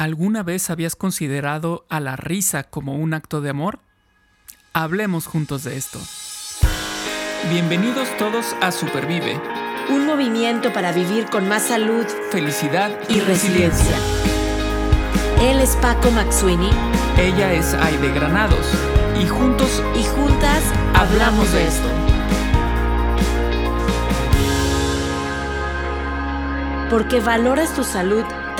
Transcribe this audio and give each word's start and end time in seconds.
¿Alguna 0.00 0.42
vez 0.42 0.70
habías 0.70 0.96
considerado 0.96 1.84
a 1.90 2.00
la 2.00 2.16
risa 2.16 2.62
como 2.62 2.94
un 2.94 3.12
acto 3.12 3.42
de 3.42 3.50
amor? 3.50 3.80
Hablemos 4.72 5.26
juntos 5.26 5.64
de 5.64 5.76
esto. 5.76 6.00
Bienvenidos 7.50 8.08
todos 8.16 8.56
a 8.62 8.72
Supervive. 8.72 9.38
Un 9.90 10.06
movimiento 10.06 10.72
para 10.72 10.92
vivir 10.92 11.26
con 11.26 11.50
más 11.50 11.64
salud, 11.64 12.06
felicidad 12.30 12.98
y, 13.10 13.20
resiliencia. 13.20 13.94
Él 15.42 15.60
es 15.60 15.76
Paco 15.82 16.10
Maxuini. 16.10 16.70
Ella 17.18 17.52
es 17.52 17.74
Aide 17.74 18.10
Granados. 18.14 18.72
Y 19.22 19.26
juntos 19.26 19.82
y 19.94 20.02
juntas 20.02 20.62
hablamos 20.94 21.52
de 21.52 21.66
esto. 21.66 21.88
Porque 26.88 27.20
valoras 27.20 27.74
tu 27.74 27.84
salud 27.84 28.24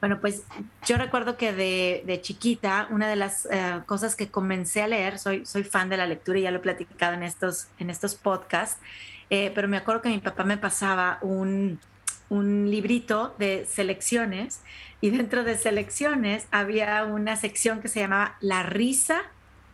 Bueno, 0.00 0.20
pues 0.20 0.44
yo 0.86 0.96
recuerdo 0.96 1.36
que 1.36 1.52
de, 1.52 2.20
chiquita, 2.22 2.86
una 2.90 3.08
de 3.08 3.16
las 3.16 3.46
eh, 3.50 3.80
cosas 3.86 4.14
que 4.14 4.28
comencé 4.28 4.82
a 4.82 4.88
leer, 4.88 5.18
soy, 5.18 5.44
soy 5.44 5.64
fan 5.64 5.88
de 5.88 5.96
la 5.96 6.06
lectura 6.06 6.38
y 6.38 6.42
ya 6.42 6.52
lo 6.52 6.58
he 6.58 6.60
platicado 6.60 7.14
en 7.14 7.24
estos, 7.24 7.68
en 7.78 7.90
estos 7.90 8.14
podcasts, 8.14 8.80
eh, 9.30 9.50
pero 9.54 9.66
me 9.66 9.76
acuerdo 9.76 10.02
que 10.02 10.08
mi 10.08 10.18
papá 10.18 10.44
me 10.44 10.56
pasaba 10.56 11.18
un, 11.20 11.80
un 12.28 12.70
librito 12.70 13.34
de 13.38 13.66
selecciones 13.66 14.62
y 15.00 15.10
dentro 15.10 15.44
de 15.44 15.56
selecciones 15.56 16.46
había 16.50 17.04
una 17.04 17.36
sección 17.36 17.80
que 17.80 17.88
se 17.88 18.00
llamaba 18.00 18.36
La 18.40 18.62
risa, 18.62 19.22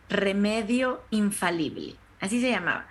remedio 0.09 1.03
infalible. 1.11 1.95
Así 2.19 2.41
se 2.41 2.49
llamaba. 2.49 2.87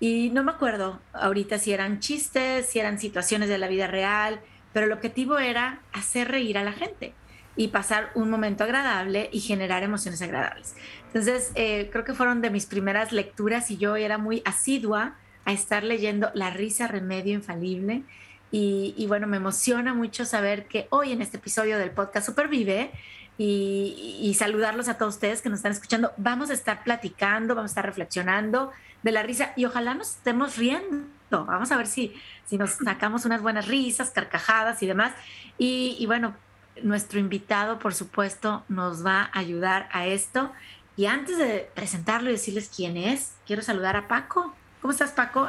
Y 0.00 0.30
no 0.30 0.44
me 0.44 0.52
acuerdo 0.52 1.00
ahorita 1.12 1.58
si 1.58 1.72
eran 1.72 2.00
chistes, 2.00 2.66
si 2.66 2.78
eran 2.78 2.98
situaciones 2.98 3.48
de 3.48 3.58
la 3.58 3.68
vida 3.68 3.88
real, 3.88 4.40
pero 4.78 4.86
el 4.86 4.92
objetivo 4.92 5.40
era 5.40 5.80
hacer 5.92 6.28
reír 6.28 6.56
a 6.56 6.62
la 6.62 6.70
gente 6.70 7.12
y 7.56 7.66
pasar 7.66 8.12
un 8.14 8.30
momento 8.30 8.62
agradable 8.62 9.28
y 9.32 9.40
generar 9.40 9.82
emociones 9.82 10.22
agradables. 10.22 10.76
Entonces, 11.08 11.50
eh, 11.56 11.88
creo 11.90 12.04
que 12.04 12.14
fueron 12.14 12.42
de 12.42 12.50
mis 12.50 12.66
primeras 12.66 13.10
lecturas 13.10 13.72
y 13.72 13.76
yo 13.76 13.96
era 13.96 14.18
muy 14.18 14.40
asidua 14.44 15.16
a 15.44 15.52
estar 15.52 15.82
leyendo 15.82 16.30
La 16.32 16.50
risa, 16.50 16.86
remedio 16.86 17.34
infalible. 17.34 18.04
Y, 18.52 19.04
bueno, 19.08 19.26
me 19.26 19.38
emociona 19.38 19.94
mucho 19.94 20.24
saber 20.24 20.66
que 20.66 20.86
hoy 20.90 21.10
en 21.10 21.22
este 21.22 21.38
episodio 21.38 21.76
del 21.76 21.90
podcast 21.90 22.26
Supervive 22.26 22.92
y, 23.36 24.20
y, 24.22 24.34
saludarlos 24.34 24.88
a 24.88 24.96
todos 24.96 25.14
ustedes 25.14 25.42
que 25.42 25.48
nos 25.48 25.58
están 25.58 25.72
escuchando, 25.72 26.12
vamos 26.18 26.50
a 26.50 26.52
estar 26.52 26.84
platicando, 26.84 27.56
vamos 27.56 27.70
a 27.70 27.72
estar 27.72 27.84
reflexionando 27.84 28.70
de 29.02 29.10
la 29.10 29.24
risa 29.24 29.54
y 29.56 29.64
ojalá 29.64 29.94
nos 29.94 30.10
estemos 30.10 30.56
riendo 30.56 31.17
Vamos 31.30 31.70
a 31.70 31.76
ver 31.76 31.86
si, 31.86 32.14
si 32.46 32.56
nos 32.56 32.70
sacamos 32.72 33.24
unas 33.24 33.42
buenas 33.42 33.66
risas, 33.66 34.10
carcajadas 34.10 34.82
y 34.82 34.86
demás. 34.86 35.12
Y, 35.58 36.04
bueno, 36.06 36.34
nuestro 36.82 37.18
invitado, 37.18 37.78
por 37.78 37.94
supuesto, 37.94 38.64
nos 38.68 39.04
va 39.04 39.30
a 39.32 39.38
ayudar 39.38 39.88
a 39.92 40.06
esto. 40.06 40.52
Y 40.96 41.06
antes 41.06 41.38
de 41.38 41.70
presentarlo 41.74 42.30
y 42.30 42.32
decirles 42.32 42.70
quién 42.74 42.96
es, 42.96 43.34
quiero 43.46 43.62
saludar 43.62 43.96
a 43.96 44.08
Paco. 44.08 44.54
¿Cómo 44.80 44.92
estás, 44.92 45.12
Paco? 45.12 45.48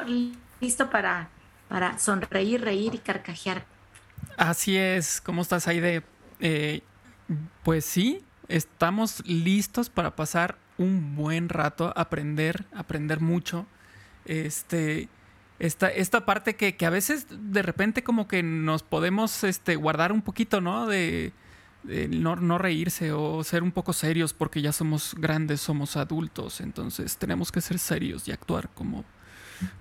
¿Listo 0.59 0.89
para, 0.89 1.29
para 1.67 1.97
sonreír, 1.97 2.61
reír 2.61 2.95
y 2.95 2.99
carcajear? 2.99 3.65
Así 4.37 4.77
es. 4.77 5.21
¿Cómo 5.21 5.41
estás, 5.41 5.67
Aide? 5.67 6.03
Eh, 6.39 6.81
pues 7.63 7.85
sí, 7.85 8.23
estamos 8.47 9.25
listos 9.25 9.89
para 9.89 10.15
pasar 10.15 10.57
un 10.77 11.15
buen 11.15 11.49
rato, 11.49 11.93
aprender, 11.95 12.65
aprender 12.73 13.19
mucho. 13.19 13.65
Este, 14.25 15.09
esta, 15.59 15.89
esta 15.89 16.25
parte 16.25 16.55
que, 16.55 16.85
a 16.85 16.89
veces 16.89 17.27
de 17.29 17.61
repente 17.61 18.01
como 18.01 18.27
que 18.27 18.41
nos 18.41 18.81
podemos 18.81 19.43
este, 19.43 19.75
guardar 19.75 20.11
un 20.11 20.21
poquito, 20.21 20.61
¿no? 20.61 20.87
De, 20.87 21.33
no, 21.83 22.57
reírse 22.57 23.11
o 23.13 23.43
ser 23.43 23.63
un 23.63 23.71
poco 23.71 23.93
serios 23.93 24.33
porque 24.33 24.61
ya 24.61 24.71
somos 24.71 25.15
grandes, 25.17 25.61
somos 25.61 25.97
adultos, 25.97 26.61
entonces 26.61 27.17
tenemos 27.17 27.51
que 27.51 27.61
ser 27.61 27.79
serios 27.79 28.27
y 28.27 28.31
actuar 28.31 28.69
como, 28.69 29.05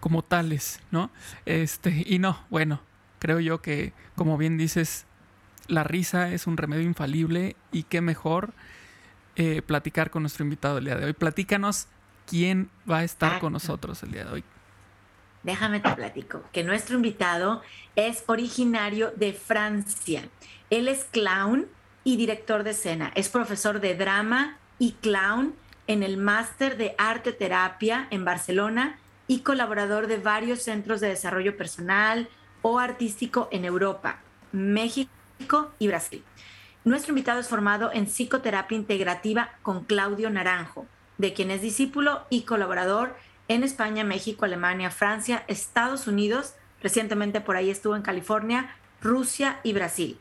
como 0.01 0.23
tales, 0.23 0.81
¿no? 0.91 1.11
Este, 1.45 2.05
y 2.07 2.19
no, 2.19 2.45
bueno, 2.51 2.81
creo 3.19 3.41
yo 3.41 3.63
que 3.63 3.93
como 4.15 4.37
bien 4.37 4.59
dices, 4.59 5.07
la 5.67 5.85
risa 5.85 6.33
es 6.33 6.47
un 6.47 6.57
remedio 6.57 6.85
infalible 6.85 7.57
y 7.73 7.85
qué 7.85 8.01
mejor 8.01 8.53
eh, 9.37 9.63
platicar 9.63 10.11
con 10.11 10.23
nuestro 10.23 10.45
invitado 10.45 10.79
el 10.79 10.87
día 10.87 10.97
de 10.97 11.05
hoy. 11.05 11.13
Platícanos 11.13 11.87
quién 12.27 12.71
va 12.89 12.99
a 12.99 13.05
estar 13.05 13.39
con 13.41 13.53
nosotros 13.53 14.03
el 14.03 14.13
día 14.13 14.25
de 14.25 14.33
hoy 14.33 14.45
déjame 15.43 15.81
te 15.81 15.91
platico, 15.91 16.43
que 16.53 16.65
nuestro 16.65 16.97
invitado 16.97 17.63
es 17.97 18.25
originario 18.27 19.13
de 19.17 19.33
Francia. 19.33 20.29
Él 20.71 20.89
es 20.89 21.05
clown 21.05 21.67
y 22.05 22.17
director 22.17 22.63
de 22.63 22.71
escena. 22.71 23.13
Es 23.15 23.29
profesor 23.29 23.81
de 23.81 23.95
drama 23.95 24.59
y 24.79 24.93
clown 24.93 25.55
en 25.87 26.03
el 26.03 26.17
máster 26.17 26.77
de 26.77 26.95
arte 26.99 27.33
terapia 27.33 28.07
en 28.11 28.25
Barcelona 28.25 28.99
y 29.27 29.41
colaborador 29.41 30.07
de 30.07 30.19
varios 30.19 30.63
centros 30.63 31.01
de 31.01 31.09
desarrollo 31.09 31.57
personal 31.57 32.29
o 32.63 32.79
artístico 32.79 33.49
en 33.53 33.65
Europa, 33.65 34.21
México 34.53 35.11
y 35.79 35.89
Brasil. 35.89 36.25
Nuestro 36.85 37.11
invitado 37.11 37.41
es 37.41 37.49
formado 37.49 37.91
en 37.93 38.07
psicoterapia 38.07 38.77
integrativa 38.77 39.51
con 39.63 39.85
Claudio 39.85 40.31
Naranjo, 40.31 40.87
de 41.19 41.35
quien 41.35 41.51
es 41.51 41.61
discípulo 41.61 42.25
y 42.31 42.43
colaborador 42.43 43.17
en 43.49 43.65
España, 43.65 44.05
México, 44.05 44.45
Alemania, 44.45 44.91
Francia, 44.91 45.45
Estados 45.49 46.07
Unidos, 46.07 46.55
recientemente 46.83 47.41
por 47.41 47.57
ahí 47.57 47.71
estuvo 47.71 47.97
en 47.97 48.03
California, 48.03 48.77
Rusia 49.01 49.59
y 49.63 49.73
Brasil. 49.73 50.19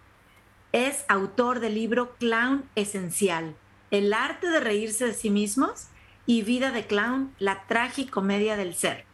Es 0.71 1.05
autor 1.09 1.59
del 1.59 1.75
libro 1.75 2.15
Clown 2.15 2.63
Esencial, 2.75 3.55
El 3.91 4.13
arte 4.13 4.49
de 4.49 4.59
reírse 4.59 5.05
de 5.05 5.13
sí 5.13 5.29
mismos 5.29 5.87
y 6.25 6.41
Vida 6.41 6.71
de 6.71 6.85
Clown, 6.87 7.33
la 7.39 7.63
tragicomedia 7.67 8.57
del 8.57 8.73
ser. 8.73 9.05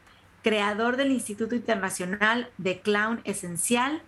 Creador 0.44 0.98
del 0.98 1.12
Instituto 1.12 1.56
Internacional 1.56 2.50
de 2.58 2.82
Clown 2.82 3.22
Esencial, 3.24 4.02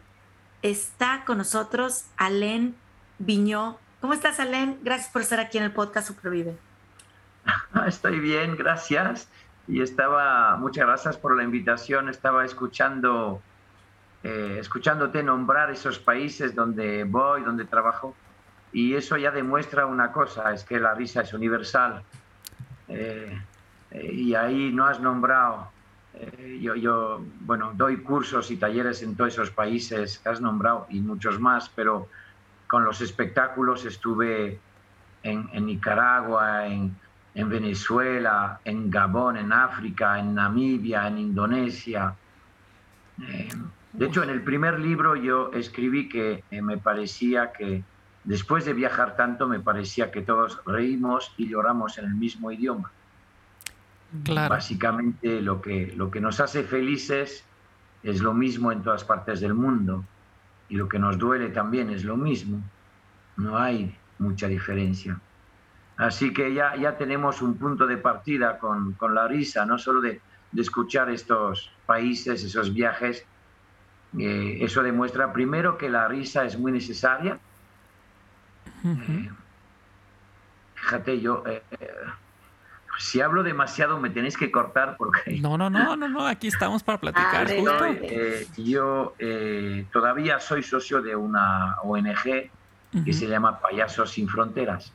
está 0.61 1.23
con 1.25 1.37
nosotros 1.37 2.05
Alain 2.17 2.75
Viñó. 3.19 3.79
¿Cómo 4.01 4.13
estás, 4.13 4.39
Alain? 4.39 4.77
Gracias 4.83 5.11
por 5.11 5.21
estar 5.21 5.39
aquí 5.39 5.57
en 5.57 5.63
el 5.63 5.71
podcast 5.71 6.07
Supervive. 6.07 6.57
Estoy 7.87 8.19
bien, 8.19 8.55
gracias 8.57 9.29
y 9.67 9.81
estaba, 9.81 10.57
muchas 10.57 10.85
gracias 10.85 11.17
por 11.17 11.35
la 11.35 11.43
invitación, 11.43 12.09
estaba 12.09 12.45
escuchando, 12.45 13.41
eh, 14.23 14.57
escuchándote 14.59 15.23
nombrar 15.23 15.71
esos 15.71 15.97
países 15.97 16.53
donde 16.53 17.03
voy, 17.03 17.41
donde 17.41 17.65
trabajo, 17.65 18.15
y 18.71 18.93
eso 18.93 19.17
ya 19.17 19.31
demuestra 19.31 19.85
una 19.85 20.11
cosa, 20.11 20.53
es 20.53 20.63
que 20.63 20.79
la 20.79 20.93
risa 20.93 21.21
es 21.21 21.33
universal. 21.33 22.03
Eh, 22.87 23.41
eh, 23.91 24.11
y 24.13 24.35
ahí 24.35 24.71
no 24.71 24.85
has 24.85 24.99
nombrado, 24.99 25.71
yo, 26.61 26.75
yo, 26.75 27.21
bueno, 27.41 27.73
doy 27.75 27.97
cursos 27.97 28.49
y 28.49 28.55
talleres 28.55 29.01
en 29.03 29.17
todos 29.17 29.33
esos 29.33 29.51
países 29.51 30.19
que 30.19 30.29
has 30.29 30.39
nombrado 30.39 30.87
y 30.89 31.01
muchos 31.01 31.41
más, 31.41 31.69
pero 31.75 32.07
con 32.67 32.85
los 32.85 33.01
espectáculos 33.01 33.83
estuve 33.83 34.57
en, 35.23 35.49
en 35.51 35.65
Nicaragua, 35.65 36.67
en, 36.67 36.95
en 37.35 37.49
Venezuela, 37.49 38.61
en 38.63 38.89
Gabón, 38.89 39.35
en 39.35 39.51
África, 39.51 40.17
en 40.17 40.33
Namibia, 40.33 41.07
en 41.07 41.17
Indonesia. 41.17 42.15
Eh, 43.21 43.49
de 43.91 44.05
hecho, 44.05 44.23
en 44.23 44.29
el 44.29 44.41
primer 44.41 44.79
libro 44.79 45.15
yo 45.15 45.51
escribí 45.53 46.07
que 46.07 46.43
eh, 46.49 46.61
me 46.61 46.77
parecía 46.77 47.51
que 47.51 47.83
después 48.23 48.63
de 48.65 48.73
viajar 48.73 49.17
tanto, 49.17 49.47
me 49.47 49.59
parecía 49.59 50.11
que 50.11 50.21
todos 50.21 50.61
reímos 50.65 51.33
y 51.37 51.47
lloramos 51.49 51.97
en 51.97 52.05
el 52.05 52.15
mismo 52.15 52.51
idioma. 52.51 52.91
Básicamente 54.33 55.41
lo 55.41 55.61
que, 55.61 55.93
lo 55.95 56.09
que 56.09 56.21
nos 56.21 56.39
hace 56.39 56.63
felices 56.63 57.43
es 58.01 58.21
lo 58.21 58.33
mismo 58.33 58.71
en 58.71 58.81
todas 58.81 59.03
partes 59.03 59.41
del 59.41 59.53
mundo 59.53 60.05
y 60.69 60.75
lo 60.75 60.87
que 60.87 60.99
nos 60.99 61.17
duele 61.17 61.49
también 61.49 61.89
es 61.89 62.05
lo 62.05 62.15
mismo. 62.15 62.61
No 63.35 63.57
hay 63.57 63.93
mucha 64.19 64.47
diferencia. 64.47 65.19
Así 65.97 66.33
que 66.33 66.53
ya, 66.53 66.75
ya 66.75 66.97
tenemos 66.97 67.41
un 67.41 67.57
punto 67.57 67.87
de 67.87 67.97
partida 67.97 68.57
con, 68.57 68.93
con 68.93 69.15
la 69.15 69.27
risa, 69.27 69.65
no 69.65 69.77
solo 69.77 70.01
de, 70.01 70.19
de, 70.51 70.61
escuchar 70.61 71.09
estos 71.09 71.71
países, 71.85 72.43
esos 72.43 72.73
viajes. 72.73 73.25
Eh, 74.17 74.57
eso 74.61 74.83
demuestra 74.83 75.31
primero 75.31 75.77
que 75.77 75.89
la 75.89 76.07
risa 76.07 76.45
es 76.45 76.57
muy 76.57 76.71
necesaria. 76.71 77.39
Eh, 78.83 79.29
fíjate, 80.75 81.19
yo, 81.21 81.43
eh, 81.47 81.63
si 82.97 83.21
hablo 83.21 83.43
demasiado 83.43 83.99
me 83.99 84.09
tenéis 84.09 84.37
que 84.37 84.51
cortar 84.51 84.95
porque... 84.97 85.37
No, 85.41 85.57
no, 85.57 85.69
no, 85.69 85.95
no, 85.95 86.07
no, 86.07 86.27
aquí 86.27 86.47
estamos 86.47 86.83
para 86.83 86.99
platicar. 86.99 87.47
Eh, 87.49 88.47
yo 88.57 89.15
eh, 89.19 89.85
todavía 89.91 90.39
soy 90.39 90.63
socio 90.63 91.01
de 91.01 91.15
una 91.15 91.77
ONG 91.83 92.49
que 93.03 93.11
se 93.11 93.27
llama 93.27 93.59
Payasos 93.59 94.11
Sin 94.11 94.29
Fronteras. 94.29 94.93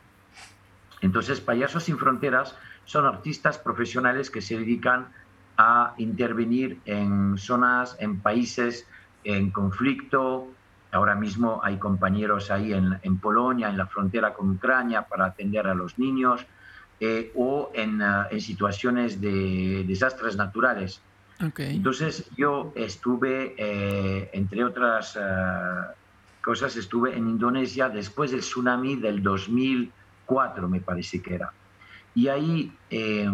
Entonces, 1.00 1.40
Payasos 1.40 1.84
Sin 1.84 1.98
Fronteras 1.98 2.56
son 2.84 3.06
artistas 3.06 3.58
profesionales 3.58 4.30
que 4.30 4.42
se 4.42 4.58
dedican 4.58 5.08
a 5.56 5.94
intervenir 5.98 6.78
en 6.86 7.36
zonas, 7.36 7.96
en 8.00 8.20
países 8.20 8.86
en 9.24 9.50
conflicto. 9.50 10.48
Ahora 10.92 11.14
mismo 11.14 11.60
hay 11.62 11.78
compañeros 11.78 12.50
ahí 12.50 12.72
en, 12.72 12.98
en 13.02 13.18
Polonia, 13.18 13.68
en 13.68 13.76
la 13.76 13.86
frontera 13.86 14.32
con 14.32 14.50
Ucrania, 14.50 15.02
para 15.02 15.26
atender 15.26 15.66
a 15.66 15.74
los 15.74 15.98
niños 15.98 16.46
eh, 16.98 17.32
o 17.34 17.70
en, 17.74 18.02
ah, 18.02 18.28
en, 18.30 18.40
situaciones 18.40 19.20
de 19.20 19.84
desastres 19.86 20.36
naturales. 20.36 21.00
Entonces 21.56 22.28
yo 22.36 22.72
estuve, 22.74 23.54
eh, 23.56 24.28
entre 24.34 24.62
otras 24.62 25.16
uh, 25.16 25.94
cosas, 26.42 26.76
estuve 26.76 27.16
en 27.16 27.30
Indonesia 27.30 27.88
después 27.88 28.32
del 28.32 28.40
tsunami 28.40 28.96
del 28.96 29.22
2004, 30.30 30.68
me 30.68 30.80
parece 30.80 31.20
que 31.20 31.34
era. 31.34 31.52
Y 32.14 32.28
ahí 32.28 32.72
eh, 32.90 33.30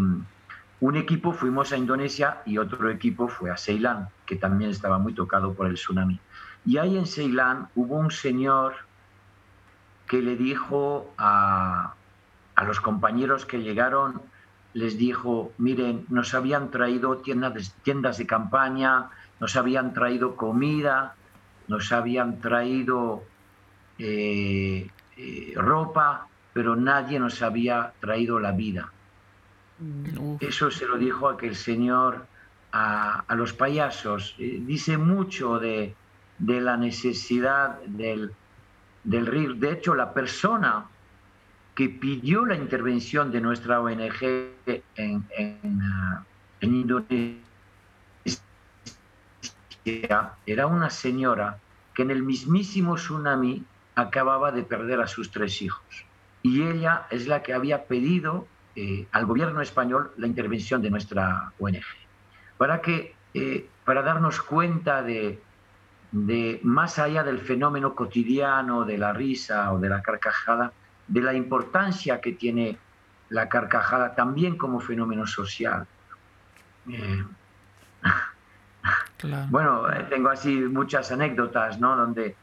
un 0.81 0.97
equipo 0.97 1.33
fuimos 1.33 1.73
a 1.73 1.77
Indonesia 1.77 2.43
y 2.45 2.59
otro 2.59 2.91
equipo 2.91 3.29
fue 3.29 3.51
a 3.51 3.57
Ceilán, 3.57 4.09
que 4.25 4.37
también 4.37 4.71
estaba 4.71 4.99
muy 4.99 5.15
tocado 5.15 5.55
por 5.55 5.67
el 5.67 5.75
tsunami. 5.75 6.19
Y 6.65 6.79
ahí 6.79 6.97
en 6.97 7.07
Ceilán 7.07 7.69
hubo 7.75 7.97
un 7.97 8.11
señor 8.11 8.75
que 10.07 10.23
le 10.23 10.37
dijo 10.37 11.13
a, 11.19 11.95
a 12.55 12.65
los 12.65 12.81
compañeros 12.81 13.47
que 13.47 13.59
llegaron, 13.59 14.21
les 14.75 14.99
dijo, 14.99 15.53
miren, 15.59 16.05
nos 16.09 16.35
habían 16.35 16.71
traído 16.71 17.19
tiendas 17.19 17.55
de, 17.55 17.65
tiendas 17.83 18.19
de 18.19 18.27
campaña, 18.27 19.11
nos 19.41 19.57
habían 19.57 19.95
traído 19.95 20.37
comida, 20.37 21.15
nos 21.69 21.93
habían 21.93 22.41
traído 22.41 23.23
eh, 23.99 24.89
eh, 25.17 25.53
ropa, 25.57 26.29
pero 26.57 26.75
nadie 26.75 27.21
nos 27.21 27.43
había 27.43 27.93
traído 28.01 28.41
la 28.41 28.51
vida. 28.51 28.91
Eso 30.41 30.71
se 30.71 30.87
lo 30.87 30.97
dijo 30.97 31.29
aquel 31.29 31.55
señor 31.55 32.27
a, 32.73 33.27
los 33.37 33.53
payasos. 33.53 34.35
Eh, 34.39 34.63
dice 34.65 34.97
mucho 34.97 35.59
de, 35.59 35.95
la 36.39 36.79
necesidad 36.79 37.79
del, 37.83 38.33
del 39.05 39.27
río. 39.27 39.53
De 39.53 39.73
hecho, 39.73 39.95
la 39.95 40.15
persona 40.15 40.87
que 41.75 41.91
pidió 41.91 42.47
la 42.47 42.55
intervención 42.55 43.31
de 43.31 43.43
nuestra 43.43 43.83
ONG 43.83 44.23
en, 44.25 45.25
en, 45.37 45.83
ah, 45.83 46.25
en 46.63 46.75
Indonesia 46.75 47.37
era 49.85 50.67
una 50.67 50.89
señora 50.89 51.59
que 51.93 52.01
en 52.01 52.11
el 52.11 52.23
mismísimo 52.23 52.95
tsunami 52.95 53.63
acababa 53.95 54.53
de 54.53 54.63
perder 54.63 55.03
a 55.03 55.07
sus 55.07 55.31
tres 55.31 55.61
hijos. 55.61 56.07
Y 56.47 56.63
ella 56.63 57.09
es 57.11 57.27
la 57.27 57.43
que 57.43 57.53
había 57.53 57.87
pedido 57.87 58.47
eh, 58.77 59.09
al 59.11 59.27
gobierno 59.27 59.61
español 59.61 60.13
la 60.17 60.29
intervención 60.29 60.81
de 60.81 60.91
nuestra 60.91 61.51
ONG. 61.59 61.83
Para, 62.57 62.81
que, 62.81 63.17
eh, 63.35 63.69
para 63.85 64.03
darnos 64.03 64.41
cuenta 64.43 65.03
de, 65.03 65.43
de, 66.13 66.61
más 66.63 67.01
allá 67.01 67.25
del 67.25 67.41
fenómeno 67.41 67.97
cotidiano 67.97 68.85
de 68.85 68.97
la 68.97 69.13
risa 69.13 69.73
o 69.73 69.81
de 69.81 69.89
la 69.89 70.03
carcajada, 70.03 70.71
de 71.09 71.21
la 71.21 71.35
importancia 71.35 72.21
que 72.21 72.35
tiene 72.35 72.79
la 73.31 73.49
carcajada 73.49 74.15
también 74.15 74.57
como 74.57 74.79
fenómeno 74.79 75.27
social. 75.27 75.85
Eh, 76.89 77.25
bueno, 79.51 79.83
tengo 80.09 80.29
así 80.29 80.55
muchas 80.61 81.11
anécdotas, 81.11 81.81
¿no? 81.81 81.97
Donde, 81.97 82.37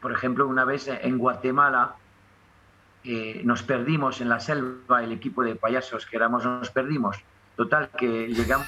por 0.00 0.12
ejemplo, 0.12 0.48
una 0.48 0.64
vez 0.64 0.88
en 0.88 1.18
Guatemala, 1.18 1.96
eh, 3.04 3.42
nos 3.44 3.62
perdimos 3.62 4.20
en 4.20 4.30
la 4.30 4.40
selva, 4.40 5.04
el 5.04 5.12
equipo 5.12 5.42
de 5.44 5.56
payasos 5.56 6.06
que 6.06 6.16
éramos, 6.16 6.44
nos 6.44 6.70
perdimos. 6.70 7.18
Total, 7.56 7.90
que 7.96 8.28
llegamos 8.28 8.66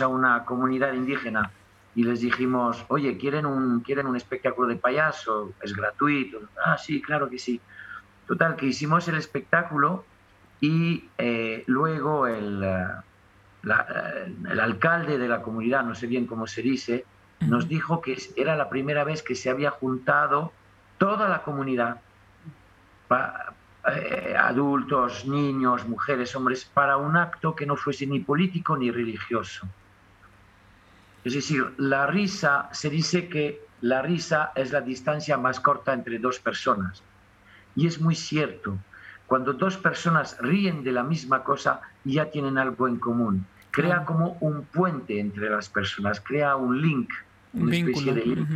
a 0.00 0.08
una 0.08 0.44
comunidad 0.44 0.94
indígena 0.94 1.50
y 1.94 2.04
les 2.04 2.20
dijimos, 2.20 2.84
oye, 2.88 3.18
¿quieren 3.18 3.46
un, 3.46 3.80
¿quieren 3.80 4.06
un 4.06 4.16
espectáculo 4.16 4.68
de 4.68 4.76
payaso? 4.76 5.52
¿Es 5.60 5.74
gratuito? 5.74 6.40
Ah, 6.64 6.78
sí, 6.78 7.02
claro 7.02 7.28
que 7.28 7.38
sí. 7.38 7.60
Total, 8.26 8.56
que 8.56 8.66
hicimos 8.66 9.06
el 9.08 9.16
espectáculo 9.16 10.04
y 10.60 11.08
eh, 11.18 11.64
luego 11.66 12.26
el, 12.26 12.62
eh, 12.62 12.86
el, 14.50 14.60
alcalde 14.60 15.18
de 15.18 15.28
la 15.28 15.42
comunidad, 15.42 15.84
no 15.84 15.94
sé 15.94 16.06
bien 16.06 16.26
cómo 16.26 16.46
se 16.46 16.62
dice, 16.62 17.04
nos 17.40 17.68
dijo 17.68 18.00
que 18.00 18.16
era 18.36 18.56
la 18.56 18.70
primera 18.70 19.04
vez 19.04 19.22
que 19.22 19.34
se 19.34 19.50
había 19.50 19.70
juntado 19.70 20.52
toda 20.98 21.28
la 21.28 21.42
comunidad 21.42 22.00
eh, 23.92 24.34
adultos, 24.38 25.26
niños, 25.26 25.86
mujeres, 25.86 26.34
hombres, 26.34 26.64
para 26.64 26.96
un 26.96 27.16
acto 27.16 27.54
que 27.54 27.66
no 27.66 27.76
fuese 27.76 28.06
ni 28.06 28.20
político 28.20 28.76
ni 28.76 28.90
religioso. 28.90 29.66
Es 31.24 31.34
decir, 31.34 31.72
la 31.76 32.06
risa, 32.06 32.68
se 32.72 32.88
dice 32.90 33.28
que 33.28 33.60
la 33.80 34.00
risa 34.00 34.52
es 34.54 34.72
la 34.72 34.80
distancia 34.80 35.36
más 35.36 35.60
corta 35.60 35.92
entre 35.92 36.18
dos 36.18 36.38
personas. 36.38 37.02
Y 37.76 37.86
es 37.86 38.00
muy 38.00 38.14
cierto, 38.14 38.78
cuando 39.26 39.52
dos 39.52 39.76
personas 39.76 40.36
ríen 40.40 40.84
de 40.84 40.92
la 40.92 41.02
misma 41.02 41.42
cosa, 41.42 41.80
ya 42.04 42.30
tienen 42.30 42.56
algo 42.56 42.88
en 42.88 42.96
común. 42.98 43.46
Crea 43.70 44.04
como 44.04 44.36
un 44.40 44.64
puente 44.64 45.18
entre 45.18 45.50
las 45.50 45.68
personas, 45.68 46.20
crea 46.20 46.56
un 46.56 46.80
link, 46.80 47.10
una 47.52 47.76
especie 47.76 48.14
de 48.14 48.24
link. 48.24 48.48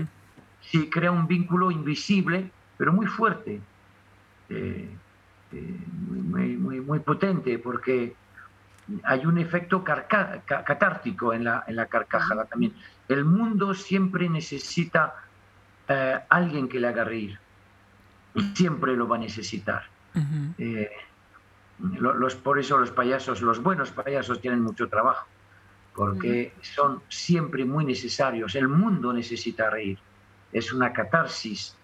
Sí, 0.61 0.89
crea 0.89 1.11
un 1.11 1.27
vínculo 1.27 1.71
invisible, 1.71 2.51
pero 2.77 2.93
muy 2.93 3.07
fuerte. 3.07 3.61
Eh, 4.51 4.89
eh, 5.53 5.77
muy, 6.23 6.57
muy, 6.57 6.81
muy, 6.81 7.01
potente 7.01 7.59
porque 7.59 8.15
hay 9.05 9.25
un 9.25 9.39
efecto 9.39 9.83
catártico 9.83 11.33
en 11.33 11.45
la, 11.45 11.65
en 11.67 11.77
la 11.77 11.87
carcajada 11.87 12.45
también. 12.45 12.75
El 13.09 13.25
mundo 13.25 13.75
siempre 13.75 14.29
necesita 14.29 15.15
eh, 15.89 16.19
alguien 16.29 16.69
que 16.69 16.79
le 16.79 16.89
haga 16.89 17.05
reír. 17.05 17.39
Siempre 18.55 18.95
lo 18.95 19.09
va 19.09 19.17
a 19.17 19.21
necesitar. 19.21 19.85
Eh, 20.59 20.91
los, 21.99 22.35
por 22.35 22.59
eso 22.59 22.77
los 22.77 22.91
payasos, 22.91 23.41
los 23.41 23.63
buenos 23.63 23.91
payasos 23.91 24.41
tienen 24.41 24.61
mucho 24.61 24.89
trabajo, 24.89 25.27
porque 25.95 26.53
son 26.61 27.01
siempre 27.09 27.65
muy 27.65 27.85
necesarios. 27.87 28.55
El 28.55 28.69
mundo 28.69 29.13
necesita 29.13 29.71
reír. 29.71 29.99
Es 30.53 30.73
una 30.73 30.93
catarsis 30.93 31.78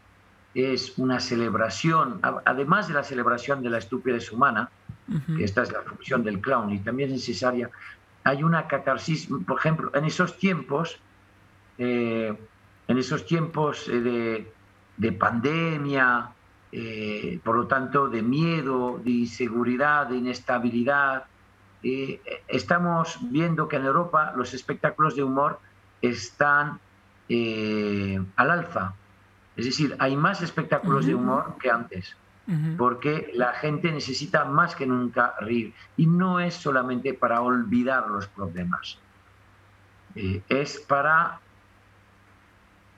es 0.54 0.96
una 0.98 1.18
celebración, 1.18 2.20
además 2.44 2.86
de 2.88 2.94
la 2.94 3.02
celebración 3.02 3.62
de 3.62 3.70
la 3.70 3.78
estupidez 3.78 4.30
humana, 4.32 4.70
que 5.36 5.44
esta 5.44 5.62
es 5.62 5.72
la 5.72 5.82
función 5.82 6.22
del 6.22 6.40
clown 6.40 6.72
y 6.72 6.78
también 6.78 7.10
es 7.10 7.16
necesaria, 7.16 7.70
hay 8.22 8.42
una 8.42 8.66
catarsis, 8.68 9.28
por 9.46 9.58
ejemplo, 9.58 9.90
en 9.94 10.04
esos 10.04 10.38
tiempos, 10.38 10.98
eh, 11.76 12.34
en 12.88 12.98
esos 12.98 13.26
tiempos 13.26 13.88
eh, 13.88 14.46
de, 14.96 15.12
pandemia, 15.12 16.30
eh, 16.72 17.38
por 17.44 17.56
lo 17.56 17.66
tanto, 17.66 18.08
de 18.08 18.22
miedo, 18.22 19.00
de 19.04 19.10
inseguridad, 19.10 20.06
de 20.06 20.16
inestabilidad, 20.16 21.24
estamos 22.48 23.18
viendo 23.30 23.68
que 23.68 23.76
en 23.76 23.84
Europa 23.84 24.32
los 24.34 24.54
espectáculos 24.54 25.16
de 25.16 25.22
humor 25.22 25.60
están 26.00 26.80
al 27.28 28.50
alza 28.50 28.94
es 29.56 29.66
decir, 29.66 29.96
hay 29.98 30.16
más 30.16 30.42
espectáculos 30.42 31.06
de 31.06 31.14
humor 31.14 31.56
que 31.60 31.70
antes, 31.70 32.16
porque 32.76 33.30
la 33.34 33.52
gente 33.54 33.90
necesita 33.90 34.44
más 34.44 34.74
que 34.74 34.86
nunca 34.86 35.34
reír. 35.40 35.72
Y 35.96 36.06
no 36.06 36.40
es 36.40 36.54
solamente 36.54 37.14
para 37.14 37.40
olvidar 37.40 38.08
los 38.08 38.26
problemas, 38.28 38.98
eh, 40.16 40.42
es 40.48 40.78
para 40.78 41.40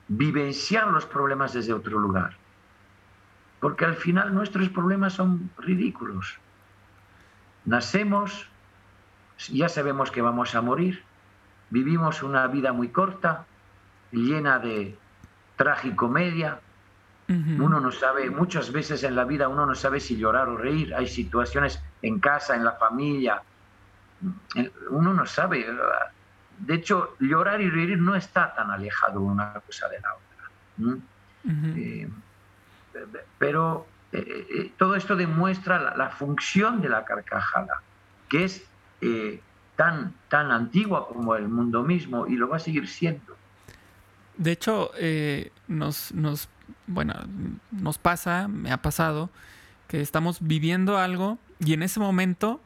vivenciar 0.08 0.88
los 0.88 1.04
problemas 1.04 1.52
desde 1.52 1.72
otro 1.72 1.98
lugar. 1.98 2.36
Porque 3.60 3.84
al 3.84 3.96
final 3.96 4.34
nuestros 4.34 4.68
problemas 4.68 5.14
son 5.14 5.50
ridículos. 5.58 6.38
Nacemos, 7.64 8.48
ya 9.48 9.68
sabemos 9.68 10.10
que 10.10 10.22
vamos 10.22 10.54
a 10.54 10.62
morir, 10.62 11.02
vivimos 11.70 12.22
una 12.22 12.46
vida 12.46 12.72
muy 12.72 12.88
corta, 12.88 13.44
llena 14.12 14.58
de 14.58 14.96
tragicomedia. 15.56 16.60
Uno 17.28 17.80
no 17.80 17.90
sabe, 17.90 18.30
muchas 18.30 18.70
veces 18.70 19.02
en 19.02 19.16
la 19.16 19.24
vida 19.24 19.48
uno 19.48 19.66
no 19.66 19.74
sabe 19.74 19.98
si 19.98 20.16
llorar 20.16 20.48
o 20.48 20.56
reír. 20.56 20.94
Hay 20.94 21.08
situaciones 21.08 21.82
en 22.02 22.20
casa, 22.20 22.54
en 22.54 22.64
la 22.64 22.72
familia. 22.72 23.42
Uno 24.90 25.12
no 25.12 25.26
sabe. 25.26 25.66
De 26.58 26.74
hecho, 26.74 27.16
llorar 27.18 27.60
y 27.60 27.68
reír 27.68 27.98
no 27.98 28.14
está 28.14 28.54
tan 28.54 28.70
alejado 28.70 29.20
una 29.20 29.54
cosa 29.66 29.88
de 29.88 30.00
la 30.00 30.14
otra. 30.14 31.00
Eh, 31.48 32.08
pero 33.38 33.86
eh, 34.12 34.46
eh, 34.50 34.72
todo 34.76 34.94
esto 34.94 35.16
demuestra 35.16 35.96
la, 35.96 36.10
función 36.10 36.80
de 36.80 36.88
la 36.88 37.04
carcajada. 37.04 37.82
que 38.28 38.44
es 38.44 38.64
tan, 39.76 40.14
tan 40.28 40.50
antigua 40.50 41.06
como 41.08 41.36
el 41.36 41.48
mundo 41.48 41.82
mismo 41.82 42.26
y 42.26 42.36
lo 42.36 42.48
va 42.48 42.56
a 42.56 42.60
seguir 42.60 42.88
siendo. 42.88 43.36
De 44.36 44.52
hecho, 44.52 44.90
eh, 44.98 45.50
nos, 45.68 46.12
nos, 46.12 46.48
bueno, 46.86 47.14
nos 47.70 47.98
pasa, 47.98 48.48
me 48.48 48.70
ha 48.70 48.82
pasado, 48.82 49.30
que 49.88 50.00
estamos 50.00 50.38
viviendo 50.40 50.98
algo 50.98 51.38
y 51.60 51.72
en 51.72 51.82
ese 51.82 52.00
momento 52.00 52.60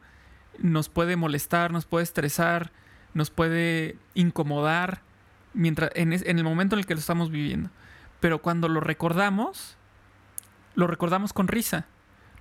nos 0.59 0.89
puede 0.89 1.15
molestar, 1.15 1.71
nos 1.71 1.85
puede 1.85 2.03
estresar, 2.03 2.71
nos 3.13 3.29
puede 3.29 3.97
incomodar 4.13 5.01
mientras, 5.53 5.91
en, 5.95 6.13
el 6.13 6.43
momento 6.43 6.75
en 6.75 6.79
el 6.79 6.85
que 6.85 6.93
lo 6.93 6.99
estamos 6.99 7.31
viviendo. 7.31 7.69
Pero 8.19 8.41
cuando 8.41 8.67
lo 8.67 8.79
recordamos, 8.79 9.77
lo 10.75 10.87
recordamos 10.87 11.33
con 11.33 11.47
risa. 11.47 11.87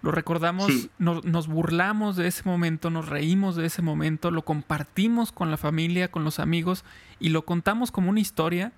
Lo 0.02 0.12
recordamos, 0.12 0.72
nos, 0.98 1.46
burlamos 1.46 2.16
de 2.16 2.26
ese 2.26 2.42
momento, 2.44 2.88
nos 2.88 3.08
reímos 3.08 3.54
de 3.54 3.66
ese 3.66 3.82
momento, 3.82 4.30
lo 4.30 4.46
compartimos 4.46 5.30
con 5.30 5.50
la 5.50 5.58
familia, 5.58 6.10
con 6.10 6.24
los 6.24 6.38
amigos 6.38 6.84
y 7.18 7.28
lo 7.28 7.44
contamos 7.44 7.92
como 7.92 8.08
una 8.08 8.20
historia 8.20 8.72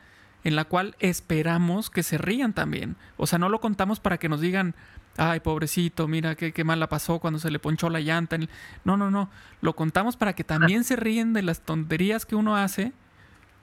en 0.45 0.57
la 0.57 0.65
cual 0.65 0.97
esperamos 0.99 1.91
que 1.91 2.03
se 2.03 2.19
rían 2.19 2.53
también. 2.53 2.97
O 3.17 3.27
sea, 3.27 3.39
no 3.39 3.49
lo 3.49 3.61
contamos 3.61 4.01
para 4.01 4.19
que 4.19 4.29
nos 4.29 4.41
digan, 4.41 4.75
ay, 5.17 5.41
pobrecito, 5.41 6.09
mira 6.09 6.35
qué, 6.35 6.53
qué 6.53 6.65
mal 6.65 6.81
la 6.81 6.89
pasó 6.89 7.19
cuando 7.19 7.39
se 7.39 7.51
le 7.51 7.59
ponchó 7.59 7.91
la 7.91 8.01
llanta. 8.01 8.37
No, 8.85 8.97
no, 8.97 9.11
no. 9.11 9.31
Lo 9.61 9.75
contamos 9.75 10.17
para 10.17 10.33
que 10.35 10.45
también 10.45 10.85
se 10.85 10.97
ríen 10.97 11.33
de 11.33 11.43
las 11.43 11.61
tonterías 11.61 12.27
que 12.27 12.35
uno 12.35 12.57
hace 12.57 12.93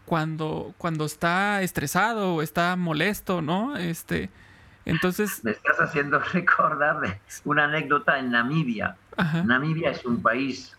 cuando, 0.10 0.74
cuando 0.80 1.06
está 1.06 1.62
estresado 1.62 2.34
o 2.34 2.42
está 2.42 2.76
molesto, 2.76 3.44
¿no? 3.44 3.78
Este, 3.78 4.32
entonces... 4.86 5.44
Me 5.44 5.52
estás 5.52 5.80
haciendo 5.80 6.18
recordar 6.34 7.00
de 7.02 7.20
una 7.46 7.66
anécdota 7.66 8.18
en 8.18 8.32
Namibia. 8.32 8.98
Namibia 9.46 9.92
es 9.92 10.04
un 10.06 10.22
país 10.22 10.76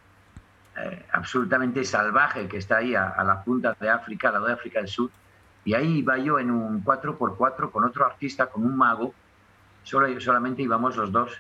eh, 0.77 1.07
absolutamente 1.13 1.85
salvaje 1.85 2.49
que 2.49 2.57
está 2.57 2.79
ahí 2.79 2.95
a, 2.95 3.23
la 3.23 3.45
punta 3.45 3.77
de 3.79 3.89
África, 3.89 4.29
al 4.29 4.35
lado 4.35 4.47
de 4.47 4.53
África 4.55 4.81
del 4.81 4.89
Sur. 4.89 5.11
Y 5.65 5.75
ahí 5.75 5.99
iba 5.99 6.17
yo 6.19 6.39
en 6.39 6.51
un 6.51 6.85
4x4 6.85 7.71
con 7.71 7.85
otro 7.85 8.07
artista, 8.07 8.47
con 8.47 8.65
un 8.65 8.77
mago, 8.77 9.15
solo, 9.83 10.21
solamente 10.21 10.63
íbamos 10.63 10.97
los 10.97 11.13
dos. 11.13 11.33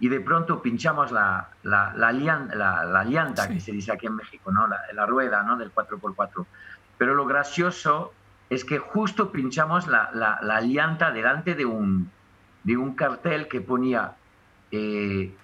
Y 0.00 0.08
de 0.08 0.20
pronto 0.20 0.62
pinchamos 0.62 1.10
la, 1.10 1.48
la, 1.64 1.92
la, 1.96 2.84
la, 2.84 3.04
llanta, 3.04 3.48
que 3.48 3.58
se 3.58 3.72
dice 3.72 3.90
aquí 3.90 4.06
en 4.06 4.14
México, 4.14 4.52
¿no? 4.52 4.68
La, 4.68 5.06
rueda 5.06 5.42
¿no? 5.42 5.56
del 5.56 5.74
4x4. 5.74 6.46
Pero 6.96 7.14
lo 7.14 7.26
gracioso 7.26 8.12
es 8.48 8.64
que 8.64 8.78
justo 8.78 9.32
pinchamos 9.32 9.88
la, 9.88 10.60
llanta 10.62 11.10
delante 11.10 11.54
de 11.54 11.64
un, 11.64 12.10
de 12.62 12.76
un 12.76 12.94
cartel 12.94 13.48
que 13.48 13.60
ponía 13.60 14.14
eh, 14.70 15.34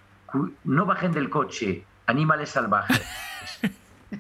no 0.65 0.87
bajen 0.87 1.13
del 1.13 1.31
coche, 1.31 1.85
animales 2.07 2.51
salvajes. 2.51 3.03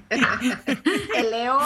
El 0.10 1.30
león, 1.30 1.60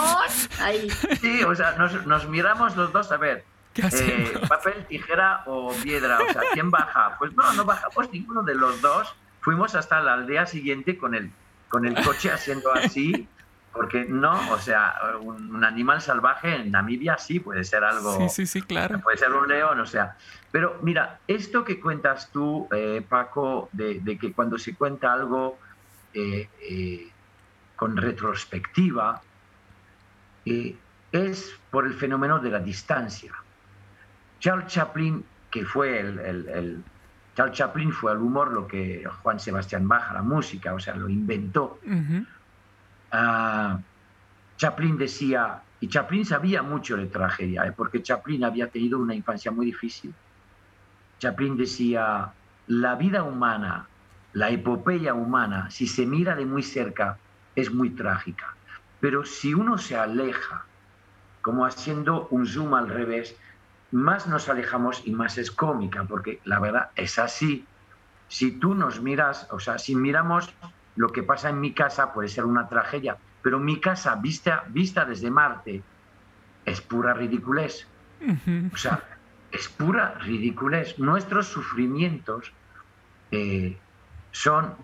ahí. 0.59 0.89
Sí, 1.21 1.43
o 1.43 1.55
sea, 1.55 1.73
nos, 1.73 2.05
nos 2.05 2.27
miramos 2.27 2.75
los 2.75 2.91
dos 2.91 3.11
a 3.11 3.17
ver, 3.17 3.45
eh, 3.75 4.39
papel, 4.47 4.85
tijera 4.87 5.43
o 5.45 5.73
piedra. 5.83 6.19
O 6.19 6.31
sea, 6.31 6.41
¿quién 6.53 6.71
baja? 6.71 7.15
Pues 7.17 7.33
no, 7.35 7.53
no 7.53 7.65
bajamos 7.65 8.11
ninguno 8.11 8.43
de 8.43 8.55
los 8.55 8.81
dos. 8.81 9.13
Fuimos 9.41 9.75
hasta 9.75 10.01
la 10.01 10.13
aldea 10.13 10.45
siguiente 10.45 10.97
con 10.97 11.15
el, 11.15 11.31
con 11.69 11.85
el 11.85 11.95
coche 12.03 12.31
haciendo 12.31 12.73
así, 12.73 13.27
porque 13.71 14.05
no, 14.05 14.51
o 14.51 14.57
sea, 14.59 14.95
un, 15.21 15.63
animal 15.63 16.01
salvaje 16.01 16.55
en 16.55 16.71
Namibia 16.71 17.17
sí 17.17 17.39
puede 17.39 17.63
ser 17.63 17.83
algo. 17.83 18.17
Sí, 18.17 18.29
sí, 18.29 18.47
sí, 18.47 18.61
claro. 18.61 18.99
Puede 18.99 19.17
ser 19.17 19.31
un 19.33 19.47
león, 19.47 19.79
o 19.79 19.85
sea. 19.85 20.17
Pero 20.51 20.79
mira, 20.81 21.19
esto 21.27 21.63
que 21.63 21.79
cuentas 21.79 22.31
tú, 22.31 22.67
eh, 22.71 23.05
Paco, 23.07 23.69
de, 23.71 24.17
que 24.19 24.33
cuando 24.33 24.57
se 24.57 24.75
cuenta 24.75 25.13
algo 25.13 25.57
eh, 26.13 26.49
con 27.79 27.95
retrospectiva, 27.95 29.21
es 30.45 31.59
por 31.71 31.85
el 31.85 31.93
fenómeno 31.93 32.39
de 32.39 32.49
la 32.49 32.59
distancia. 32.59 33.31
Charles 34.41 34.67
Chaplin, 34.67 35.23
que 35.49 35.63
fue 35.63 36.01
el, 36.01 36.83
Charles 37.35 37.57
Chaplin 37.57 37.93
fue 37.93 38.11
al 38.11 38.17
humor 38.17 38.51
lo 38.51 38.67
que 38.67 39.05
Juan 39.23 39.39
Sebastián 39.39 39.87
Bach, 39.87 40.11
la 40.11 40.21
música, 40.21 40.73
o 40.73 40.79
sea, 40.79 40.93
lo 40.95 41.07
inventó. 41.07 41.79
Ah, 43.13 43.79
Chaplin 44.57 44.97
decía, 44.97 45.61
y 45.79 45.87
Chaplin 45.87 46.25
sabía 46.25 46.61
mucho 46.61 46.97
de 46.97 47.05
tragedia, 47.05 47.65
¿eh? 47.65 47.71
porque 47.71 48.03
Chaplin 48.03 48.43
había 48.43 48.67
tenido 48.67 48.99
una 48.99 49.15
infancia 49.15 49.51
muy 49.51 49.67
difícil. 49.67 50.13
Chaplin 51.19 51.55
decía, 51.55 52.33
la 52.67 52.95
vida 52.95 53.23
humana, 53.23 53.87
la 54.33 54.49
epopeya 54.49 55.13
humana, 55.13 55.69
si 55.71 55.87
se 55.87 56.05
mira 56.05 56.35
de 56.35 56.45
muy 56.45 56.61
cerca, 56.61 57.17
es 57.61 57.73
muy 57.73 57.91
trágica. 57.91 58.55
Pero 58.99 59.25
si 59.25 59.53
uno 59.53 59.77
se 59.77 59.95
aleja, 59.95 60.65
como 61.41 61.65
haciendo 61.65 62.27
un 62.31 62.45
zoom 62.45 62.73
al 62.73 62.89
revés, 62.89 63.35
más 63.91 64.27
nos 64.27 64.49
alejamos 64.49 65.01
y 65.05 65.11
más 65.11 65.37
es 65.37 65.51
cómica, 65.51 66.03
porque 66.03 66.39
la 66.43 66.59
verdad 66.59 66.89
es 66.95 67.17
así. 67.17 67.65
Si 68.27 68.51
tú 68.51 68.75
nos 68.75 69.01
miras, 69.01 69.47
o 69.51 69.59
sea, 69.59 69.79
si 69.79 69.95
miramos 69.95 70.53
lo 70.95 71.09
que 71.09 71.23
pasa 71.23 71.49
en 71.49 71.59
mi 71.59 71.73
casa, 71.73 72.13
puede 72.13 72.27
ser 72.27 72.45
una 72.45 72.67
tragedia, 72.67 73.17
pero 73.41 73.59
mi 73.59 73.79
casa 73.79 74.15
vista, 74.15 74.65
vista 74.67 75.05
desde 75.05 75.31
Marte 75.31 75.81
es 76.65 76.81
pura 76.81 77.13
ridiculez. 77.13 77.87
O 78.73 78.77
sea, 78.77 79.01
es 79.51 79.67
pura 79.69 80.15
ridiculez. 80.19 80.99
Nuestros 80.99 81.47
sufrimientos 81.47 82.51
eh, 83.31 83.77
son 84.31 84.75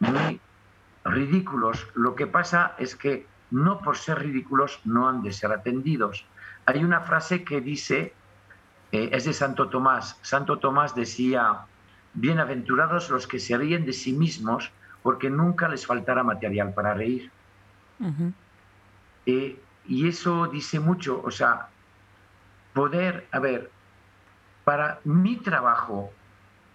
muy 0.00 0.40
ridículos. 1.04 1.86
Lo 1.94 2.14
que 2.14 2.26
pasa 2.26 2.74
es 2.78 2.96
que 2.96 3.26
no 3.50 3.80
por 3.80 3.96
ser 3.96 4.20
ridículos 4.20 4.80
no 4.84 5.08
han 5.08 5.22
de 5.22 5.32
ser 5.32 5.52
atendidos. 5.52 6.26
Hay 6.66 6.82
una 6.82 7.00
frase 7.00 7.44
que 7.44 7.60
dice 7.60 8.14
eh, 8.92 9.10
es 9.12 9.24
de 9.24 9.32
Santo 9.32 9.68
Tomás. 9.68 10.18
Santo 10.22 10.58
Tomás 10.60 10.94
decía, 10.94 11.66
bienaventurados 12.14 13.10
los 13.10 13.26
que 13.26 13.40
se 13.40 13.56
ríen 13.58 13.84
de 13.84 13.92
sí 13.92 14.12
mismos 14.12 14.70
porque 15.02 15.30
nunca 15.30 15.68
les 15.68 15.84
faltará 15.84 16.22
material 16.22 16.72
para 16.72 16.94
reír. 16.94 17.30
Eh, 19.26 19.60
y 19.86 20.08
eso 20.08 20.46
dice 20.46 20.78
mucho, 20.78 21.20
o 21.24 21.30
sea, 21.30 21.68
poder, 22.72 23.26
a 23.32 23.38
ver, 23.40 23.70
para 24.64 25.00
mi 25.04 25.36
trabajo 25.36 26.12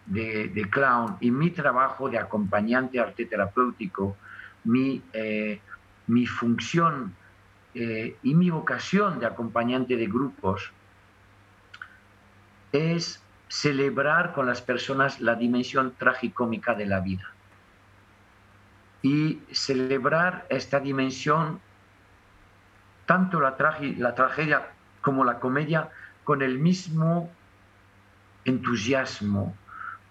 de, 0.09 0.67
clown 0.69 1.17
y 1.21 1.31
mi 1.31 1.51
trabajo 1.51 2.09
de 2.09 2.17
acompañante 2.17 2.99
arte 2.99 3.25
terapéutico, 3.25 4.17
mi, 4.63 5.01
eh, 5.13 5.61
mi 6.07 6.25
función 6.25 7.15
y 7.71 8.35
mi 8.35 8.49
vocación 8.49 9.19
de 9.19 9.27
acompañante 9.27 9.95
de 9.95 10.07
grupos, 10.07 10.73
es 12.71 13.21
celebrar 13.49 14.33
con 14.33 14.45
las 14.45 14.61
personas 14.61 15.19
la 15.19 15.35
dimensión 15.35 15.93
tragicómica 15.97 16.75
de 16.75 16.85
la 16.85 16.99
vida. 16.99 17.25
Y 19.01 19.39
celebrar 19.51 20.45
esta 20.49 20.79
dimensión, 20.79 21.59
tanto 23.05 23.39
la, 23.39 23.55
la 23.97 24.15
tragedia 24.15 24.67
como 25.01 25.23
la 25.23 25.39
comedia, 25.39 25.89
con 26.23 26.41
el 26.41 26.59
mismo 26.59 27.31
entusiasmo, 28.45 29.55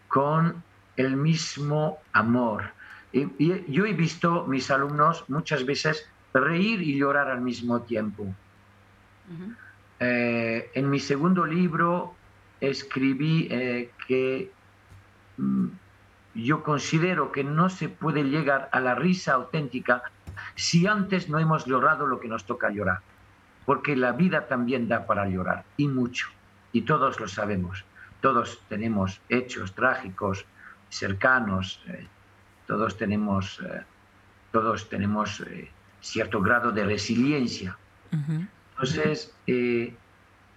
con 0.08 0.62
el 0.96 1.16
mismo 1.16 1.98
amor. 2.12 2.72
Y, 3.12 3.28
yo 3.72 3.86
he 3.86 3.92
visto 3.92 4.44
mis 4.46 4.70
alumnos 4.70 5.24
muchas 5.28 5.64
veces 5.64 6.06
reír 6.34 6.82
y 6.82 6.98
llorar 6.98 7.28
al 7.28 7.40
mismo 7.40 7.82
tiempo. 7.82 8.26
Eh, 10.00 10.70
en 10.74 10.90
mi 10.90 11.00
segundo 11.00 11.44
libro 11.44 12.14
escribí 12.60 13.48
eh, 13.50 13.90
que 14.06 14.50
mm, 15.36 15.66
yo 16.34 16.62
considero 16.62 17.32
que 17.32 17.44
no 17.44 17.68
se 17.68 17.88
puede 17.88 18.24
llegar 18.24 18.68
a 18.72 18.80
la 18.80 18.94
risa 18.94 19.34
auténtica 19.34 20.02
si 20.54 20.86
antes 20.86 21.28
no 21.28 21.38
hemos 21.38 21.66
llorado 21.66 22.06
lo 22.06 22.20
que 22.20 22.28
nos 22.28 22.44
toca 22.44 22.70
llorar, 22.70 23.00
porque 23.64 23.96
la 23.96 24.12
vida 24.12 24.46
también 24.46 24.88
da 24.88 25.06
para 25.06 25.28
llorar, 25.28 25.64
y 25.76 25.88
mucho, 25.88 26.28
y 26.72 26.82
todos 26.82 27.20
lo 27.20 27.28
sabemos, 27.28 27.84
todos 28.20 28.60
tenemos 28.68 29.20
hechos 29.28 29.74
trágicos 29.74 30.44
cercanos, 30.88 31.82
eh, 31.88 32.06
todos 32.66 32.96
tenemos, 32.96 33.60
eh, 33.60 33.82
todos 34.52 34.88
tenemos 34.88 35.42
cierto 36.00 36.40
grado 36.40 36.72
de 36.72 36.84
resiliencia. 36.84 37.76
Entonces, 38.10 39.34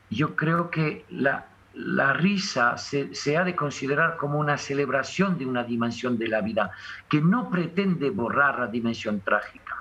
yo 0.09 0.35
creo 0.35 0.69
que 0.69 1.05
la, 1.09 1.47
la 1.73 2.13
risa 2.13 2.77
se, 2.77 3.37
ha 3.37 3.43
de 3.43 3.55
considerar 3.55 4.17
como 4.17 4.39
una 4.39 4.57
celebración 4.57 5.37
de 5.37 5.45
una 5.45 5.63
dimensión 5.63 6.17
de 6.17 6.27
la 6.27 6.41
vida 6.41 6.71
que 7.07 7.21
no 7.21 7.49
pretende 7.49 8.09
borrar 8.09 8.59
la 8.59 8.67
dimensión 8.67 9.21
trágica. 9.21 9.77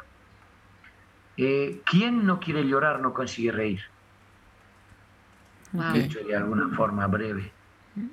Eh, 1.37 1.81
¿Quién 1.85 2.27
no 2.27 2.39
quiere 2.39 2.67
llorar 2.67 3.01
no 3.01 3.13
consigue 3.13 3.51
reír? 3.51 3.81
Dicho 5.93 6.21
de 6.21 6.37
alguna 6.37 6.69
forma 6.77 7.07
breve. 7.07 7.53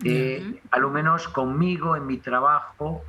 Eh, 0.04 0.62
a 0.72 0.80
lo 0.80 0.90
menos 0.90 1.28
conmigo 1.28 1.96
en 1.96 2.06
mi 2.06 2.18
trabajo, 2.18 3.04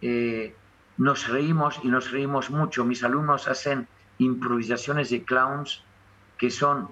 eh, 0.00 0.56
nos 0.96 1.28
reímos 1.28 1.80
y 1.82 1.88
nos 1.88 2.10
reímos 2.10 2.50
mucho. 2.50 2.84
Mis 2.84 3.02
alumnos 3.02 3.48
hacen 3.48 3.88
improvisaciones 4.18 5.10
de 5.10 5.24
clowns 5.24 5.84
que 6.38 6.50
son 6.50 6.90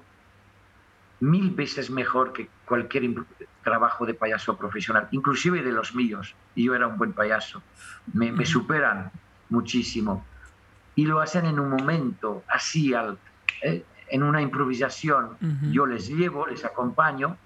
mil 1.20 1.50
veces 1.50 1.90
mejor 1.90 2.32
que 2.32 2.50
cualquier 2.64 3.14
trabajo 3.62 4.06
de 4.06 4.14
payaso 4.14 4.56
profesional, 4.56 5.08
inclusive 5.10 5.62
de 5.62 5.72
los 5.72 5.94
míos. 5.94 6.36
Y 6.54 6.64
yo 6.64 6.74
era 6.74 6.86
un 6.86 6.96
buen 6.96 7.12
payaso. 7.12 7.62
Me, 8.12 8.44
superan 8.46 9.10
muchísimo. 9.48 10.26
Y 10.94 11.06
lo 11.06 11.20
hacen 11.20 11.46
en 11.46 11.60
un 11.60 11.68
momento, 11.68 12.44
así, 12.48 12.94
al, 12.94 13.20
eh, 13.62 13.86
en 14.08 14.22
una 14.22 14.40
improvisación. 14.40 15.36
Yo 15.72 15.86
les 15.86 16.08
llevo, 16.08 16.46
les 16.46 16.64
acompaño, 16.64 17.38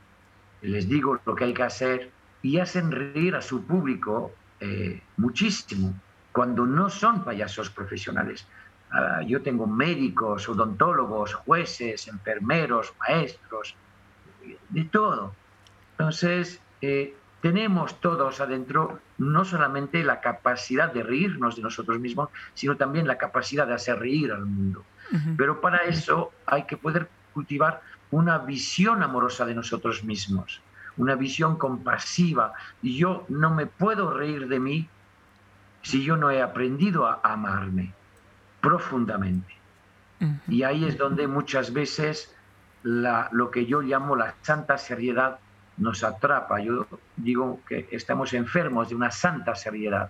les 0.68 0.88
digo 0.88 1.20
lo 1.24 1.34
que 1.34 1.44
hay 1.44 1.54
que 1.54 1.62
hacer 1.62 2.10
y 2.42 2.58
hacen 2.58 2.90
reír 2.90 3.34
a 3.34 3.42
su 3.42 3.64
público 3.64 4.32
eh, 4.60 5.02
muchísimo 5.16 5.94
cuando 6.32 6.66
no 6.66 6.90
son 6.90 7.24
payasos 7.24 7.70
profesionales. 7.70 8.46
Ah, 8.90 9.22
yo 9.26 9.42
tengo 9.42 9.66
médicos, 9.66 10.48
odontólogos, 10.48 11.34
jueces, 11.34 12.08
enfermeros, 12.08 12.92
maestros, 12.98 13.76
de 14.68 14.84
todo. 14.84 15.34
Entonces, 15.92 16.60
eh, 16.80 17.14
tenemos 17.40 18.00
todos 18.00 18.40
adentro 18.40 19.00
no 19.18 19.44
solamente 19.44 20.02
la 20.02 20.20
capacidad 20.20 20.92
de 20.92 21.02
reírnos 21.02 21.56
de 21.56 21.62
nosotros 21.62 22.00
mismos, 22.00 22.30
sino 22.54 22.76
también 22.76 23.06
la 23.06 23.18
capacidad 23.18 23.66
de 23.66 23.74
hacer 23.74 23.98
reír 23.98 24.32
al 24.32 24.46
mundo. 24.46 24.84
Pero 25.36 25.60
para 25.60 25.84
eso 25.84 26.32
hay 26.46 26.64
que 26.64 26.78
poder 26.78 27.08
cultivar 27.34 27.82
una 28.14 28.38
visión 28.38 29.02
amorosa 29.02 29.44
de 29.44 29.54
nosotros 29.54 30.04
mismos, 30.04 30.60
una 30.96 31.16
visión 31.16 31.56
compasiva. 31.56 32.52
Y 32.80 32.96
yo 32.96 33.24
no 33.28 33.52
me 33.52 33.66
puedo 33.66 34.12
reír 34.12 34.46
de 34.46 34.60
mí 34.60 34.88
si 35.82 36.04
yo 36.04 36.16
no 36.16 36.30
he 36.30 36.40
aprendido 36.40 37.06
a 37.06 37.20
amarme 37.24 37.92
profundamente. 38.60 39.52
Y 40.48 40.62
ahí 40.62 40.84
es 40.86 40.96
donde 40.96 41.26
muchas 41.26 41.72
veces 41.72 42.34
lo 42.82 43.50
que 43.50 43.66
yo 43.66 43.82
llamo 43.82 44.16
la 44.16 44.34
santa 44.42 44.78
seriedad 44.78 45.38
nos 45.76 46.02
atrapa. 46.04 46.60
Yo 46.60 46.86
digo 47.16 47.60
que 47.68 47.88
estamos 47.90 48.32
enfermos 48.32 48.88
de 48.88 48.94
una 48.94 49.10
santa 49.10 49.54
seriedad, 49.54 50.08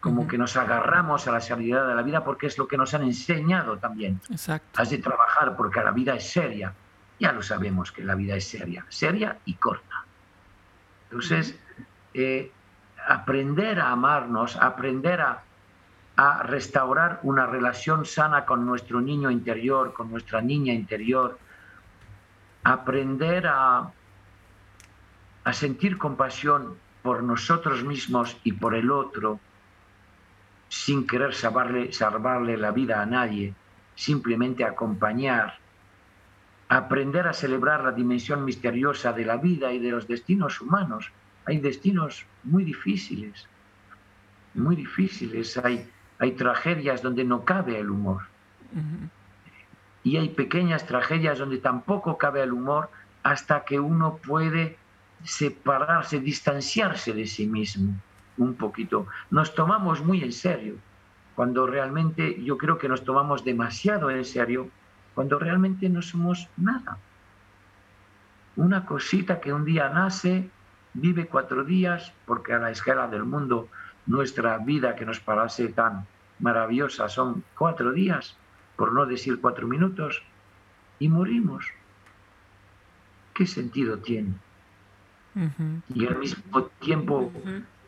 como 0.00 0.28
que 0.28 0.38
nos 0.38 0.56
agarramos 0.56 1.26
a 1.26 1.32
la 1.32 1.40
seriedad 1.40 1.88
de 1.88 1.94
la 1.94 2.02
vida 2.02 2.22
porque 2.22 2.46
es 2.46 2.56
lo 2.56 2.68
que 2.68 2.76
nos 2.76 2.94
han 2.94 3.02
enseñado 3.02 3.78
también. 3.78 4.20
Exacto. 4.30 4.80
Has 4.80 4.90
de 4.90 4.98
trabajar 4.98 5.56
porque 5.56 5.80
la 5.80 5.90
vida 5.90 6.14
es 6.14 6.30
seria. 6.30 6.72
Ya 7.20 7.32
lo 7.32 7.42
sabemos 7.42 7.92
que 7.92 8.02
la 8.02 8.16
vida 8.16 8.34
es 8.34 8.48
seria, 8.48 8.84
seria 8.88 9.38
y 9.44 9.54
corta. 9.54 10.04
Entonces, 11.04 11.56
eh, 12.14 12.50
aprender 13.06 13.78
a 13.78 13.92
amarnos, 13.92 14.56
aprender 14.56 15.20
a 15.20 15.42
a 16.20 16.42
restaurar 16.42 17.18
una 17.22 17.46
relación 17.46 18.04
sana 18.04 18.44
con 18.44 18.66
nuestro 18.66 19.00
niño 19.00 19.30
interior, 19.30 19.94
con 19.94 20.10
nuestra 20.10 20.42
niña 20.42 20.74
interior, 20.74 21.38
aprender 22.62 23.46
a, 23.46 23.90
a 25.44 25.52
sentir 25.54 25.96
compasión 25.96 26.76
por 27.02 27.22
nosotros 27.22 27.82
mismos 27.84 28.36
y 28.44 28.52
por 28.52 28.74
el 28.74 28.90
otro, 28.90 29.40
sin 30.68 31.06
querer 31.06 31.34
salvarle, 31.34 31.90
salvarle 31.90 32.58
la 32.58 32.70
vida 32.70 33.00
a 33.00 33.06
nadie, 33.06 33.54
simplemente 33.94 34.62
acompañar, 34.62 35.58
aprender 36.70 37.26
a 37.26 37.32
celebrar 37.32 37.82
la 37.82 37.90
dimensión 37.90 38.44
misteriosa 38.44 39.12
de 39.12 39.24
la 39.24 39.36
vida 39.36 39.72
y 39.72 39.80
de 39.80 39.90
los 39.90 40.06
destinos 40.06 40.60
humanos. 40.60 41.10
Hay 41.44 41.58
destinos 41.58 42.24
muy 42.44 42.62
difíciles, 42.62 43.48
muy 44.54 44.76
difíciles. 44.76 45.58
Hay, 45.58 45.90
hay 46.20 46.32
tragedias 46.32 47.02
donde 47.02 47.24
no 47.24 47.44
cabe 47.44 47.80
el 47.80 47.90
humor. 47.90 48.22
Y 50.04 50.16
hay 50.16 50.28
pequeñas 50.28 50.86
tragedias 50.86 51.40
donde 51.40 51.58
tampoco 51.58 52.16
cabe 52.16 52.40
el 52.44 52.52
humor 52.52 52.88
hasta 53.24 53.64
que 53.64 53.80
uno 53.80 54.18
puede 54.18 54.78
separarse, 55.24 56.20
distanciarse 56.20 57.12
de 57.12 57.26
sí 57.26 57.48
mismo 57.48 57.94
un 58.38 58.54
poquito. 58.54 59.08
Nos 59.30 59.56
tomamos 59.56 60.04
muy 60.04 60.22
en 60.22 60.32
serio, 60.32 60.76
cuando 61.34 61.66
realmente 61.66 62.40
yo 62.44 62.56
creo 62.56 62.78
que 62.78 62.88
nos 62.88 63.04
tomamos 63.04 63.44
demasiado 63.44 64.08
en 64.08 64.24
serio, 64.24 64.70
cuando 65.20 65.38
realmente 65.38 65.86
no 65.90 66.00
somos 66.00 66.48
nada. 66.56 66.96
Una 68.56 68.86
cosita 68.86 69.38
que 69.38 69.52
un 69.52 69.66
día 69.66 69.90
nace, 69.90 70.48
vive 70.94 71.26
cuatro 71.26 71.62
días, 71.62 72.14
porque 72.24 72.54
a 72.54 72.58
la 72.58 72.70
escala 72.70 73.06
del 73.06 73.24
mundo 73.24 73.68
nuestra 74.06 74.56
vida 74.56 74.96
que 74.96 75.04
nos 75.04 75.20
parece 75.20 75.68
tan 75.68 76.06
maravillosa 76.38 77.10
son 77.10 77.44
cuatro 77.54 77.92
días, 77.92 78.34
por 78.76 78.94
no 78.94 79.04
decir 79.04 79.42
cuatro 79.42 79.68
minutos, 79.68 80.22
y 80.98 81.10
morimos. 81.10 81.66
¿Qué 83.34 83.46
sentido 83.46 83.98
tiene? 83.98 84.32
Y 85.94 86.06
al 86.06 86.16
mismo 86.16 86.62
tiempo, 86.78 87.30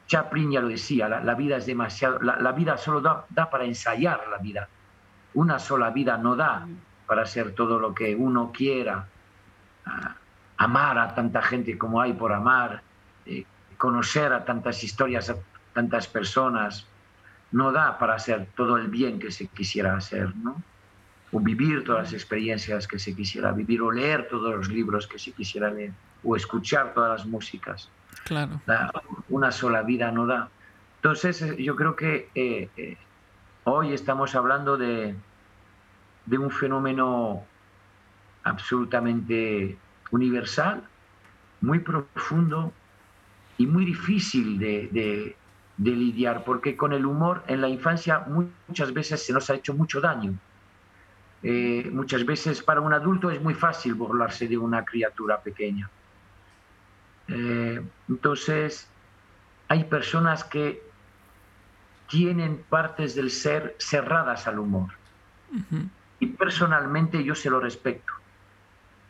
Chaplin 0.07 0.51
ya 0.53 0.61
lo 0.61 0.69
decía, 0.69 1.09
la, 1.09 1.35
vida 1.35 1.57
es 1.57 1.65
demasiado, 1.65 2.19
la, 2.21 2.53
vida 2.53 2.77
solo 2.77 3.01
da, 3.01 3.25
da, 3.31 3.49
para 3.49 3.65
ensayar 3.65 4.21
la 4.31 4.37
vida. 4.37 4.69
Una 5.33 5.59
sola 5.59 5.89
vida 5.89 6.19
no 6.19 6.37
da 6.37 6.67
para 7.07 7.23
hacer 7.23 7.53
todo 7.55 7.79
lo 7.79 7.95
que 7.95 8.15
uno 8.15 8.53
quiera, 8.53 9.07
amar 10.57 10.99
a 10.99 11.15
tanta 11.15 11.43
gente 11.43 11.77
como 11.77 12.01
hay 12.01 12.13
por 12.13 12.33
amar, 12.33 12.83
eh, 13.27 13.45
conocer 13.77 14.33
a 14.33 14.45
tantas 14.45 14.83
historias 14.85 15.35
tantas 15.73 16.07
personas, 16.07 16.87
no 17.51 17.73
da 17.73 17.99
para 17.99 18.15
hacer 18.15 18.49
todo 18.57 18.77
el 18.77 18.89
bien 18.89 19.19
que 19.19 19.31
se 19.31 19.47
quisiera 19.49 19.97
hacer, 19.97 20.35
¿no? 20.37 20.63
O 21.33 21.41
vivir 21.41 21.85
todas 21.85 22.05
las 22.05 22.13
experiencias 22.13 22.87
que 22.87 22.99
se 22.99 23.15
quisiera 23.15 23.53
vivir, 23.53 23.81
o 23.83 23.91
leer 23.91 24.29
todos 24.29 24.55
los 24.55 24.69
libros 24.69 25.07
que 25.07 25.19
se 25.19 25.33
quisiera 25.33 25.71
leer, 25.71 25.93
o 26.25 26.37
escuchar 26.37 26.93
todas 26.95 27.21
las 27.21 27.27
músicas. 27.27 27.91
Claro. 28.25 28.61
una 29.31 29.51
sola 29.51 29.83
vida 29.83 30.13
no 30.13 30.27
da. 30.27 30.49
Entonces, 30.97 31.41
eh, 31.43 31.63
yo 31.63 31.75
creo 31.77 31.97
que 31.97 32.29
eh, 32.35 32.69
eh, 32.77 32.97
hoy 33.65 33.93
estamos 33.95 34.35
hablando 34.35 34.77
de, 34.77 35.15
de 36.27 36.39
un 36.39 36.51
fenómeno 36.51 37.45
absolutamente 38.45 39.77
universal, 40.11 40.83
muy 41.61 41.79
profundo 41.81 42.73
y 43.59 43.67
muy 43.67 43.85
difícil 43.85 44.59
de, 44.59 45.37
lidiar, 45.79 46.45
porque 46.45 46.77
con 46.77 46.93
el 46.93 47.07
humor 47.07 47.43
en 47.47 47.61
la 47.61 47.69
infancia 47.69 48.25
muchas 48.69 48.93
veces 48.93 49.25
se 49.25 49.33
nos 49.33 49.51
ha 49.51 49.55
hecho 49.55 49.75
mucho 49.75 50.01
daño. 50.01 50.35
Eh, 51.43 51.91
muchas 51.93 52.25
veces 52.25 52.63
para 52.63 52.81
un 52.81 52.93
adulto 52.93 53.31
es 53.31 53.43
muy 53.43 53.55
fácil 53.55 53.95
burlarse 53.95 54.47
de 54.47 54.57
una 54.57 54.85
criatura 54.85 55.41
pequeña. 55.41 55.91
Eh, 57.29 57.83
entonces, 58.09 58.89
hay 59.69 59.85
personas 59.85 60.45
que 60.45 60.83
tienen 62.09 62.63
partes 62.69 63.15
del 63.15 63.31
ser 63.31 63.75
cerradas 63.79 64.47
al 64.47 64.59
humor. 64.59 64.91
Y 66.23 66.27
personalmente 66.27 67.25
yo 67.25 67.35
se 67.35 67.51
lo 67.51 67.59
respeto, 67.59 68.13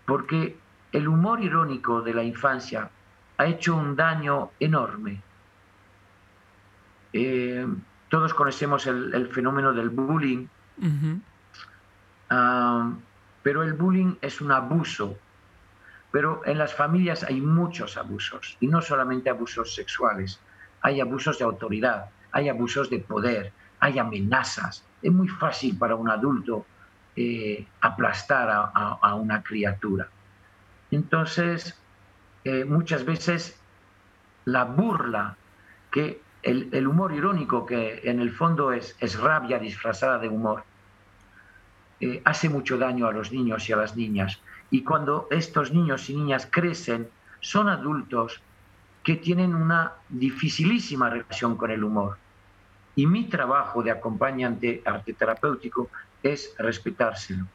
porque 0.06 0.56
el 0.92 1.06
humor 1.06 1.42
irónico 1.42 2.00
de 2.00 2.14
la 2.14 2.22
infancia 2.22 2.88
ha 3.36 3.46
hecho 3.46 3.76
un 3.76 3.94
daño 3.94 4.52
enorme 4.58 5.20
eh, 7.12 7.66
todos 8.08 8.32
conocemos 8.34 8.86
el, 8.86 9.28
fenómeno 9.28 9.72
del 9.72 9.90
bullying, 9.90 10.46
ah, 12.30 12.92
pero 13.42 13.62
el 13.62 13.74
bullying 13.74 14.16
es 14.20 14.40
un 14.40 14.52
abuso. 14.52 15.16
Pero 16.10 16.42
en 16.44 16.58
las 16.58 16.74
familias 16.74 17.24
hay 17.24 17.40
muchos 17.40 17.96
abusos, 17.96 18.56
y 18.60 18.66
no 18.66 18.82
solamente 18.82 19.30
abusos 19.30 19.74
sexuales, 19.74 20.40
hay 20.82 21.00
abusos 21.00 21.38
de 21.38 21.44
autoridad, 21.44 22.10
hay 22.32 22.50
abusos 22.50 22.90
de 22.90 22.98
poder, 22.98 23.52
hay 23.80 23.98
amenazas. 23.98 24.84
Es 25.00 25.10
muy 25.10 25.28
fácil 25.28 25.78
para 25.78 25.94
un 25.94 26.10
adulto 26.10 26.66
eh, 27.14 27.66
aplastar 27.80 28.48
a, 28.50 29.14
una 29.14 29.42
criatura. 29.42 30.08
Entonces, 30.90 31.78
eh, 32.44 32.64
muchas 32.64 33.04
veces 33.04 33.60
la 34.46 34.64
burla 34.64 35.36
que 35.90 36.20
el, 36.42 36.86
humor 36.86 37.12
irónico, 37.12 37.66
que 37.66 38.00
en 38.04 38.20
el 38.20 38.32
fondo 38.32 38.72
es, 38.72 38.96
rabia 39.20 39.58
disfrazada 39.58 40.18
de 40.18 40.28
humor, 40.28 40.64
eh, 42.00 42.20
hace 42.24 42.48
mucho 42.48 42.78
daño 42.78 43.06
a 43.06 43.12
los 43.12 43.30
niños 43.30 43.68
y 43.68 43.72
a 43.72 43.76
las 43.76 43.94
niñas. 43.94 44.40
Y 44.70 44.82
cuando 44.82 45.28
estos 45.30 45.72
niños 45.72 46.08
y 46.08 46.16
niñas 46.16 46.48
crecen, 46.50 47.08
son 47.40 47.68
adultos 47.68 48.40
que 49.04 49.16
tienen 49.16 49.54
una 49.54 49.92
dificilísima 50.08 51.10
relación 51.10 51.56
con 51.56 51.70
el 51.70 51.84
humor. 51.84 52.16
Y 52.96 53.06
mi 53.06 53.24
trabajo 53.24 53.82
de 53.82 53.90
acompañante 53.90 54.82
arte 54.84 55.12
terapéutico 55.12 55.90
es 56.22 56.54
respetárselo. 56.58 57.46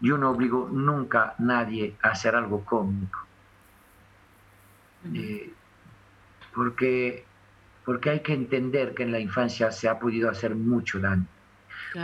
Yo 0.00 0.18
no 0.18 0.30
obligo 0.30 0.68
nunca 0.70 1.22
a 1.22 1.34
nadie 1.38 1.94
a 2.02 2.10
hacer 2.10 2.34
algo 2.34 2.64
cómico. 2.64 3.20
Eh, 5.12 5.52
porque 6.54 7.24
porque 7.84 8.10
hay 8.10 8.20
que 8.20 8.32
entender 8.32 8.94
que 8.94 9.02
en 9.02 9.12
la 9.12 9.20
infancia 9.20 9.70
se 9.70 9.88
ha 9.88 9.98
podido 9.98 10.30
hacer 10.30 10.54
mucho 10.54 10.98
daño. 10.98 11.26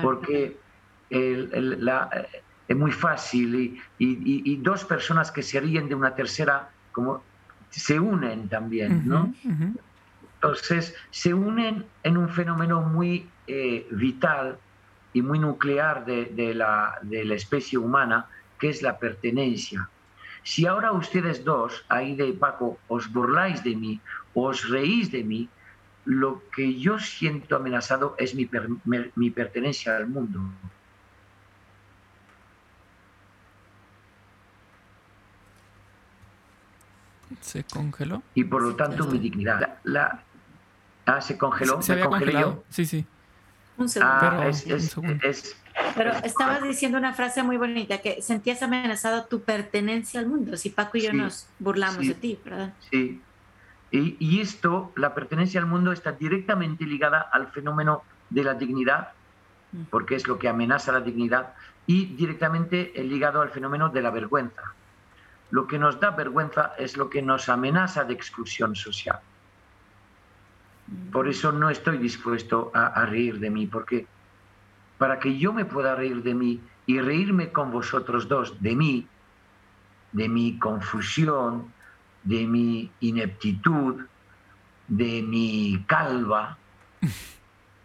Porque 0.02 0.56
es 1.08 2.76
muy 2.76 2.92
fácil 2.92 3.80
y, 3.98 4.56
dos 4.56 4.84
personas 4.84 5.32
que 5.32 5.42
se 5.42 5.58
ríen 5.60 5.88
de 5.88 5.94
una 5.94 6.14
tercera 6.14 6.70
como 6.92 7.22
se 7.70 7.98
unen 7.98 8.48
también, 8.48 9.08
¿no? 9.08 9.32
Entonces, 10.34 10.94
se 11.10 11.34
unen 11.34 11.84
en 12.02 12.16
un 12.16 12.28
fenómeno 12.28 12.80
muy 12.82 13.28
eh, 13.46 13.86
vital 13.90 14.58
y 15.12 15.22
muy 15.22 15.38
nuclear 15.38 16.04
de, 16.04 16.54
la, 16.54 16.98
de 17.02 17.24
la 17.24 17.34
especie 17.34 17.78
humana, 17.78 18.26
que 18.58 18.68
es 18.68 18.82
la 18.82 18.98
pertenencia. 18.98 19.88
Si 20.42 20.66
ahora 20.66 20.92
ustedes 20.92 21.44
dos, 21.44 21.84
Aide 21.88 22.26
y 22.26 22.32
Paco, 22.32 22.78
os 22.88 23.12
burláis 23.12 23.62
de 23.62 23.76
mí, 23.76 24.00
os 24.34 24.68
reís 24.68 25.10
de 25.10 25.24
mí, 25.24 25.48
lo 26.04 26.42
que 26.54 26.78
yo 26.78 26.98
siento 26.98 27.56
amenazado 27.56 28.14
es 28.18 28.34
mi, 28.34 28.48
mi 29.14 29.30
pertenencia 29.30 29.96
al 29.96 30.08
mundo. 30.08 30.40
Se 37.40 37.64
congeló. 37.64 38.22
Y 38.34 38.44
por 38.44 38.62
lo 38.62 38.76
tanto 38.76 39.06
mi 39.06 39.18
dignidad. 39.18 39.78
La, 39.84 40.22
ah, 41.06 41.20
se 41.20 41.38
congeló. 41.38 41.80
Se, 41.80 41.92
había 41.92 42.06
congelado. 42.06 42.64
Sí, 42.68 42.84
sí. 42.84 43.06
Un 43.80 43.88
ah, 44.02 44.52
segundo. 44.52 45.18
Pero 45.96 46.12
estabas 46.22 46.62
diciendo 46.62 46.98
una 46.98 47.14
frase 47.14 47.42
muy 47.42 47.56
bonita, 47.56 47.98
que 47.98 48.20
sentías 48.20 48.62
amenazado 48.62 49.24
tu 49.24 49.40
pertenencia 49.40 50.20
al 50.20 50.26
mundo. 50.26 50.58
Si 50.58 50.68
Paco 50.68 50.98
y 50.98 51.02
yo 51.02 51.12
nos 51.14 51.48
burlamos 51.58 52.06
de 52.06 52.14
ti, 52.14 52.38
¿verdad? 52.44 52.74
Sí. 52.90 53.22
Y, 53.90 54.16
y, 54.20 54.40
esto, 54.40 54.92
la 54.96 55.14
pertenencia 55.14 55.58
al 55.60 55.66
mundo, 55.66 55.92
está 55.92 56.12
directamente 56.12 56.84
ligada 56.84 57.20
al 57.32 57.48
fenómeno 57.48 58.02
de 58.28 58.44
la 58.44 58.54
dignidad, 58.54 59.12
porque 59.88 60.14
es 60.14 60.28
lo 60.28 60.38
que 60.38 60.48
amenaza 60.48 60.92
la 60.92 61.00
dignidad, 61.00 61.54
y 61.86 62.04
directamente 62.14 62.92
ligado 62.96 63.40
al 63.40 63.48
fenómeno 63.48 63.88
de 63.88 64.02
la 64.02 64.10
vergüenza. 64.10 64.74
Lo 65.50 65.66
que 65.66 65.78
nos 65.78 65.98
da 65.98 66.10
vergüenza 66.10 66.74
es 66.78 66.98
lo 66.98 67.08
que 67.08 67.22
nos 67.22 67.48
amenaza 67.48 68.04
de 68.04 68.12
exclusión 68.12 68.76
social. 68.76 69.20
Por 71.12 71.28
eso 71.28 71.52
no 71.52 71.70
estoy 71.70 71.98
dispuesto 71.98 72.70
a, 72.74 73.04
reír 73.06 73.38
de 73.38 73.50
mí, 73.50 73.66
porque 73.66 74.06
para 74.98 75.18
que 75.18 75.38
yo 75.38 75.52
me 75.52 75.64
pueda 75.64 75.94
reír 75.94 76.22
de 76.22 76.34
mí 76.34 76.60
y 76.86 77.00
reírme 77.00 77.52
con 77.52 77.70
vosotros 77.70 78.28
dos 78.28 78.60
de 78.60 78.74
mí, 78.74 79.06
de 80.12 80.28
mi 80.28 80.58
confusión, 80.58 81.72
de 82.24 82.46
mi 82.46 82.90
ineptitud, 83.00 84.04
de 84.88 85.22
mi 85.22 85.84
calva, 85.86 86.58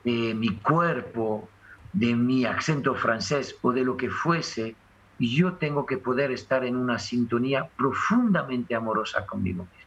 de 0.04 0.34
mi 0.34 0.56
cuerpo, 0.58 1.48
de 1.94 2.15
mi 2.15 2.46
acento 2.46 2.96
francés 2.96 3.56
o 3.62 3.72
de 3.72 3.84
lo 3.84 3.96
que 3.96 4.10
fuese, 4.10 4.76
yo 5.20 5.54
tengo 5.54 5.86
que 5.86 5.98
poder 5.98 6.32
estar 6.32 6.65
en 6.65 6.76
una 6.76 7.00
sintonía 7.00 7.70
profundamente 7.78 8.76
amorosa 8.76 9.26
conmigo 9.26 9.63
mismo. 9.63 9.85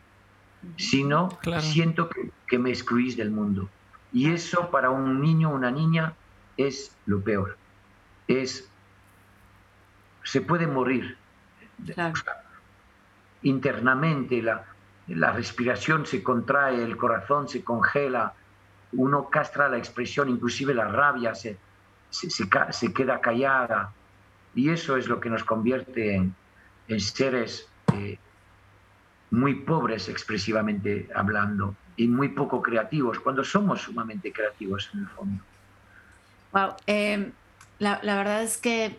Si 0.77 1.05
no, 1.05 1.39
siento 1.61 2.09
que, 2.47 2.59
me 2.59 2.71
excluís 2.71 3.17
del 3.17 3.31
mundo. 3.31 3.69
Y 4.13 4.31
eso 4.33 4.71
para 4.71 4.91
un 4.91 5.21
niño 5.21 5.51
o 5.51 5.55
una 5.55 5.71
niña 5.71 6.15
es 6.57 6.97
lo 7.07 7.21
peor. 7.21 7.57
Es, 8.27 8.69
se 10.25 10.41
puede 10.41 10.67
morir. 10.67 11.17
Internamente 13.43 14.43
la, 14.43 14.65
la 15.09 15.33
respiración 15.33 16.07
se 16.07 16.23
contrae, 16.23 16.83
el 16.83 16.97
corazón 16.97 17.49
se 17.49 17.63
congela, 17.63 18.35
uno 18.93 19.29
castra 19.31 19.69
la 19.69 19.79
expresión, 19.79 20.29
inclusive 20.29 20.75
la 20.75 20.89
rabia 20.89 21.35
se, 21.35 21.57
se, 22.11 22.31
se, 22.31 22.93
queda 22.93 23.21
callada. 23.21 23.93
Y 24.55 24.71
eso 24.71 24.97
es 24.97 25.09
lo 25.09 25.21
que 25.21 25.31
nos 25.31 25.45
convierte 25.45 26.15
en, 26.15 26.35
en 26.89 27.01
seres 27.01 27.69
eh, 27.95 28.19
muy 29.31 29.55
pobres 29.55 30.09
expresivamente 30.09 31.09
hablando 31.15 31.75
y 31.97 32.07
muy 32.07 32.29
poco 32.29 32.63
creativos, 32.63 33.19
cuando 33.21 33.45
somos 33.45 33.83
sumamente 33.83 34.33
creativos 34.33 34.89
en 34.95 35.01
el 35.01 35.07
fondo. 35.09 35.43
Wow, 36.53 36.75
em, 36.87 37.33
la, 37.79 38.01
la, 38.03 38.17
verdad 38.17 38.43
es 38.43 38.57
que 38.57 38.99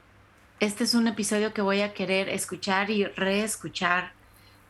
este 0.60 0.84
es 0.84 0.94
un 0.94 1.08
episodio 1.08 1.54
que 1.54 1.62
voy 1.62 1.82
a 1.82 1.94
querer 1.94 2.30
escuchar 2.30 2.90
y 2.90 3.06
reescuchar. 3.06 4.12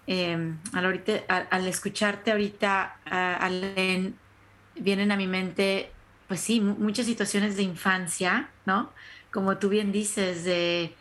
Eh, 0.07 0.53
al, 0.73 0.85
ahorita, 0.85 1.47
al, 1.49 1.67
escucharte 1.67 2.31
ahorita, 2.31 2.97
Alen, 3.05 4.15
vienen 4.75 5.11
a 5.11 5.17
mi 5.17 5.27
mente, 5.27 5.91
pues 6.27 6.39
sí, 6.39 6.61
muchas 6.61 7.05
situaciones 7.05 7.57
de 7.57 7.63
infancia, 7.63 8.49
¿no? 8.65 8.91
Como 9.31 9.57
tú 9.57 9.69
bien 9.69 9.91
dices, 9.91 10.45
de 10.45 10.93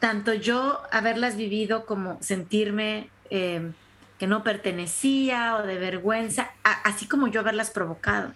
tanto 0.00 0.34
yo 0.34 0.80
haberlas 0.90 1.36
vivido 1.36 1.86
como 1.86 2.18
sentirme 2.22 3.10
Em, 3.30 3.72
que 4.18 4.26
no 4.26 4.42
pertenecía 4.42 5.56
o 5.56 5.62
de 5.62 5.76
vergüenza, 5.76 6.50
así 6.62 7.06
como 7.06 7.28
yo 7.28 7.40
haberlas 7.40 7.70
provocado. 7.70 8.32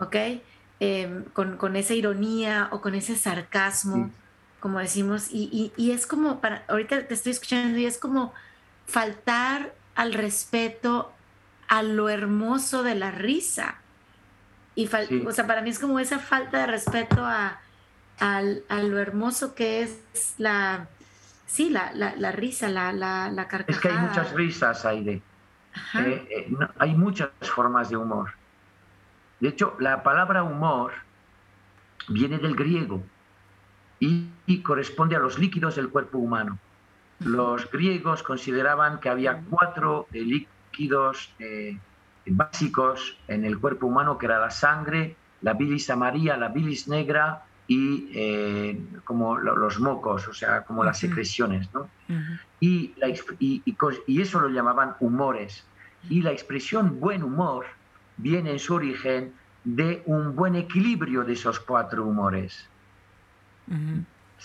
¿Ok? 0.00 0.16
Em, 0.80 1.24
con, 1.24 1.76
esa 1.76 1.94
ironía 1.94 2.68
o 2.72 2.80
con 2.80 2.94
ese 2.94 3.16
sarcasmo, 3.16 4.10
como 4.60 4.78
decimos, 4.78 5.28
y, 5.30 5.72
es 5.76 6.06
como, 6.06 6.40
para, 6.40 6.64
ahorita 6.68 7.06
te 7.06 7.14
estoy 7.14 7.32
escuchando 7.32 7.78
y 7.78 7.86
es 7.86 7.98
como 7.98 8.32
faltar 8.86 9.74
al 9.94 10.14
respeto 10.14 11.12
a 11.68 11.82
lo 11.82 12.08
hermoso 12.08 12.82
de 12.82 12.94
la 12.94 13.10
risa. 13.10 13.76
Y 14.74 14.88
O 15.26 15.32
sea, 15.32 15.46
para 15.46 15.60
mí 15.60 15.70
es 15.70 15.78
como 15.78 15.98
esa 15.98 16.18
falta 16.18 16.60
de 16.60 16.66
respeto 16.66 17.24
a, 17.24 17.60
a 18.18 18.42
lo 18.82 18.98
hermoso 18.98 19.54
que 19.54 19.82
es 19.82 19.98
la, 20.38 20.88
Sí, 21.46 21.70
la, 21.70 21.92
la, 21.94 22.32
risa, 22.32 22.68
la, 22.68 22.92
la, 22.92 23.48
carcajada. 23.48 23.66
Es 23.68 23.80
que 23.80 23.88
hay 23.88 23.98
muchas 23.98 24.32
risas, 24.32 24.84
Aide. 24.84 25.22
Eh, 25.94 26.26
eh, 26.30 26.56
hay 26.78 26.94
muchas 26.94 27.30
formas 27.40 27.90
de 27.90 27.96
humor. 27.96 28.32
De 29.40 29.48
hecho, 29.48 29.76
la 29.78 30.02
palabra 30.02 30.42
humor 30.42 30.92
viene 32.08 32.38
del 32.38 32.54
griego 32.54 33.02
y, 33.98 34.30
corresponde 34.62 35.16
a 35.16 35.18
los 35.18 35.38
líquidos 35.38 35.76
del 35.76 35.88
cuerpo 35.90 36.18
humano. 36.18 36.58
Los 37.20 37.70
griegos 37.70 38.22
consideraban 38.22 39.00
que 39.00 39.08
había 39.08 39.42
cuatro 39.50 40.06
eh, 40.12 40.20
líquidos 40.20 41.34
básicos 42.26 43.18
en 43.28 43.44
el 43.44 43.58
cuerpo 43.58 43.86
humano, 43.86 44.18
que 44.18 44.26
era 44.26 44.38
la 44.38 44.50
sangre, 44.50 45.16
la 45.42 45.52
bilis 45.52 45.90
amarilla, 45.90 46.36
la 46.36 46.48
bilis 46.48 46.88
negra 46.88 47.44
y 47.66 48.10
eh, 48.14 48.78
como 49.04 49.38
los 49.38 49.80
mocos, 49.80 50.28
o 50.28 50.34
sea, 50.34 50.62
como 50.64 50.84
las 50.84 50.98
secreciones, 50.98 51.68
¿no? 51.72 51.88
y, 52.60 52.92
la, 52.96 53.08
y, 53.38 53.62
y, 53.64 54.20
eso 54.20 54.40
lo 54.40 54.48
llamaban 54.48 54.96
humores. 55.00 55.64
Y 56.10 56.20
la 56.20 56.32
expresión 56.32 57.00
buen 57.00 57.22
humor 57.22 57.64
viene 58.18 58.52
en 58.52 58.58
su 58.58 58.74
origen 58.74 59.32
de 59.64 60.02
un 60.04 60.36
buen 60.36 60.54
equilibrio 60.56 61.24
de 61.24 61.32
esos 61.32 61.58
cuatro 61.58 62.04
humores. 62.04 62.68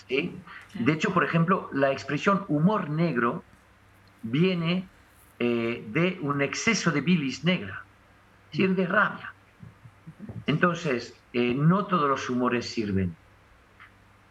¿Sí? 0.08 0.34
De 0.74 0.92
hecho, 0.92 1.12
por 1.12 1.24
ejemplo, 1.24 1.68
la 1.74 1.92
expresión 1.92 2.44
humor 2.48 2.88
negro 2.88 3.44
viene 4.22 4.88
eh, 5.38 5.84
de 5.88 6.18
un 6.22 6.40
exceso 6.40 6.90
de 6.90 7.02
bilis 7.02 7.44
negra, 7.44 7.84
es 8.52 8.76
de 8.76 8.86
rabia. 8.86 9.32
Entonces, 10.46 11.14
eh, 11.32 11.54
no 11.54 11.86
todos 11.86 12.08
los 12.08 12.28
humores 12.28 12.68
sirven. 12.68 13.14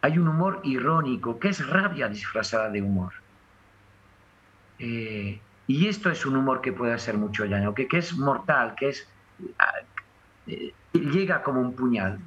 Hay 0.02 0.18
un 0.18 0.28
humor 0.28 0.60
irónico, 0.64 1.38
que 1.38 1.48
es 1.48 1.66
rabia 1.66 2.08
disfrazada 2.08 2.70
de 2.70 2.82
humor. 2.82 3.12
Eh, 4.78 5.40
y 5.66 5.86
esto 5.86 6.10
es 6.10 6.24
un 6.26 6.36
humor 6.36 6.60
que 6.60 6.72
puede 6.72 6.92
hacer 6.92 7.16
mucho 7.16 7.46
daño, 7.46 7.74
que, 7.74 7.86
es 7.92 8.16
mortal, 8.16 8.74
que 8.76 8.88
es 8.90 9.08
ah, 9.58 9.72
eh, 10.46 10.72
llega 10.92 11.42
como 11.42 11.60
un 11.60 11.74
puñal. 11.74 12.18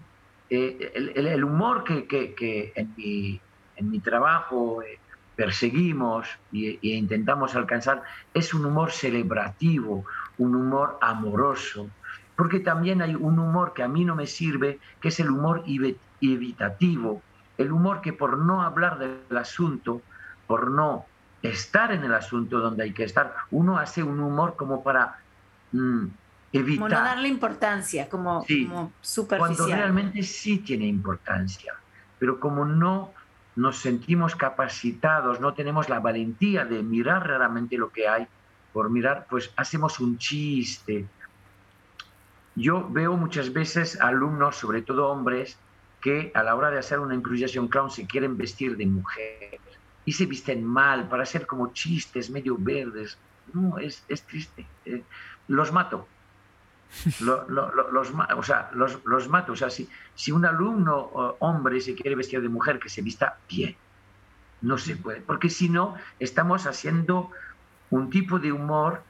el, 0.49 1.43
humor 1.43 1.83
que, 1.83 2.71
en, 2.75 2.93
mi, 3.89 3.99
trabajo 3.99 4.83
perseguimos 5.35 6.27
e 6.53 6.77
intentamos 6.81 7.55
alcanzar 7.55 8.03
es 8.33 8.53
un 8.53 8.65
humor 8.65 8.91
celebrativo, 8.91 10.05
un 10.37 10.55
humor 10.55 10.97
amoroso, 11.01 11.89
porque 12.35 12.59
también 12.59 13.01
hay 13.01 13.15
un 13.15 13.39
humor 13.39 13.73
que 13.73 13.83
a 13.83 13.87
mí 13.87 14.05
no 14.05 14.15
me 14.15 14.27
sirve, 14.27 14.79
que 14.99 15.09
es 15.09 15.19
el 15.19 15.29
humor 15.29 15.63
evitativo, 16.21 17.21
el 17.57 17.71
humor 17.71 18.01
que 18.01 18.13
por 18.13 18.37
no 18.37 18.61
hablar 18.61 18.97
del 18.97 19.37
asunto, 19.37 20.01
por 20.47 20.71
no 20.71 21.05
estar 21.41 21.91
en 21.91 22.03
el 22.03 22.13
asunto 22.13 22.59
donde 22.59 22.83
hay 22.83 22.93
que 22.93 23.03
estar, 23.03 23.35
uno 23.51 23.77
hace 23.77 24.01
un 24.01 24.19
humor 24.19 24.55
como 24.55 24.81
para 24.81 25.19
mm, 25.71 26.05
evitar. 26.53 26.89
Como 26.89 26.89
no 26.89 27.05
darle 27.05 27.27
importancia, 27.27 28.09
como, 28.09 28.45
superficial. 29.01 29.37
Cuando 29.39 29.67
realmente 29.67 30.23
sí 30.23 30.59
tiene 30.59 30.87
importancia, 30.87 31.73
pero 32.17 32.39
como 32.39 32.65
no 32.65 33.11
nos 33.55 33.77
sentimos 33.77 34.35
capacitados, 34.35 35.39
no 35.39 35.53
tenemos 35.53 35.89
la 35.89 35.99
valentía 35.99 36.65
de 36.65 36.81
mirar 36.81 37.27
realmente 37.27 37.77
lo 37.77 37.91
que 37.91 38.07
hay, 38.07 38.25
por 38.71 38.89
mirar, 38.89 39.27
pues 39.29 39.51
hacemos 39.55 39.99
un 39.99 40.17
chiste, 40.17 41.05
yo 42.55 42.87
veo 42.89 43.17
muchas 43.17 43.51
veces 43.51 43.99
alumnos, 43.99 44.57
sobre 44.57 44.81
todo 44.81 45.09
hombres, 45.09 45.57
que 46.01 46.31
a 46.35 46.43
la 46.43 46.55
hora 46.55 46.69
de 46.69 46.79
hacer 46.79 46.99
una 46.99 47.15
improvisación 47.15 47.67
clown 47.67 47.89
se 47.89 48.05
quieren 48.05 48.37
vestir 48.37 48.77
de 48.77 48.85
mujer 48.85 49.59
y 50.05 50.11
se 50.11 50.25
visten 50.25 50.63
mal 50.63 51.07
para 51.07 51.23
hacer 51.23 51.47
como 51.47 51.71
chistes 51.71 52.29
medio 52.29 52.57
verdes. 52.59 53.17
No, 53.53 53.77
es, 53.77 54.03
es 54.07 54.23
triste. 54.23 54.67
Eh, 54.85 55.01
los 55.47 55.71
mato. 55.71 56.07
los, 57.21 58.11
o 58.35 58.43
sea, 58.43 58.69
los, 58.73 58.99
los, 59.05 59.29
mato. 59.29 59.53
O 59.53 59.55
sea, 59.55 59.69
si, 59.69 59.89
si 60.13 60.31
un 60.31 60.45
alumno 60.45 61.35
hombre 61.39 61.79
se 61.81 61.95
quiere 61.95 62.15
vestir 62.15 62.41
de 62.41 62.49
mujer, 62.49 62.79
que 62.79 62.89
se 62.89 63.01
vista 63.01 63.37
bien. 63.49 63.75
No 64.61 64.77
se 64.77 64.95
puede. 64.95 65.21
Porque 65.21 65.49
si 65.49 65.69
no, 65.69 65.95
estamos 66.19 66.67
haciendo 66.67 67.31
un 67.89 68.09
tipo 68.09 68.39
de 68.39 68.51
humor 68.51 69.01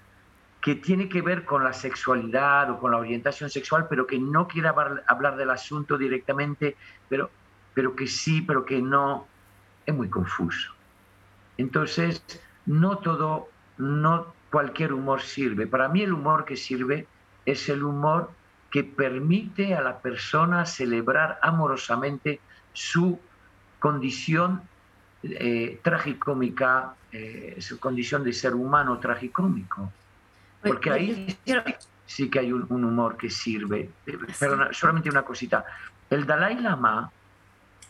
que 0.63 0.75
tiene 0.75 1.09
que 1.09 1.21
ver 1.21 1.43
con 1.43 1.61
la 1.65 1.73
sexualidad 1.73 2.69
o 2.69 2.79
con 2.79 2.91
la 2.91 2.97
orientación 2.97 3.49
sexual, 3.49 3.87
pero 3.89 4.07
que 4.07 4.17
no 4.17 4.47
quiere 4.47 4.69
hablar, 4.69 5.35
del 5.35 5.49
asunto 5.49 5.97
directamente, 5.97 6.77
pero, 7.09 7.29
pero 7.73 7.93
que 7.97 8.07
sí, 8.07 8.41
pero 8.41 8.63
que 8.63 8.81
no, 8.81 9.27
es 9.85 9.93
muy 9.93 10.09
confuso. 10.09 10.71
Entonces, 11.57 12.23
no 12.65 12.99
todo, 12.99 13.49
no 13.77 14.33
cualquier 14.51 14.93
humor 14.93 15.21
sirve. 15.21 15.67
Para 15.67 15.89
mí 15.89 16.01
el 16.01 16.13
humor 16.13 16.45
que 16.45 16.55
sirve 16.55 17.07
es 17.45 17.67
el 17.67 17.83
humor 17.83 18.31
que 18.71 18.85
permite 18.85 19.75
a 19.75 19.81
la 19.81 19.99
persona 19.99 20.65
celebrar 20.65 21.39
amorosamente 21.41 22.39
su 22.71 23.19
condición 23.79 24.61
eh, 25.23 25.81
tragicómica, 25.83 26.95
eh, 27.11 27.57
su 27.59 27.81
condición 27.81 28.23
de 28.23 28.31
ser 28.31 28.55
humano 28.55 28.97
tragicómico. 28.99 29.91
Porque 30.63 30.89
ahí 30.89 31.37
sí 32.05 32.29
que 32.29 32.39
hay 32.39 32.51
un, 32.51 32.83
humor 32.83 33.17
que 33.17 33.29
sirve. 33.29 33.89
Pero 34.05 34.73
solamente 34.73 35.09
una 35.09 35.23
cosita. 35.23 35.65
El 36.09 36.25
Dalai 36.25 36.59
Lama, 36.59 37.11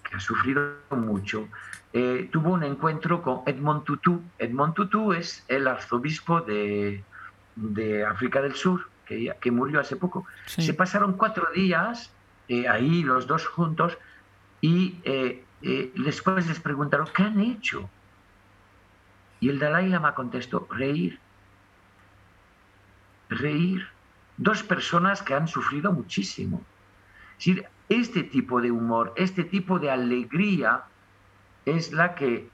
que 0.08 0.16
ha 0.16 0.20
sufrido 0.20 0.76
mucho, 0.92 1.48
eh, 1.92 2.30
tuvo 2.32 2.54
un 2.54 2.64
encuentro 2.64 3.22
con 3.22 3.42
Edmond 3.46 3.84
Tutu. 3.84 4.22
Edmond 4.38 4.74
Tutu 4.74 5.14
es 5.14 5.44
el 5.48 5.68
arzobispo 5.68 6.42
de, 6.42 7.04
de 7.56 8.06
África 8.06 8.42
del 8.42 8.56
Sur, 8.56 8.88
que, 9.06 9.36
que 9.40 9.52
murió 9.52 9.80
hace 9.80 9.96
poco. 9.96 10.26
Se 10.46 10.74
pasaron 10.74 11.14
cuatro 11.14 11.48
días 11.54 12.12
eh, 12.48 12.68
ahí 12.68 13.04
los 13.04 13.28
dos 13.28 13.46
juntos 13.46 13.98
y 14.62 15.00
eh, 15.04 15.44
después 15.96 16.48
les 16.48 16.60
preguntaron, 16.60 17.08
¿qué 17.14 17.24
han 17.24 17.40
hecho? 17.40 17.90
Y 19.40 19.50
el 19.50 19.60
Dalai 19.60 19.90
Lama 19.90 20.16
contestó, 20.16 20.68
reír 20.72 21.20
reír. 23.34 23.88
Dos 24.38 24.64
personas 24.64 25.22
que 25.22 25.34
han 25.34 25.48
sufrido 25.48 25.92
muchísimo. 25.92 26.62
este 27.90 28.24
tipo 28.24 28.62
de 28.62 28.72
humor, 28.72 29.14
este 29.16 29.44
tipo 29.44 29.78
de 29.78 29.92
alegría 29.92 30.84
es 31.66 31.92
la 31.92 32.16
que 32.16 32.50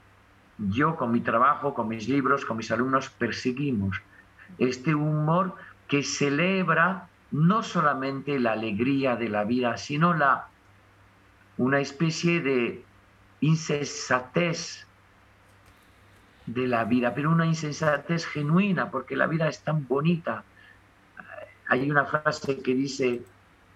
yo 0.58 0.96
con 0.96 1.12
mi 1.12 1.20
trabajo, 1.20 1.72
con 1.72 1.88
mis 1.88 2.08
libros, 2.08 2.44
con 2.44 2.56
mis 2.56 2.70
alumnos 2.70 3.08
perseguimos. 3.08 4.02
Este 4.58 4.94
humor 4.94 5.54
que 5.88 6.02
celebra 6.02 7.08
no 7.30 7.62
solamente 7.62 8.38
la 8.38 8.52
alegría 8.52 9.16
de 9.16 9.28
la 9.28 9.44
vida, 9.44 9.76
sino 9.76 10.14
la, 10.14 10.48
una 11.56 11.80
especie 11.80 12.40
de 12.40 12.84
insensatez 13.40 14.86
de 16.46 16.66
la 16.66 16.84
vida, 16.84 17.14
pero 17.14 17.30
una 17.30 17.46
insensatez 17.46 18.26
genuina, 18.26 18.90
porque 18.90 19.16
la 19.16 19.26
vida 19.26 19.48
es 19.48 19.60
tan 19.62 19.86
bonita, 19.86 20.42
hay 21.70 21.88
una 21.88 22.04
frase 22.04 22.58
que 22.58 22.74
dice, 22.74 23.22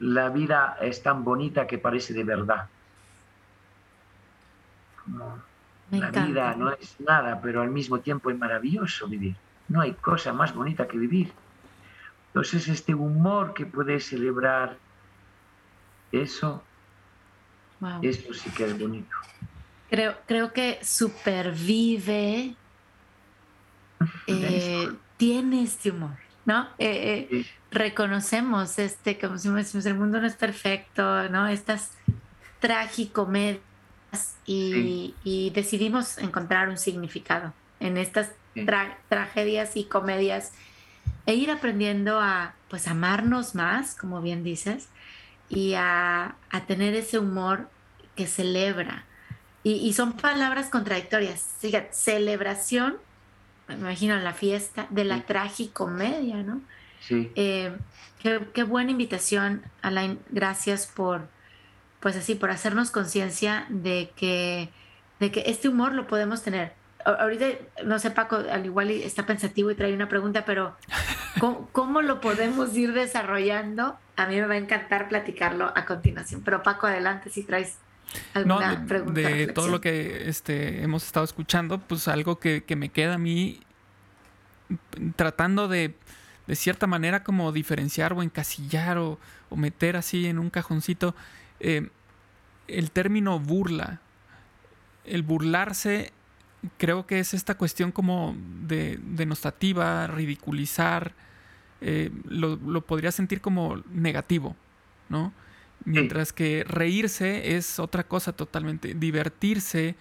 la 0.01 0.29
vida 0.29 0.77
es 0.81 1.01
tan 1.03 1.23
bonita 1.23 1.67
que 1.67 1.79
parece 1.79 2.13
de 2.13 2.25
verdad. 2.25 2.69
la 5.93 6.11
vida 6.11 6.57
no 6.57 6.73
es 6.73 7.01
nada, 7.01 7.41
pero 7.41 7.63
al 7.63 7.71
mismo 7.71 8.01
tiempo 8.01 8.31
es 8.31 8.39
maravilloso 8.39 9.07
vivir. 9.07 9.37
No 9.69 9.81
hay 9.81 9.93
cosa 9.93 10.33
más 10.33 10.53
bonita 10.53 10.89
que 10.89 10.99
vivir. 10.99 11.33
Entonces 12.29 12.67
este 12.67 12.97
humor 12.97 13.55
que 13.55 13.65
puede 13.65 14.01
celebrar 14.01 14.77
eso, 16.11 16.65
eso 18.03 18.35
sí 18.35 18.51
que 18.51 18.65
es 18.65 18.77
bonito. 18.77 19.17
Creo, 19.89 20.17
creo 20.27 20.53
que 20.53 20.81
supervive, 20.83 22.57
eh, 24.27 24.93
tiene 25.17 25.63
este 25.63 25.93
humor. 25.93 26.24
¿No? 26.47 26.69
Eh, 26.79 27.29
eh, 27.31 27.47
reconocemos 27.71 28.79
este, 28.79 29.19
como 29.19 29.39
si 29.39 29.49
decimos, 29.49 29.87
el 29.87 29.95
mundo 29.95 30.21
no 30.21 30.27
es 30.27 30.35
perfecto, 30.35 31.29
¿no? 31.29 31.49
Estas 31.49 31.93
tragicomedias 32.61 33.61
y, 34.47 35.15
y 35.25 35.51
decidimos 35.51 36.19
encontrar 36.19 36.69
un 36.69 36.79
significado 36.79 37.53
en 37.81 37.97
estas 37.97 38.31
tragedias 39.09 39.77
y 39.77 39.85
comedias 39.85 40.53
e 41.27 41.35
ir 41.35 41.51
aprendiendo 41.51 42.21
a, 42.21 42.55
pues, 42.69 42.87
amarnos 42.87 43.55
más, 43.55 43.95
como 43.95 44.21
bien 44.21 44.45
dices, 44.45 44.89
y 45.49 45.75
a, 45.75 46.37
a 46.51 46.67
tener 46.67 46.95
ese 46.95 47.19
humor 47.19 47.69
que 48.15 48.27
celebra. 48.27 49.05
Y, 49.63 49.73
y 49.77 49.93
son 49.95 50.13
palabras 50.13 50.69
contradictorias. 50.69 51.55
Fíjate, 51.59 51.89
celebración 51.93 52.97
me 53.69 53.75
imagino 53.75 54.17
la 54.19 54.35
fiesta 54.35 54.87
de 54.91 55.05
la 55.05 55.23
tragicomedia, 55.23 56.43
¿no? 56.43 56.61
Sí. 57.01 57.31
Eh, 57.35 57.77
qué, 58.23 58.63
buena 58.63 58.91
invitación, 58.91 59.63
Alain. 59.83 60.19
Gracias 60.31 60.87
por, 60.87 61.29
pues 62.01 62.17
así, 62.17 62.35
por 62.35 62.51
hacernos 62.51 62.91
conciencia 62.91 63.67
de 63.69 64.11
que, 64.17 64.71
de 65.21 65.31
que 65.31 65.45
este 65.47 65.69
humor 65.69 65.93
lo 65.93 66.07
podemos 66.07 66.43
tener. 66.43 66.73
Ahorita, 67.05 67.47
no 67.85 67.99
sé, 67.99 68.11
Paco, 68.11 68.37
al 68.51 68.65
igual 68.65 68.91
está 68.91 69.27
pensativo 69.27 69.71
y 69.71 69.75
trae 69.75 69.93
una 69.93 70.09
pregunta, 70.09 70.47
pero 70.47 70.75
¿cómo, 71.73 72.01
lo 72.01 72.21
podemos 72.21 72.75
ir 72.77 72.95
desarrollando? 72.95 73.99
A 74.17 74.27
mí 74.27 74.37
me 74.37 74.47
va 74.47 74.55
a 74.55 74.59
encantar 74.59 75.09
platicarlo 75.09 75.73
a 75.75 75.85
continuación. 75.85 76.43
Pero 76.43 76.63
Paco, 76.63 76.87
adelante 76.87 77.29
si 77.29 77.43
traes 77.43 77.79
no, 78.45 78.61
de, 79.13 79.47
todo 79.49 79.69
lo 79.69 79.81
que 79.81 80.29
este, 80.29 80.83
hemos 80.83 81.05
estado 81.05 81.25
escuchando, 81.25 81.79
pues 81.79 82.09
algo 82.09 82.39
que, 82.39 82.65
me 82.77 82.89
queda 82.89 83.15
a 83.15 83.19
mí 83.19 83.61
tratando 85.17 85.69
de, 85.69 85.95
de 86.47 86.57
cierta 86.57 86.87
manera, 86.87 87.23
como 87.23 87.53
diferenciar 87.53 88.13
o 88.13 88.23
encasillar 88.23 88.99
o, 88.99 89.19
meter 89.51 89.97
así 89.97 90.27
en 90.27 90.41
un 90.41 90.51
cajoncito 90.51 91.15
eh, 91.61 91.89
el 92.67 92.91
término 92.91 93.39
burla. 93.39 94.01
El 95.05 95.23
burlarse 95.23 96.13
creo 96.77 97.07
que 97.07 97.21
es 97.21 97.35
esta 97.35 97.57
cuestión 97.57 97.93
como 97.93 98.35
de 98.63 98.99
denostativa, 99.01 100.09
ridiculizar, 100.09 101.13
eh, 101.81 102.11
lo, 102.29 102.57
lo, 102.57 102.81
podría 102.81 103.13
sentir 103.13 103.41
como 103.41 103.83
negativo, 103.93 104.57
¿no? 105.09 105.33
Mientras 105.85 106.33
que 106.33 106.65
reírse 106.67 107.57
es 107.57 107.79
otra 107.79 108.05
cosa 108.05 108.33
totalmente, 108.33 108.95
divertirse 108.95 109.97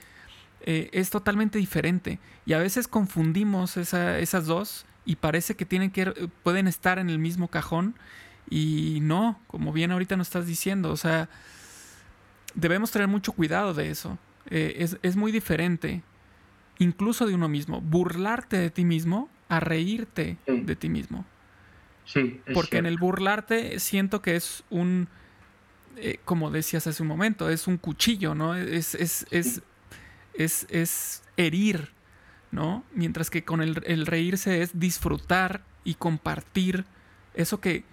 eh, 0.61 0.89
es 0.93 1.09
totalmente 1.09 1.59
diferente. 1.59 2.19
Y 2.45 2.53
a 2.53 2.59
veces 2.59 2.87
confundimos 2.87 3.75
esas 3.75 4.45
dos 4.45 4.85
y 5.05 5.17
parece 5.17 5.55
que, 5.55 5.65
tienen 5.65 5.91
que 5.91 6.05
pueden 6.43 6.67
estar 6.67 6.99
en 6.99 7.09
el 7.09 7.19
mismo 7.19 7.49
cajón 7.49 7.95
y 8.49 8.99
no, 9.01 9.39
como 9.47 9.73
bien 9.73 9.91
ahorita 9.91 10.15
nos 10.15 10.27
estás 10.27 10.47
diciendo, 10.47 10.91
o 10.91 10.97
sea, 10.97 11.29
debemos 12.55 12.91
tener 12.91 13.07
mucho 13.07 13.33
cuidado 13.33 13.73
de 13.73 13.89
eso. 13.89 14.17
Eh, 14.49 14.87
es, 15.01 15.15
muy 15.15 15.31
diferente, 15.31 16.01
incluso 16.79 17.25
de 17.25 17.33
uno 17.33 17.49
mismo, 17.49 17.81
burlarte 17.81 18.57
de 18.57 18.69
ti 18.69 18.85
mismo 18.85 19.29
a 19.49 19.59
reírte 19.59 20.37
de 20.47 20.75
ti 20.75 20.89
mismo. 20.89 21.25
Sí, 22.05 22.41
Porque 22.53 22.77
en 22.77 22.85
el 22.85 22.97
burlarte 22.97 23.79
siento 23.79 24.21
que 24.21 24.35
es 24.35 24.63
un 24.69 25.07
eh, 25.97 26.19
como 26.25 26.51
decías 26.51 26.87
hace 26.87 27.01
un 27.01 27.09
momento, 27.09 27.49
es 27.49 27.67
un 27.67 27.77
cuchillo, 27.77 28.35
¿no? 28.35 28.55
Es, 28.55 28.95
es, 28.95 29.25
es, 29.31 29.61
es, 30.33 31.23
herir, 31.37 31.91
¿no? 32.51 32.83
Mientras 32.93 33.29
que 33.29 33.43
con 33.43 33.61
el, 33.61 33.81
el, 33.85 34.05
reírse 34.05 34.61
es 34.61 34.79
disfrutar 34.79 35.63
y 35.83 35.95
compartir 35.95 36.85
eso 37.33 37.59
que, 37.59 37.83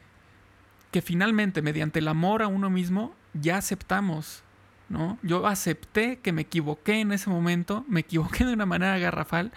que 0.90 1.02
finalmente 1.02 1.62
mediante 1.62 2.00
el 2.00 2.08
amor 2.08 2.42
a 2.42 2.48
uno 2.48 2.70
mismo 2.70 3.14
ya 3.34 3.56
aceptamos, 3.56 4.42
¿no? 4.88 5.18
Yo 5.22 5.46
acepté 5.46 6.18
que 6.18 6.32
me 6.32 6.42
equivoqué 6.42 7.00
en 7.00 7.12
ese 7.12 7.30
momento, 7.30 7.84
me 7.88 8.00
equivoqué 8.00 8.44
de 8.44 8.52
una 8.52 8.66
manera 8.66 8.98
garrafal 8.98 9.52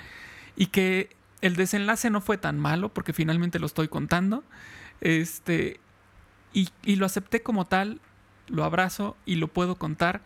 y 0.55 0.67
que 0.67 1.15
el 1.41 1.55
desenlace 1.55 2.09
no 2.09 2.21
fue 2.21 2.37
tan 2.37 2.57
malo 2.59 2.93
porque 2.93 3.11
finalmente 3.11 3.59
lo 3.59 3.65
estoy 3.65 3.89
contando. 3.89 4.43
Este, 5.01 5.79
y, 6.53 6.69
y, 6.83 6.95
lo 6.95 7.05
acepté 7.05 7.41
como 7.41 7.65
tal 7.65 7.99
lo 8.47 8.63
abrazo 8.63 9.15
y 9.25 9.35
lo 9.35 9.47
puedo 9.47 9.75
contar 9.75 10.21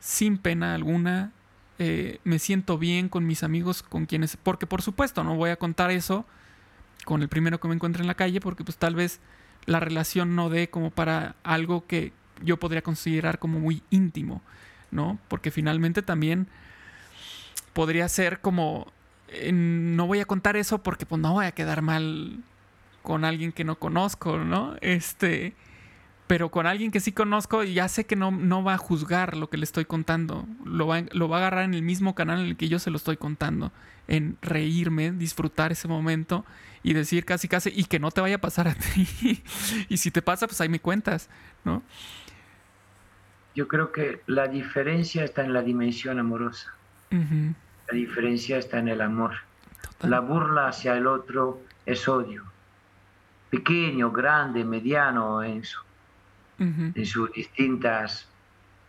sin 0.00 0.38
pena 0.38 0.74
alguna. 0.74 1.32
Eh, 1.78 2.20
me 2.24 2.38
siento 2.38 2.78
bien 2.78 3.08
con 3.08 3.26
mis 3.26 3.42
amigos, 3.42 3.82
con 3.82 4.06
quienes, 4.06 4.36
porque 4.36 4.66
por 4.66 4.82
supuesto 4.82 5.24
no 5.24 5.36
voy 5.36 5.50
a 5.50 5.56
contar 5.56 5.90
eso 5.90 6.26
con 7.04 7.22
el 7.22 7.28
primero 7.28 7.58
que 7.58 7.68
me 7.68 7.74
encuentre 7.74 8.02
en 8.02 8.06
la 8.06 8.14
calle, 8.14 8.40
porque 8.40 8.64
pues 8.64 8.76
tal 8.76 8.94
vez 8.94 9.20
la 9.66 9.80
relación 9.80 10.36
no 10.36 10.50
dé 10.50 10.68
como 10.70 10.90
para 10.90 11.36
algo 11.42 11.86
que 11.86 12.12
yo 12.42 12.58
podría 12.58 12.82
considerar 12.82 13.38
como 13.38 13.60
muy 13.60 13.82
íntimo, 13.90 14.42
¿no? 14.90 15.18
Porque 15.28 15.50
finalmente 15.50 16.02
también 16.02 16.48
podría 17.72 18.08
ser 18.08 18.40
como, 18.40 18.92
no 19.52 20.06
voy 20.06 20.20
a 20.20 20.24
contar 20.24 20.56
eso 20.56 20.82
porque 20.82 21.06
pues 21.06 21.20
no 21.20 21.32
voy 21.32 21.46
a 21.46 21.52
quedar 21.52 21.82
mal 21.82 22.42
con 23.02 23.24
alguien 23.24 23.52
que 23.52 23.64
no 23.64 23.78
conozco, 23.78 24.38
¿no? 24.38 24.76
Este, 24.80 25.54
pero 26.26 26.50
con 26.50 26.66
alguien 26.66 26.90
que 26.90 27.00
sí 27.00 27.12
conozco 27.12 27.62
ya 27.64 27.88
sé 27.88 28.06
que 28.06 28.16
no, 28.16 28.30
no 28.30 28.64
va 28.64 28.74
a 28.74 28.78
juzgar 28.78 29.36
lo 29.36 29.50
que 29.50 29.56
le 29.56 29.64
estoy 29.64 29.84
contando, 29.84 30.46
lo 30.64 30.86
va, 30.86 31.02
lo 31.12 31.28
va 31.28 31.36
a 31.36 31.40
agarrar 31.40 31.64
en 31.64 31.74
el 31.74 31.82
mismo 31.82 32.14
canal 32.14 32.40
en 32.40 32.46
el 32.46 32.56
que 32.56 32.68
yo 32.68 32.78
se 32.78 32.90
lo 32.90 32.96
estoy 32.96 33.16
contando, 33.16 33.72
en 34.08 34.38
reírme, 34.40 35.12
disfrutar 35.12 35.72
ese 35.72 35.88
momento 35.88 36.44
y 36.82 36.94
decir 36.94 37.24
casi 37.24 37.48
casi, 37.48 37.70
y 37.74 37.84
que 37.84 37.98
no 37.98 38.10
te 38.10 38.20
vaya 38.20 38.36
a 38.36 38.40
pasar 38.40 38.68
a 38.68 38.74
ti. 38.94 39.42
y 39.88 39.96
si 39.96 40.10
te 40.10 40.22
pasa, 40.22 40.46
pues 40.46 40.60
ahí 40.60 40.68
me 40.68 40.80
cuentas, 40.80 41.28
¿no? 41.64 41.82
Yo 43.54 43.68
creo 43.68 43.92
que 43.92 44.22
la 44.26 44.48
diferencia 44.48 45.24
está 45.24 45.44
en 45.44 45.52
la 45.52 45.62
dimensión 45.62 46.18
amorosa. 46.18 46.72
La 47.10 47.94
diferencia 47.94 48.56
está 48.56 48.78
en 48.78 48.88
el 48.88 49.02
amor. 49.02 49.34
La 50.00 50.20
burla 50.20 50.68
hacia 50.68 50.96
el 50.96 51.06
otro 51.06 51.60
es 51.84 52.08
odio. 52.08 52.44
Pequeño, 53.50 54.10
grande, 54.10 54.64
mediano, 54.64 55.42
en, 56.58 56.92
en 56.94 57.06
sus 57.06 57.32
distintas 57.32 58.28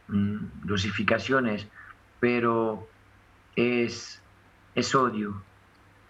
mm, 0.07 0.37
dosificaciones, 0.63 1.67
pero 2.19 2.87
es, 3.55 4.21
es 4.75 4.95
odio. 4.95 5.41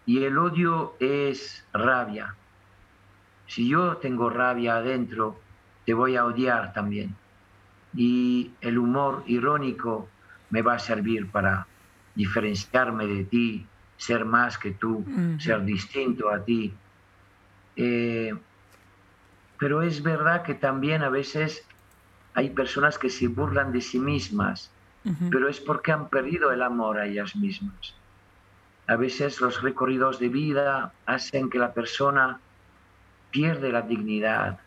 Y 0.06 0.24
el 0.24 0.38
odio 0.38 0.96
es 1.00 1.66
rabia. 1.74 2.36
Si 3.48 3.68
yo 3.70 3.98
tengo 3.98 4.30
rabia 4.30 4.78
adentro, 4.78 5.40
te 5.86 5.94
voy 5.94 6.16
a 6.16 6.26
odiar 6.26 6.74
también. 6.74 7.16
Y 7.96 8.52
el 8.62 8.78
humor 8.78 9.24
irónico 9.28 10.10
me 10.50 10.62
va 10.62 10.76
a 10.76 10.80
servir 10.80 11.30
para 11.30 11.68
diferenciarme 12.16 13.08
de 13.08 13.24
ti, 13.26 13.66
ser 13.98 14.26
más 14.26 14.58
que 14.58 14.72
tú, 14.72 15.06
ser 15.40 15.64
distinto 15.64 16.30
a 16.30 16.44
ti. 16.44 16.74
Eh, 17.76 18.34
pero 19.58 19.82
es 19.82 20.04
verdad 20.04 20.44
que 20.44 20.56
también 20.56 21.04
a 21.04 21.10
veces 21.10 21.66
hay 22.34 22.50
personas 22.50 22.98
que 22.98 23.10
se 23.10 23.28
burlan 23.28 23.72
de 23.72 23.82
sí 23.82 24.00
mismas, 24.00 24.72
pero 25.30 25.50
es 25.50 25.60
porque 25.60 25.92
han 25.92 26.08
perdido 26.08 26.52
el 26.52 26.62
amor 26.62 26.98
a 26.98 27.06
ellas 27.06 27.36
mismas. 27.36 27.94
A 28.88 28.96
veces 28.96 29.42
los 29.42 29.62
recorridos 29.62 30.20
de 30.20 30.30
vida 30.30 30.94
hacen 31.06 31.50
que 31.50 31.60
la 31.60 31.74
persona 31.74 32.40
pierde 33.32 33.72
la 33.72 33.82
dignidad, 33.82 34.60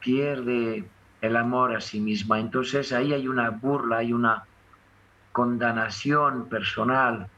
pierde 0.00 0.84
el 1.20 1.36
amor 1.36 1.74
a 1.74 1.80
sí 1.80 2.00
misma. 2.00 2.38
Entonces 2.40 2.92
ahí 2.92 3.12
hay 3.12 3.28
una 3.28 3.50
burla, 3.50 3.98
hay 3.98 4.12
una 4.12 4.44
condenación 5.32 6.48
personal. 6.48 7.28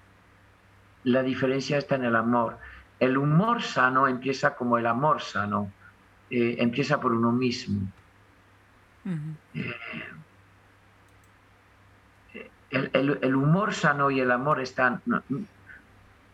La 1.04 1.22
diferencia 1.22 1.78
está 1.78 1.96
en 1.96 2.04
el 2.04 2.16
amor. 2.16 2.58
El 2.98 3.16
humor 3.16 3.62
sano 3.62 4.06
empieza 4.06 4.54
como 4.54 4.78
el 4.78 4.86
amor 4.86 5.22
sano, 5.22 5.70
eh, 6.30 6.56
empieza 6.58 7.00
por 7.00 7.12
uno 7.12 7.32
mismo. 7.32 7.88
Eh, 9.54 9.74
el, 12.70 13.34
humor 13.34 13.74
sano 13.74 14.10
y 14.10 14.20
el 14.20 14.30
amor 14.30 14.60
están... 14.60 15.02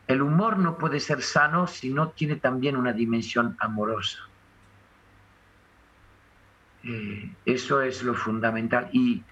el 0.06 0.22
humor 0.22 0.58
no 0.58 0.76
puede 0.76 1.00
ser 1.00 1.22
sano 1.22 1.66
si 1.66 1.90
no 1.90 2.10
tiene 2.10 2.36
también 2.36 2.76
una 2.76 2.92
dimensión 2.92 3.56
amorosa. 3.58 4.18
Eh, 6.84 7.32
eso 7.44 7.80
es 7.80 8.02
lo 8.02 8.14
fundamental. 8.14 8.88
Y 8.92 9.22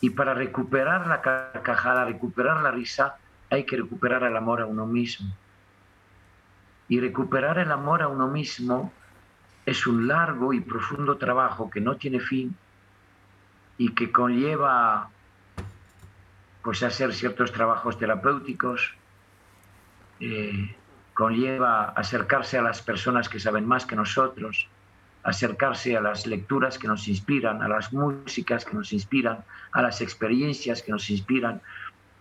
y 0.00 0.10
para 0.10 0.34
recuperar 0.34 1.06
la 1.06 1.20
carcajada, 1.20 2.04
recuperar 2.04 2.62
la 2.62 2.70
risa, 2.70 3.16
hay 3.50 3.64
que 3.64 3.76
recuperar 3.76 4.22
el 4.24 4.36
amor 4.36 4.60
a 4.60 4.66
uno 4.66 4.86
mismo. 4.86 5.34
Y 6.88 7.00
recuperar 7.00 7.58
el 7.58 7.72
amor 7.72 8.02
a 8.02 8.08
uno 8.08 8.28
mismo 8.28 8.92
es 9.66 9.86
un 9.86 10.06
largo 10.06 10.52
y 10.52 10.60
profundo 10.60 11.16
trabajo 11.16 11.68
que 11.68 11.80
no 11.80 11.96
tiene 11.96 12.20
fin 12.20 12.56
y 13.76 13.90
que 13.90 14.12
conlleva 14.12 15.10
pues 16.62 16.82
hacer 16.82 17.12
ciertos 17.12 17.52
trabajos 17.52 17.98
terapéuticos, 17.98 18.94
eh, 20.20 20.74
conlleva 21.14 21.84
acercarse 21.90 22.58
a 22.58 22.62
las 22.62 22.82
personas 22.82 23.28
que 23.28 23.38
saben 23.38 23.66
más 23.66 23.86
que 23.86 23.94
nosotros, 23.94 24.68
acercarse 25.22 25.96
a 25.96 26.00
las 26.00 26.26
lecturas 26.26 26.78
que 26.78 26.88
nos 26.88 27.06
inspiran, 27.08 27.62
a 27.62 27.68
las 27.68 27.92
músicas 27.92 28.64
que 28.64 28.74
nos 28.74 28.92
inspiran, 28.92 29.44
a 29.72 29.82
las 29.82 30.00
experiencias 30.00 30.82
que 30.82 30.92
nos 30.92 31.08
inspiran, 31.10 31.60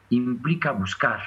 implica 0.10 0.72
buscar. 0.72 1.22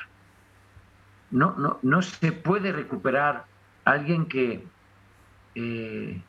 No, 1.30 1.54
no, 1.58 1.78
no 1.82 2.02
se 2.02 2.32
puede 2.32 2.72
recuperar 2.72 3.44
alguien 3.84 4.26
que, 4.26 4.64
eh, 5.58 6.20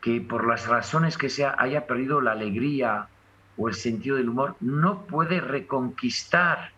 que 0.00 0.20
por 0.20 0.46
las 0.46 0.66
razones 0.66 1.18
que 1.18 1.28
sea 1.28 1.54
haya 1.58 1.86
perdido 1.86 2.20
la 2.20 2.32
alegría 2.32 3.08
o 3.56 3.68
el 3.68 3.74
sentido 3.74 4.16
del 4.16 4.28
humor, 4.28 4.56
no 4.60 5.06
puede 5.06 5.40
reconquistar 5.40 6.70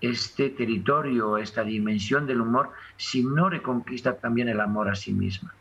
este 0.00 0.50
territorio, 0.50 1.38
esta 1.38 1.62
dimensión 1.62 2.26
del 2.26 2.40
humor, 2.40 2.70
si 2.96 3.22
no 3.22 3.48
reconquista 3.48 4.16
también 4.16 4.48
el 4.48 4.60
amor 4.60 4.88
a 4.88 4.96
sí 4.96 5.12
misma 5.12 5.54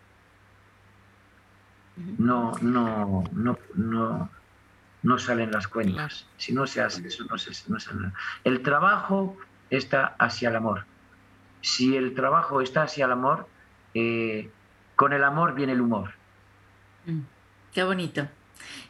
no, 2.18 2.54
no, 2.62 3.24
no, 3.34 3.58
no, 3.76 4.30
no 5.04 5.18
salen 5.18 5.52
las 5.52 5.68
cuentas. 5.68 6.28
Si 6.38 6.54
no 6.54 6.68
se 6.68 6.82
hace 6.82 7.08
eso, 7.08 7.26
no 7.26 7.38
se, 7.38 7.52
no 7.72 7.80
sale. 7.80 8.12
El 8.44 8.62
trabajo 8.62 9.38
está 9.70 10.16
hacia 10.20 10.50
el 10.50 10.56
amor. 10.56 10.86
Si 11.62 11.96
el 11.96 12.14
trabajo 12.16 12.62
está 12.62 12.84
hacia 12.84 13.06
el 13.06 13.12
amor, 13.12 13.48
eh, 13.94 14.50
con 15.02 15.14
el 15.14 15.24
amor 15.24 15.56
viene 15.56 15.74
el 15.74 15.82
humor. 15.82 16.12
Mm, 17.08 17.22
qué 17.74 17.82
bonito. 17.82 18.28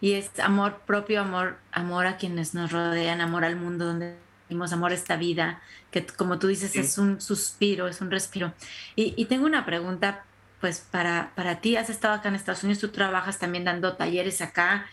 Y 0.02 0.12
es 0.12 0.38
amor 0.42 0.80
propio, 0.86 1.22
amor, 1.22 1.56
amor 1.72 2.06
a 2.06 2.18
quienes 2.18 2.54
nos 2.54 2.70
rodean, 2.74 3.22
amor 3.22 3.46
al 3.46 3.56
mundo 3.56 3.86
donde 3.86 4.18
vivimos, 4.50 4.74
amor 4.74 4.92
a 4.92 4.96
esta 4.96 5.16
vida, 5.16 5.62
que 5.90 6.06
como 6.06 6.38
tú 6.38 6.48
dices 6.48 6.76
es 6.76 6.98
un 6.98 7.22
suspiro, 7.22 7.88
es 7.88 8.02
un 8.02 8.12
respiro. 8.12 8.54
Y, 8.98 9.14
y 9.16 9.28
tengo 9.28 9.46
una 9.46 9.66
pregunta 9.66 10.26
pues 10.60 10.82
para, 10.82 11.32
para 11.34 11.62
ti, 11.62 11.78
has 11.78 11.90
estado 11.90 12.16
acá 12.16 12.28
en 12.28 12.36
Estados 12.36 12.66
Unidos, 12.66 12.82
tú 12.82 12.90
trabajas 12.90 13.40
también 13.40 13.64
dando 13.64 13.94
talleres 13.94 14.42
acá. 14.42 14.88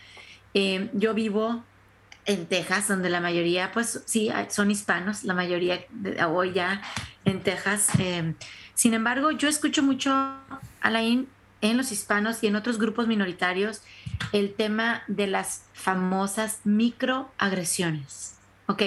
Eh, 0.53 0.89
yo 0.93 1.13
vivo 1.13 1.65
en 2.25 2.45
Texas, 2.45 2.87
donde 2.87 3.09
la 3.09 3.21
mayoría, 3.21 3.71
pues 3.71 4.03
sí, 4.05 4.31
son 4.49 4.71
hispanos, 4.71 5.23
la 5.23 5.33
mayoría 5.33 5.85
de 5.89 6.23
hoy 6.25 6.53
ya 6.53 6.81
en 7.25 7.41
Texas. 7.41 7.89
Eh, 7.99 8.33
sin 8.73 8.93
embargo, 8.93 9.31
yo 9.31 9.49
escucho 9.49 9.83
mucho, 9.83 10.11
Alain, 10.81 11.27
en 11.61 11.77
los 11.77 11.91
hispanos 11.91 12.43
y 12.43 12.47
en 12.47 12.55
otros 12.55 12.77
grupos 12.77 13.07
minoritarios, 13.07 13.81
el 14.31 14.53
tema 14.53 15.03
de 15.07 15.27
las 15.27 15.63
famosas 15.73 16.59
microagresiones. 16.63 18.35
Ok, 18.67 18.83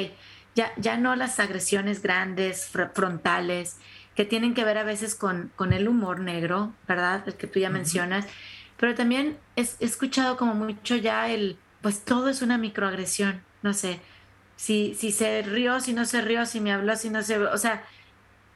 ya, 0.55 0.73
ya 0.77 0.97
no 0.97 1.17
las 1.17 1.41
agresiones 1.41 2.03
grandes, 2.03 2.71
frontales, 2.95 3.77
que 4.15 4.25
tienen 4.25 4.55
que 4.55 4.65
ver 4.65 4.79
a 4.79 4.85
veces 4.85 5.15
con, 5.15 5.51
con 5.57 5.73
el 5.73 5.89
humor 5.89 6.21
negro, 6.21 6.73
¿verdad? 6.87 7.23
El 7.27 7.35
que 7.35 7.47
tú 7.47 7.59
ya 7.59 7.71
mencionas. 7.71 8.27
Pero 8.77 8.95
también 8.95 9.39
he, 9.57 9.67
escuchado 9.81 10.37
como 10.37 10.55
mucho 10.55 10.97
ya 10.97 11.29
el, 11.31 11.57
pues 11.83 12.05
todo 12.05 12.29
es 12.29 12.43
una 12.43 12.59
microagresión, 12.59 13.43
no 13.63 13.75
sé, 13.75 14.01
si, 14.57 14.95
si 14.95 15.11
se 15.11 15.43
rió, 15.43 15.81
si 15.81 15.93
no 15.93 16.05
se 16.05 16.23
rió, 16.23 16.47
si 16.47 16.61
me 16.61 16.73
habló, 16.73 16.95
si 16.97 17.11
no 17.11 17.23
se... 17.23 17.39
O 17.39 17.59
sea, 17.59 17.83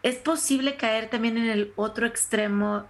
es 0.03 0.17
posible 0.17 0.77
caer 0.77 1.11
también 1.11 1.37
en 1.37 1.51
el 1.51 1.73
otro 1.75 2.07
extremo, 2.07 2.85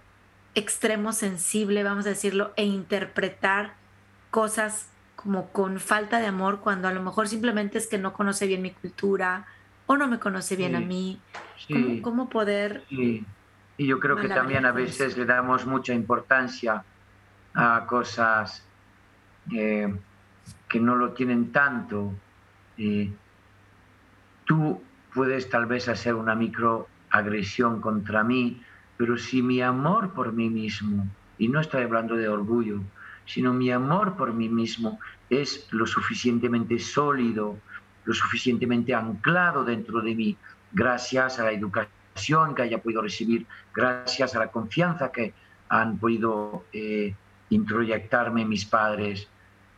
extremo 0.53 1.13
sensible, 1.13 1.83
vamos 1.83 2.05
a 2.05 2.09
decirlo, 2.09 2.53
e 2.55 2.65
interpretar 2.65 3.73
cosas 4.29 4.89
como 5.15 5.49
con 5.49 5.79
falta 5.79 6.19
de 6.19 6.27
amor 6.27 6.59
cuando 6.59 6.87
a 6.87 6.93
lo 6.93 7.01
mejor 7.01 7.27
simplemente 7.27 7.79
es 7.79 7.87
que 7.87 7.97
no 7.97 8.13
conoce 8.13 8.45
bien 8.45 8.61
mi 8.61 8.69
cultura 8.69 9.47
o 9.87 9.97
no 9.97 10.07
me 10.07 10.19
conoce 10.19 10.55
bien 10.55 10.75
a 10.75 10.79
mí. 10.79 11.19
¿Cómo, 12.03 12.29
poder... 12.29 12.83
Y 12.89 13.25
yo 13.77 13.99
creo 13.99 14.15
que 14.15 14.27
también 14.27 14.65
a 14.65 14.71
veces 14.71 15.17
le 15.17 15.25
damos 15.25 15.65
mucha 15.65 15.93
importancia 15.93 16.83
a 17.53 17.85
cosas 17.87 18.63
eh, 19.55 19.91
que 20.69 20.79
no 20.79 20.95
lo 20.95 21.13
tienen 21.13 21.51
tanto. 21.51 22.13
tú 24.45 24.81
puedes 25.13 25.49
tal 25.49 25.65
vez 25.65 25.89
hacer 25.89 26.13
una 26.15 26.35
microagresión 26.35 27.81
contra 27.81 28.23
mí, 28.23 28.61
pero 28.97 29.17
si 29.17 29.41
mi 29.41 29.61
amor 29.61 30.13
por 30.13 30.33
mí 30.33 30.49
mismo, 30.49 31.07
y 31.37 31.47
no 31.47 31.59
estoy 31.59 31.83
hablando 31.83 32.15
de 32.15 32.27
orgullo, 32.27 32.81
sino 33.25 33.53
mi 33.53 33.71
amor 33.71 34.15
por 34.15 34.33
mí 34.33 34.49
mismo 34.49 34.99
es 35.29 35.67
lo 35.71 35.85
suficientemente 35.85 36.79
sólido, 36.79 37.57
lo 38.05 38.13
suficientemente 38.13 38.95
anclado 38.95 39.63
dentro 39.63 40.01
de 40.01 40.15
mí, 40.15 40.37
gracias 40.71 41.39
a 41.39 41.43
la 41.43 41.51
educación 41.51 42.55
que 42.55 42.61
haya 42.63 42.81
podido 42.81 43.01
recibir, 43.01 43.45
gracias 43.73 44.35
a 44.35 44.39
la 44.39 44.47
confianza 44.47 45.11
que 45.11 45.33
han 45.69 45.97
podido 45.97 46.65
eh, 46.71 47.13
introyectarme 47.49 48.45
mis 48.45 48.65
padres. 48.65 49.27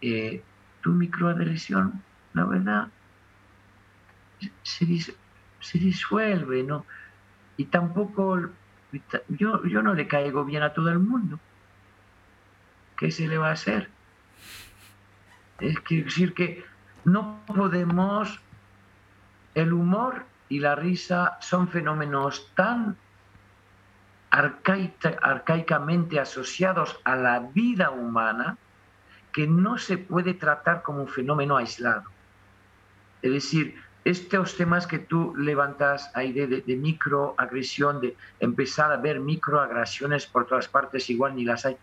Eh, 0.01 0.41
tu 0.81 0.91
microagresión, 0.91 2.01
la 2.33 2.45
verdad, 2.45 2.87
se, 4.63 4.85
se, 5.59 5.79
disuelve, 5.79 6.63
¿no? 6.63 6.85
Y 7.57 7.65
tampoco, 7.65 8.49
yo, 9.27 9.63
yo 9.65 9.81
no 9.81 9.93
le 9.93 10.07
caigo 10.07 10.45
bien 10.45 10.63
a 10.63 10.73
todo 10.73 10.89
el 10.89 10.99
mundo. 10.99 11.39
¿Qué 12.97 13.11
se 13.11 13.27
le 13.27 13.37
va 13.37 13.49
a 13.49 13.53
hacer? 13.53 13.89
Es 15.59 15.75
decir 15.89 16.33
que 16.33 16.65
no 17.03 17.41
podemos, 17.47 18.39
el 19.55 19.73
humor 19.73 20.25
y 20.47 20.59
la 20.59 20.75
risa 20.75 21.37
son 21.41 21.67
fenómenos 21.67 22.53
tan 22.55 22.97
arcaicamente 24.31 26.19
asociados 26.19 26.99
a 27.03 27.15
la 27.15 27.39
vida 27.39 27.89
humana 27.89 28.57
que 29.39 29.47
no 29.47 29.77
se 29.77 29.97
puede 29.97 30.33
tratar 30.33 30.81
como 30.81 30.99
un 30.99 31.07
fenómeno 31.07 31.55
aislado. 31.55 32.03
Es 33.21 33.31
decir, 33.31 33.81
estos 34.03 34.57
temas 34.57 34.85
que 34.85 34.99
tú 34.99 35.33
levantas 35.37 36.11
ahí 36.13 36.33
de, 36.33 36.47
de, 36.47 36.75
microagresión, 36.75 38.01
de 38.01 38.17
empezar 38.41 38.91
a 38.91 38.97
ver 38.97 39.21
microagresiones 39.21 40.25
por 40.25 40.45
todas 40.45 40.67
partes, 40.67 41.09
igual 41.09 41.37
ni 41.37 41.45
las 41.45 41.65
hay, 41.65 41.77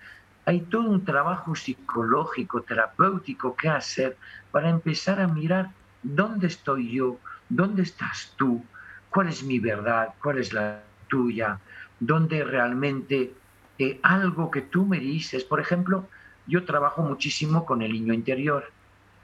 hay 0.44 0.60
todo 0.60 0.90
un 0.90 1.02
trabajo 1.06 1.54
psicológico, 1.54 2.60
terapéutico 2.60 3.56
que 3.56 3.70
hacer 3.70 4.18
para 4.50 4.68
empezar 4.68 5.18
a 5.18 5.26
mirar 5.26 5.70
dónde 6.02 6.48
estoy 6.48 6.92
yo, 6.92 7.18
dónde 7.48 7.84
estás 7.84 8.34
tú, 8.36 8.62
cuál 9.08 9.28
es 9.28 9.42
mi 9.42 9.60
verdad, 9.60 10.10
cuál 10.22 10.36
es 10.36 10.52
la 10.52 10.82
tuya, 11.08 11.58
dónde 12.00 12.44
realmente 12.44 13.32
eh, 13.78 13.98
algo 14.02 14.50
que 14.50 14.60
tú 14.60 14.84
me 14.84 15.00
dices, 15.00 15.42
por 15.42 15.58
ejemplo, 15.58 16.06
yo 16.46 16.64
trabajo 16.64 17.02
muchísimo 17.02 17.64
con 17.64 17.82
el 17.82 17.92
niño 17.92 18.12
interior 18.12 18.70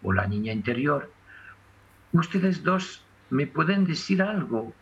o 0.03 0.13
la 0.13 0.27
niña 0.27 0.53
interior. 0.53 1.11
Ustedes 2.13 2.63
dos 2.63 3.05
me 3.31 3.47
pueden 3.47 3.85
decir 3.87 4.23
algo 4.23 4.73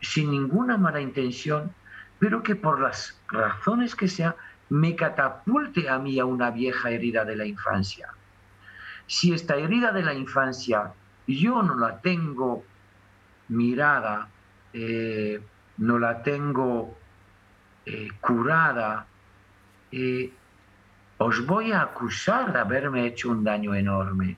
sin 0.00 0.30
ninguna 0.30 0.76
mala 0.76 1.00
intención, 1.00 1.72
pero 2.18 2.42
que 2.42 2.54
por 2.54 2.80
las 2.80 3.18
razones 3.28 3.94
que 3.94 4.08
sea 4.08 4.36
me 4.68 4.94
catapulte 4.94 5.88
a 5.88 5.98
mí 5.98 6.18
a 6.18 6.24
una 6.24 6.50
vieja 6.50 6.90
herida 6.90 7.24
de 7.24 7.36
la 7.36 7.46
infancia. 7.46 8.08
Si 9.06 9.32
esta 9.32 9.56
herida 9.56 9.92
de 9.92 10.02
la 10.02 10.14
infancia 10.14 10.92
yo 11.26 11.62
no 11.62 11.74
la 11.76 12.00
tengo 12.00 12.64
mirada, 13.48 14.28
eh, 14.72 15.40
no 15.78 15.98
la 15.98 16.22
tengo 16.22 16.96
eh, 17.84 18.08
curada, 18.20 19.06
eh, 19.92 20.32
os 21.18 21.46
voy 21.46 21.72
a 21.72 21.82
acusar 21.82 22.52
de 22.52 22.58
haberme 22.58 23.06
hecho 23.06 23.30
un 23.30 23.42
daño 23.42 23.74
enorme, 23.74 24.36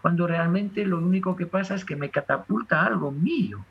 cuando 0.00 0.26
realmente 0.26 0.84
lo 0.84 0.98
único 0.98 1.36
que 1.36 1.46
pasa 1.46 1.74
es 1.74 1.84
que 1.84 1.96
me 1.96 2.10
catapulta 2.10 2.84
algo 2.84 3.10
mío. 3.10 3.64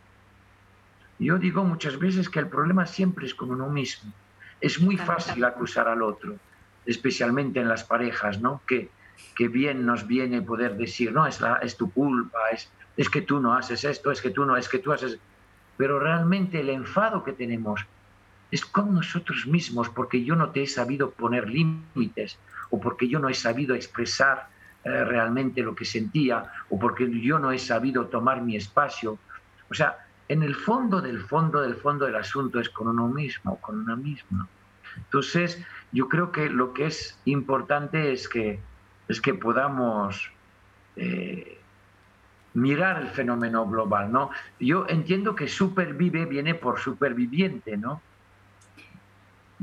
Yo 1.20 1.38
digo 1.38 1.64
muchas 1.64 1.98
veces 1.98 2.30
que 2.30 2.40
el 2.40 2.48
problema 2.48 2.86
siempre 2.86 3.26
es 3.26 3.36
con 3.36 3.52
uno 3.52 3.70
mismo. 3.70 4.12
Es 4.60 4.80
muy 4.80 4.98
fácil 4.98 5.44
acusar 5.46 5.88
al 5.88 6.02
otro, 6.02 6.36
especialmente 6.86 7.60
en 7.60 7.68
las 7.68 7.84
parejas, 7.84 8.42
¿no? 8.42 8.62
Que, 8.68 8.90
que 9.36 9.48
bien 9.48 9.86
nos 9.86 10.08
viene 10.08 10.42
poder 10.42 10.76
decir, 10.76 11.12
no, 11.12 11.26
es, 11.28 11.40
la, 11.42 11.56
es 11.58 11.78
tu 11.78 11.92
culpa, 11.92 12.40
es, 12.52 12.70
es 12.98 13.10
que 13.10 13.22
tú 13.22 13.40
no 13.40 13.54
haces 13.54 13.84
esto, 13.84 14.12
es 14.12 14.22
que 14.22 14.30
tú 14.30 14.46
no, 14.46 14.58
es 14.58 14.70
que 14.70 14.80
tú 14.80 14.92
haces... 14.92 15.20
Pero 15.78 16.00
realmente 16.00 16.60
el 16.60 16.70
enfado 16.70 17.24
que 17.24 17.34
tenemos 17.34 17.86
es 18.54 18.64
con 18.64 18.94
nosotros 18.94 19.48
mismos, 19.48 19.90
porque 19.90 20.24
yo 20.24 20.36
no 20.36 20.52
te 20.52 20.62
he 20.62 20.68
sabido 20.68 21.10
poner 21.10 21.50
límites, 21.50 22.38
o 22.70 22.80
porque 22.80 23.08
yo 23.08 23.18
no 23.18 23.28
he 23.28 23.34
sabido 23.34 23.74
expresar 23.74 24.48
eh, 24.84 25.04
realmente 25.06 25.64
lo 25.64 25.74
que 25.74 25.86
sentía, 25.86 26.52
o 26.70 26.78
porque 26.78 27.10
yo 27.20 27.40
no 27.40 27.52
he 27.52 27.58
sabido 27.58 28.06
tomar 28.06 28.44
mi 28.44 28.56
espacio. 28.56 29.18
O 29.72 29.74
sea, 29.74 30.06
en 30.28 30.44
el 30.44 30.54
fondo 30.54 31.02
del 31.02 31.20
fondo 31.22 31.62
del 31.62 31.74
fondo 31.74 32.06
del 32.06 32.16
asunto 32.16 32.60
es 32.60 32.70
con 32.70 32.88
uno 32.88 33.08
mismo, 33.08 33.60
con 33.60 33.80
una 33.80 33.96
misma. 33.96 34.48
Entonces, 34.98 35.60
yo 35.92 36.08
creo 36.08 36.32
que 36.32 36.48
lo 36.48 36.74
que 36.76 36.86
es 36.86 37.18
importante 37.26 38.12
es 38.12 38.30
que, 38.30 38.60
es 39.08 39.20
que 39.20 39.34
podamos 39.34 40.32
eh, 40.96 41.60
mirar 42.54 43.02
el 43.02 43.08
fenómeno 43.08 43.66
global, 43.66 44.12
¿no? 44.12 44.30
Yo 44.60 44.86
entiendo 44.90 45.34
que 45.34 45.48
supervive 45.48 46.28
viene 46.28 46.54
por 46.54 46.80
superviviente, 46.80 47.78
¿no? 47.78 48.00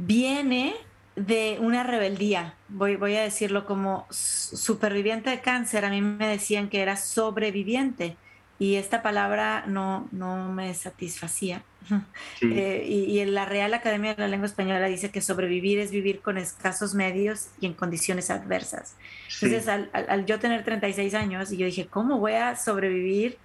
Viene 0.07 0.75
de 1.15 1.59
una 1.61 1.83
rebeldía, 1.83 2.55
voy, 2.69 2.97
voy 2.97 3.17
a 3.17 3.23
decirlo 3.23 3.67
como 3.67 4.07
superviviente 4.11 5.29
de 5.29 5.41
cáncer, 5.41 5.85
a 5.85 5.91
mí 5.91 6.01
me 6.01 6.27
decían 6.27 6.71
que 6.71 6.81
era 6.81 6.97
sobreviviente 6.97 8.17
y 8.59 8.77
esta 8.77 9.03
palabra 9.03 9.65
no, 9.67 10.09
no 10.13 10.53
me 10.53 10.73
satisfacía. 10.75 11.63
Eh, 12.43 12.87
y, 12.89 13.19
en 13.21 13.35
la 13.35 13.45
Real 13.45 13.75
Academia 13.75 14.15
de 14.15 14.23
la 14.23 14.29
Lengua 14.29 14.47
Española 14.47 14.87
dice 14.87 15.11
que 15.11 15.21
sobrevivir 15.21 15.79
es 15.79 15.91
vivir 15.91 16.21
con 16.21 16.39
escasos 16.39 16.95
medios 16.95 17.49
y 17.61 17.67
en 17.67 17.75
condiciones 17.75 18.31
adversas. 18.31 18.97
Entonces, 19.43 19.69
al, 19.69 19.91
al, 19.93 20.25
yo 20.25 20.39
tener 20.39 20.65
36 20.65 21.13
años, 21.15 21.53
y 21.53 21.59
yo 21.59 21.67
dije, 21.67 21.87
¿cómo 21.87 22.19
voy 22.19 22.33
a 22.33 22.57
sobrevivir 22.57 23.37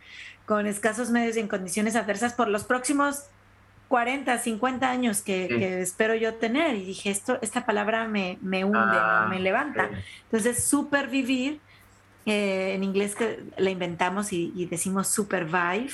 con 0.46 0.66
escasos 0.66 1.10
medios 1.10 1.36
y 1.36 1.42
en 1.42 1.50
condiciones 1.50 1.98
adversas 1.98 2.34
por 2.34 2.48
los 2.48 2.64
próximos 2.64 3.26
40, 3.96 4.38
50 4.38 4.90
años 4.90 5.22
que, 5.22 5.82
espero 5.82 6.16
yo 6.16 6.34
tener? 6.34 6.76
Y 6.76 6.84
dije, 6.84 7.12
esto, 7.12 7.40
esta 7.42 7.66
palabra 7.66 8.10
me, 8.10 8.38
me 8.42 8.66
hunde, 8.66 8.78
ah, 8.82 9.28
me 9.30 9.40
levanta. 9.40 9.90
Entonces, 10.26 10.66
supervivir, 10.66 11.62
eh, 12.26 12.74
en 12.76 12.84
inglés 12.84 13.16
que 13.16 13.40
la 13.56 13.70
inventamos 13.70 14.34
y, 14.34 14.52
y 14.54 14.66
decimos 14.66 15.08
supervive 15.08 15.94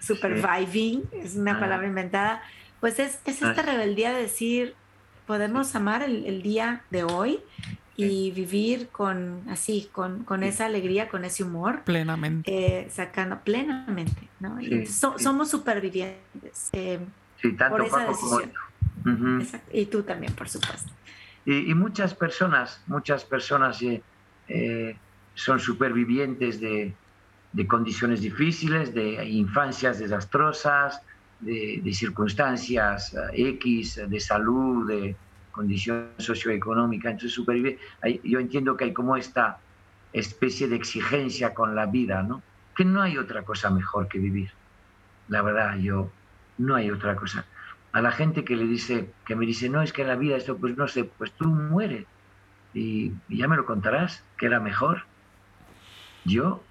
superviving, 0.00 1.08
es 1.12 1.34
una 1.34 1.58
palabra 1.58 1.86
inventada, 1.86 2.42
pues 2.78 2.98
es, 2.98 3.20
esta 3.24 3.62
rebeldía 3.62 4.12
de 4.12 4.20
decir, 4.20 4.74
podemos 5.26 5.74
amar 5.74 6.02
el, 6.02 6.42
día 6.42 6.82
de 6.90 7.04
hoy 7.04 7.40
y 7.96 8.30
vivir 8.32 8.88
con 8.88 9.42
así, 9.48 9.88
con, 9.92 10.24
con, 10.24 10.42
esa 10.42 10.66
alegría, 10.66 11.08
con 11.08 11.24
ese 11.24 11.42
humor. 11.42 11.82
Plenamente. 11.84 12.50
Eh, 12.84 12.90
sacando 12.90 13.40
plenamente, 13.40 14.28
¿no? 14.40 14.58
somos 15.18 15.50
supervivientes. 15.50 16.68
Eh, 16.72 17.00
por 17.68 17.84
esa 17.84 18.06
decisión. 18.06 18.52
Y 19.72 19.86
tú 19.86 20.02
también, 20.02 20.34
por 20.34 20.48
supuesto. 20.48 20.92
Y, 21.46 21.74
muchas 21.74 22.14
personas, 22.14 22.82
muchas 22.86 23.24
personas 23.24 23.80
eh, 23.82 24.96
son 25.34 25.58
supervivientes 25.58 26.60
de, 26.60 26.94
de 27.52 27.66
condiciones 27.66 28.20
difíciles, 28.20 28.94
de 28.94 29.24
infancias 29.28 29.98
desastrosas, 29.98 31.02
de, 31.40 31.90
circunstancias 31.92 33.14
eh, 33.14 33.50
X, 33.56 34.00
de 34.08 34.20
salud, 34.20 34.86
de 34.86 35.16
condición 35.50 36.10
socioeconómica. 36.18 37.10
Entonces, 37.10 37.32
supervive. 37.32 37.78
yo 38.24 38.38
entiendo 38.38 38.76
que 38.76 38.84
hay 38.84 38.92
como 38.92 39.16
esta 39.16 39.58
especie 40.12 40.68
de 40.68 40.76
exigencia 40.76 41.54
con 41.54 41.74
la 41.74 41.86
vida, 41.86 42.22
¿no? 42.22 42.42
Que 42.76 42.84
no 42.84 43.02
hay 43.02 43.18
otra 43.18 43.42
cosa 43.42 43.70
mejor 43.70 44.08
que 44.08 44.18
vivir. 44.18 44.50
La 45.28 45.42
verdad, 45.42 45.76
yo, 45.76 46.10
no 46.60 46.76
hay 46.76 46.90
otra 46.90 47.16
cosa. 47.16 47.44
A 47.92 48.00
la 48.00 48.12
gente 48.12 48.44
que 48.44 48.56
le 48.56 48.66
dice, 48.66 49.10
que 49.24 49.34
me 49.34 49.46
dice, 49.46 49.68
no, 49.68 49.82
es 49.82 49.92
que 49.92 50.04
la 50.04 50.16
vida 50.16 50.36
esto, 50.36 50.56
pues 50.56 50.76
no 50.76 50.86
sé, 50.86 51.04
pues 51.04 51.32
tú 51.32 51.46
mueres. 51.46 52.06
Y, 52.74 53.12
ya 53.28 53.48
me 53.48 53.56
lo 53.56 53.64
contarás, 53.64 54.22
que 54.36 54.46
era 54.46 54.60
mejor. 54.60 55.04
Yo 56.24 56.62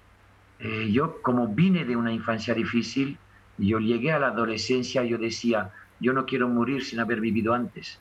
eh, 0.60 0.90
yo 0.92 1.22
como 1.22 1.48
vine 1.48 1.84
de 1.86 1.96
una 1.96 2.12
infancia 2.12 2.54
difícil, 2.54 3.16
yo 3.56 3.78
llegué 3.78 4.12
a 4.12 4.18
la 4.18 4.28
adolescencia, 4.28 5.02
yo 5.04 5.16
decía, 5.16 5.70
yo 6.00 6.12
no 6.12 6.26
quiero 6.26 6.48
morir 6.48 6.84
sin 6.84 7.00
haber 7.00 7.20
vivido 7.20 7.54
antes, 7.54 7.98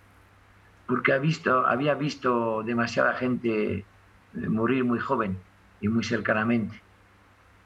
porque 0.85 1.13
había 1.13 1.21
visto, 1.21 1.65
había 1.65 1.95
visto 1.95 2.63
demasiada 2.63 3.13
gente 3.13 3.77
eh, 3.79 3.85
morir 4.33 4.83
muy 4.83 4.99
joven 4.99 5.37
y 5.79 5.87
muy 5.87 6.03
cercanamente. 6.03 6.81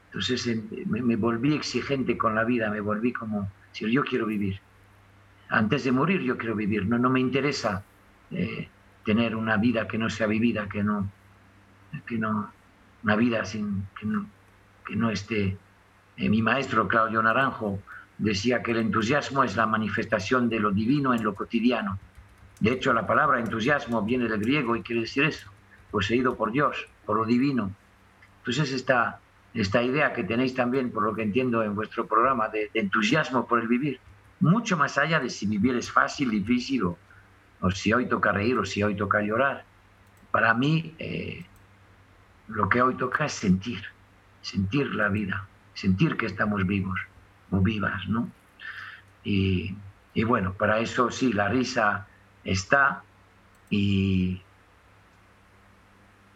Entonces 0.06 0.46
me, 0.86 1.16
volví 1.16 1.54
exigente 1.54 2.16
con 2.16 2.36
la 2.36 2.44
vida, 2.44 2.70
me 2.70 2.80
volví 2.80 3.12
como, 3.12 3.50
si 3.74 3.90
yo 3.90 4.04
quiero 4.04 4.26
vivir. 4.26 4.60
Antes 5.48 5.84
de 5.84 5.92
morir 5.92 6.22
yo 6.22 6.38
quiero 6.38 6.54
vivir, 6.54 6.86
no, 6.86 6.96
no 6.96 7.10
me 7.10 7.20
interesa 7.20 7.82
eh, 8.30 8.68
tener 9.04 9.36
una 9.36 9.56
vida 9.56 9.86
que 9.86 9.98
no 9.98 10.08
sea 10.08 10.26
vivida, 10.26 10.68
que 10.68 10.82
no, 10.82 11.10
que 12.06 12.16
no, 12.16 12.50
una 13.02 13.16
vida 13.16 13.44
sin, 13.44 13.86
que 13.98 14.06
no, 14.06 14.26
que 14.86 14.96
no 14.96 15.10
esté. 15.10 15.56
Eh, 16.16 16.28
mi 16.28 16.40
maestro 16.40 16.86
Claudio 16.86 17.20
Naranjo 17.22 17.80
decía 18.16 18.62
que 18.62 18.70
el 18.70 18.78
entusiasmo 18.78 19.42
es 19.42 19.56
la 19.56 19.66
manifestación 19.66 20.48
de 20.48 20.60
lo 20.60 20.70
divino 20.70 21.12
en 21.12 21.24
lo 21.24 21.34
cotidiano. 21.34 21.98
De 22.60 22.70
hecho, 22.70 22.92
la 22.92 23.06
palabra 23.06 23.40
entusiasmo 23.40 24.02
viene 24.02 24.28
del 24.28 24.40
griego 24.40 24.76
y 24.76 24.82
quiere 24.82 25.02
decir 25.02 25.24
eso, 25.24 25.50
poseído 25.90 26.36
por 26.36 26.52
Dios, 26.52 26.86
por 27.04 27.16
lo 27.16 27.24
divino. 27.24 27.72
Entonces, 28.38 28.72
esta, 28.72 29.18
esta 29.54 29.82
idea 29.82 30.12
que 30.12 30.24
tenéis 30.24 30.54
también, 30.54 30.90
por 30.90 31.04
lo 31.04 31.14
que 31.14 31.22
entiendo 31.22 31.62
en 31.62 31.74
vuestro 31.74 32.06
programa, 32.06 32.48
de, 32.48 32.70
entusiasmo 32.74 33.46
por 33.46 33.60
el 33.60 33.68
vivir, 33.68 34.00
mucho 34.40 34.76
más 34.76 34.98
allá 34.98 35.20
de 35.20 35.30
si 35.30 35.46
vivir 35.46 35.76
es 35.76 35.90
fácil, 35.90 36.30
difícil 36.30 36.84
o, 36.84 36.98
o 37.60 37.70
si 37.70 37.92
hoy 37.92 38.06
toca 38.06 38.32
reír 38.32 38.58
o 38.58 38.64
si 38.64 38.82
hoy 38.82 38.96
toca 38.96 39.22
llorar. 39.22 39.64
Para 40.32 40.52
mí, 40.54 40.94
eh, 40.98 41.44
lo 42.48 42.68
que 42.68 42.82
hoy 42.82 42.94
toca 42.96 43.26
es 43.26 43.32
sentir, 43.32 43.84
sentir 44.42 44.94
la 44.94 45.08
vida, 45.08 45.46
sentir 45.74 46.16
que 46.16 46.26
estamos 46.26 46.66
vivos 46.66 46.98
o 47.50 47.60
vivas, 47.60 48.08
¿no? 48.08 48.28
Y, 49.22 49.76
y 50.14 50.24
bueno, 50.24 50.52
para 50.54 50.80
eso 50.80 51.10
sí, 51.10 51.32
la 51.32 51.48
risa 51.48 52.06
está 52.44 53.02
y, 53.70 54.40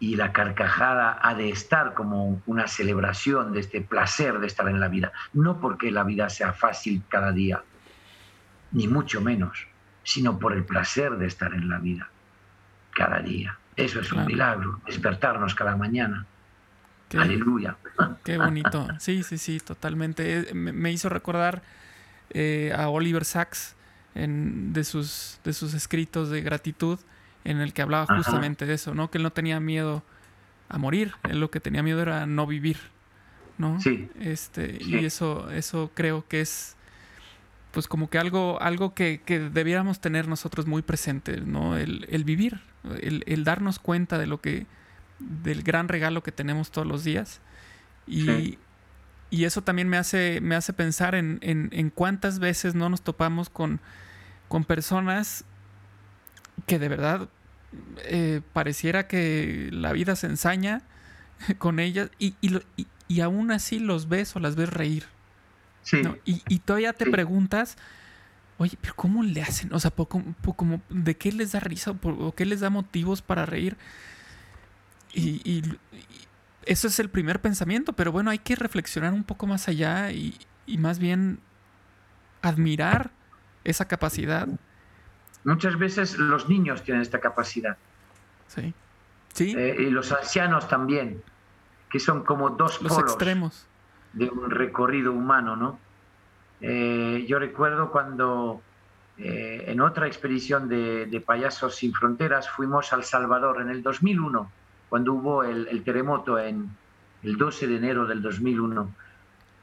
y 0.00 0.16
la 0.16 0.32
carcajada 0.32 1.18
ha 1.20 1.34
de 1.34 1.50
estar 1.50 1.94
como 1.94 2.40
una 2.46 2.68
celebración 2.68 3.52
de 3.52 3.60
este 3.60 3.80
placer 3.80 4.38
de 4.38 4.46
estar 4.46 4.68
en 4.68 4.80
la 4.80 4.88
vida. 4.88 5.12
No 5.32 5.60
porque 5.60 5.90
la 5.90 6.04
vida 6.04 6.28
sea 6.28 6.52
fácil 6.52 7.02
cada 7.08 7.32
día, 7.32 7.62
ni 8.72 8.86
mucho 8.86 9.20
menos, 9.20 9.66
sino 10.04 10.38
por 10.38 10.52
el 10.52 10.64
placer 10.64 11.16
de 11.16 11.26
estar 11.26 11.52
en 11.52 11.68
la 11.68 11.78
vida 11.78 12.08
cada 12.94 13.20
día. 13.20 13.58
Eso 13.76 14.00
es 14.00 14.12
un 14.12 14.26
milagro, 14.26 14.80
despertarnos 14.86 15.54
cada 15.54 15.76
mañana. 15.76 16.26
Aleluya. 17.16 17.76
Qué 18.24 18.36
bonito. 18.36 18.86
Sí, 18.98 19.22
sí, 19.22 19.38
sí, 19.38 19.60
totalmente. 19.60 20.50
Eh, 20.50 20.54
me 20.54 20.92
hizo 20.92 21.08
recordar 21.08 21.62
eh, 22.30 22.72
a 22.76 22.88
Oliver 22.88 23.24
Sacks 23.24 23.76
en, 24.14 24.72
de, 24.72 24.84
sus, 24.84 25.40
de 25.44 25.52
sus 25.52 25.74
escritos 25.74 26.28
de 26.30 26.42
gratitud 26.42 26.98
en 27.44 27.60
el 27.60 27.72
que 27.72 27.82
hablaba 27.82 28.06
justamente 28.06 28.66
de 28.66 28.74
eso, 28.74 28.94
¿no? 28.94 29.10
Que 29.10 29.18
él 29.18 29.24
no 29.24 29.32
tenía 29.32 29.60
miedo 29.60 30.02
a 30.68 30.78
morir, 30.78 31.14
él 31.28 31.40
lo 31.40 31.50
que 31.50 31.60
tenía 31.60 31.82
miedo 31.82 32.02
era 32.02 32.26
no 32.26 32.46
vivir, 32.46 32.78
¿no? 33.56 33.80
Sí. 33.80 34.08
Este, 34.20 34.78
Y 34.84 35.04
eso, 35.04 35.50
eso 35.50 35.90
creo 35.94 36.26
que 36.28 36.40
es 36.40 36.76
pues 37.70 37.86
como 37.86 38.08
que 38.08 38.18
algo, 38.18 38.60
algo 38.60 38.94
que, 38.94 39.20
que 39.24 39.38
debiéramos 39.38 40.00
tener 40.00 40.26
nosotros 40.26 40.66
muy 40.66 40.82
presente, 40.82 41.40
¿no? 41.40 41.76
El, 41.76 42.06
el 42.08 42.24
vivir, 42.24 42.60
el, 43.00 43.22
el, 43.26 43.44
darnos 43.44 43.78
cuenta 43.78 44.18
de 44.18 44.26
lo 44.26 44.40
que, 44.40 44.66
del 45.18 45.62
gran 45.62 45.88
regalo 45.88 46.22
que 46.22 46.32
tenemos 46.32 46.70
todos 46.70 46.86
los 46.86 47.04
días. 47.04 47.40
Y, 48.06 48.58
y 49.30 49.44
eso 49.44 49.62
también 49.62 49.88
me 49.88 49.98
hace, 49.98 50.40
me 50.40 50.54
hace 50.54 50.72
pensar 50.72 51.14
en, 51.14 51.38
en, 51.42 51.68
en 51.72 51.90
cuántas 51.90 52.38
veces 52.38 52.74
no 52.74 52.88
nos 52.88 53.02
topamos 53.02 53.50
con, 53.50 53.80
con 54.48 54.64
personas 54.64 55.44
que 56.66 56.78
de 56.78 56.88
verdad 56.88 57.28
eh, 58.04 58.40
pareciera 58.52 59.06
que 59.06 59.68
la 59.72 59.92
vida 59.92 60.16
se 60.16 60.26
ensaña 60.26 60.82
con 61.58 61.80
ellas 61.80 62.10
y, 62.18 62.34
y, 62.40 62.60
y, 63.08 63.20
aún 63.20 63.50
así 63.50 63.78
los 63.78 64.08
ves 64.08 64.34
o 64.36 64.40
las 64.40 64.56
ves 64.56 64.70
reír. 64.70 65.04
Sí. 65.82 66.02
Y, 66.24 66.58
todavía 66.58 66.92
te 66.92 67.06
preguntas, 67.06 67.78
oye, 68.58 68.76
pero 68.80 68.94
¿cómo 68.94 69.22
le 69.22 69.40
hacen? 69.40 69.72
O 69.72 69.80
sea, 69.80 69.90
como, 69.90 70.82
¿de 70.90 71.16
qué 71.16 71.32
les 71.32 71.52
da 71.52 71.60
risa 71.60 71.92
o, 71.92 72.32
qué 72.32 72.44
les 72.44 72.60
da 72.60 72.68
motivos 72.68 73.22
para 73.22 73.46
reír? 73.46 73.76
Y, 75.14 75.62
eso 76.66 76.86
es 76.88 76.98
el 76.98 77.08
primer 77.08 77.40
pensamiento, 77.40 77.94
pero 77.94 78.12
bueno, 78.12 78.30
hay 78.30 78.38
que 78.38 78.54
reflexionar 78.54 79.14
un 79.14 79.24
poco 79.24 79.46
más 79.46 79.68
allá 79.68 80.12
y, 80.12 80.34
más 80.76 80.98
bien 80.98 81.40
admirar 82.42 83.10
esa 83.64 83.88
capacidad 83.88 84.46
Muchas 85.44 85.78
veces 85.78 86.18
los 86.18 86.48
niños 86.48 86.82
tienen 86.82 87.02
esta 87.02 87.20
capacidad. 87.20 87.76
Sí. 88.48 88.74
Sí. 89.32 89.54
Eh, 89.56 89.76
y 89.78 89.90
los 89.90 90.10
ancianos 90.12 90.68
también, 90.68 91.22
que 91.90 92.00
son 92.00 92.24
como 92.24 92.50
dos 92.50 92.82
los 92.82 92.98
extremos 92.98 93.66
de 94.12 94.28
un 94.28 94.50
recorrido 94.50 95.12
humano, 95.12 95.54
¿no? 95.54 95.78
Eh, 96.60 97.24
yo 97.28 97.38
recuerdo 97.38 97.92
cuando 97.92 98.60
eh, 99.16 99.64
en 99.68 99.80
otra 99.80 100.06
expedición 100.06 100.68
de, 100.68 101.22
Payasos 101.24 101.76
sin 101.76 101.92
Fronteras 101.92 102.48
fuimos 102.48 102.92
al 102.92 103.04
Salvador 103.04 103.60
en 103.60 103.70
el 103.70 103.82
2001, 103.82 104.50
cuando 104.88 105.12
hubo 105.12 105.44
el, 105.44 105.84
terremoto 105.84 106.38
en 106.38 106.70
el 107.22 107.36
12 107.36 107.68
de 107.68 107.76
enero 107.76 108.06
del 108.06 108.22
2001. 108.22 108.90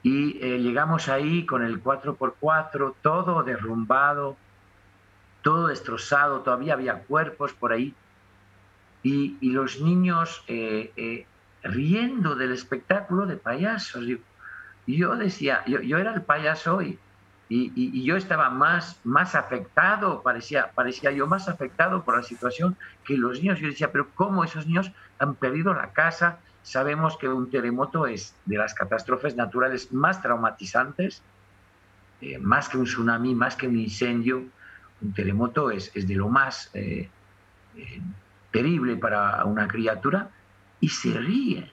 Y 0.03 0.33
llegamos 0.59 1.09
ahí 1.09 1.45
con 1.45 1.63
el 1.63 1.83
4x4, 1.83 2.93
todo 3.01 3.43
derrumbado, 3.43 4.37
todo 5.45 5.67
destrozado, 5.67 6.39
todavía 6.39 6.73
había 6.73 7.03
cuerpos 7.03 7.53
por 7.53 7.71
ahí, 7.71 7.93
y, 9.03 9.37
los 9.51 9.79
niños 9.79 10.43
eh, 10.47 10.91
eh, 10.97 11.27
riendo 11.61 12.33
del 12.33 12.51
espectáculo 12.51 13.27
de 13.27 13.37
payasos. 13.37 14.03
Y 14.87 14.97
yo 14.97 15.15
decía, 15.15 15.63
yo, 15.67 15.99
era 15.99 16.15
el 16.15 16.23
payaso 16.23 16.81
y, 16.81 16.97
y, 17.47 18.03
yo 18.03 18.17
estaba 18.17 18.49
más, 18.49 18.99
más 19.03 19.35
afectado, 19.35 20.23
parecía, 20.23 20.71
parecía 20.73 21.11
yo 21.11 21.27
más 21.27 21.47
afectado 21.47 22.03
por 22.03 22.17
la 22.17 22.23
situación 22.23 22.75
que 23.03 23.15
los 23.15 23.39
niños. 23.39 23.59
Yo 23.59 23.67
decía, 23.67 23.91
pero 23.91 24.07
¿cómo 24.15 24.43
esos 24.43 24.65
niños 24.65 24.91
han 25.19 25.35
perdido 25.35 25.75
la 25.75 25.91
casa? 25.91 26.39
Sabemos 26.63 27.17
que 27.17 27.29
un 27.29 27.51
terremoto 27.51 28.07
es 28.07 28.33
de 28.47 28.57
las 28.57 28.73
catástrofes 28.73 29.35
naturales 29.35 29.93
más 29.93 30.23
traumatizantes, 30.23 31.21
eh, 32.21 32.39
más 32.39 32.67
que 32.67 32.79
un 32.79 32.85
tsunami, 32.85 33.35
más 33.35 33.55
que 33.55 33.67
un 33.67 33.77
incendio 33.77 34.45
un 35.01 35.13
terremoto 35.13 35.71
es, 35.71 35.93
de 35.93 36.15
lo 36.15 36.29
más 36.29 36.69
eh, 36.73 37.09
eh, 37.75 38.01
terrible 38.51 38.95
para 38.95 39.43
una 39.45 39.67
criatura 39.67 40.29
y 40.79 40.89
se 40.89 41.11
ríe. 41.17 41.71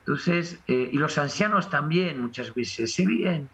Entonces, 0.00 0.60
eh, 0.68 0.90
y 0.92 0.98
los 0.98 1.16
ancianos 1.16 1.70
también 1.70 2.20
muchas 2.20 2.54
veces 2.54 2.92
se 2.92 3.06
ríen, 3.06 3.48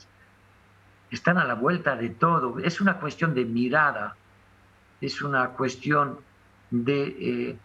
están 1.11 1.39
a 1.39 1.45
la 1.45 1.55
vuelta 1.55 1.97
de 1.97 2.11
todo. 2.11 2.59
Es 2.59 2.81
una 2.81 2.99
cuestión 2.99 3.35
de 3.35 3.45
mirada, 3.45 4.17
es 5.01 5.23
una 5.23 5.51
cuestión 5.51 6.19
de, 6.71 7.57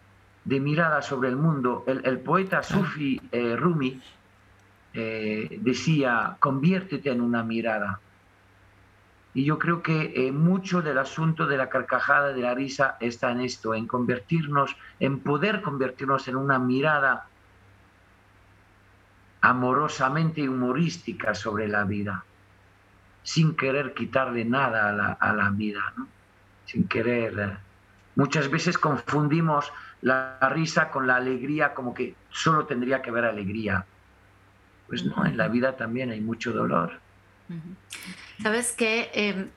mirada 0.44 1.02
sobre 1.02 1.28
el 1.28 1.36
mundo. 1.36 1.84
El, 1.86 2.20
poeta 2.20 2.62
Sufi 2.62 3.20
Rumi 3.56 4.00
decía, 4.92 6.36
conviértete 6.38 7.10
en 7.10 7.20
una 7.20 7.42
mirada. 7.42 8.00
Y 9.36 9.44
yo 9.44 9.58
creo 9.58 9.82
que 9.82 10.14
eh, 10.16 10.32
mucho 10.32 10.80
del 10.80 10.96
asunto 10.96 11.46
de 11.46 11.58
la 11.58 11.68
carcajada, 11.68 12.32
de 12.32 12.40
la 12.40 12.54
risa, 12.54 12.96
está 13.00 13.32
en 13.32 13.42
esto, 13.42 13.74
en 13.74 13.86
convertirnos, 13.86 14.74
en 14.98 15.20
poder 15.20 15.60
convertirnos 15.60 16.26
en 16.28 16.36
una 16.36 16.58
mirada 16.58 17.26
amorosamente 19.42 20.48
humorística 20.48 21.34
sobre 21.34 21.68
la 21.68 21.84
vida, 21.84 22.24
sin 23.24 23.54
querer 23.54 23.92
quitarle 23.92 24.46
nada 24.46 25.18
a 25.20 25.32
la, 25.34 25.50
vida, 25.50 25.82
sin 26.64 26.88
querer. 26.88 27.38
Eh, 27.38 27.56
muchas 28.14 28.50
veces 28.50 28.78
confundimos 28.78 29.70
la 30.00 30.38
risa 30.50 30.88
con 30.88 31.06
la 31.06 31.16
alegría 31.16 31.74
como 31.74 31.92
que 31.92 32.14
solo 32.30 32.64
tendría 32.64 33.02
que 33.02 33.10
haber 33.10 33.26
alegría. 33.26 33.84
Pues 34.88 35.04
no, 35.04 35.26
en 35.26 35.36
la 35.36 35.48
vida 35.48 35.76
también 35.76 36.10
hay 36.10 36.22
mucho 36.22 36.54
dolor. 36.54 37.04
¿Sabes 38.42 38.72
qué? 38.72 39.10
Em, 39.14 39.48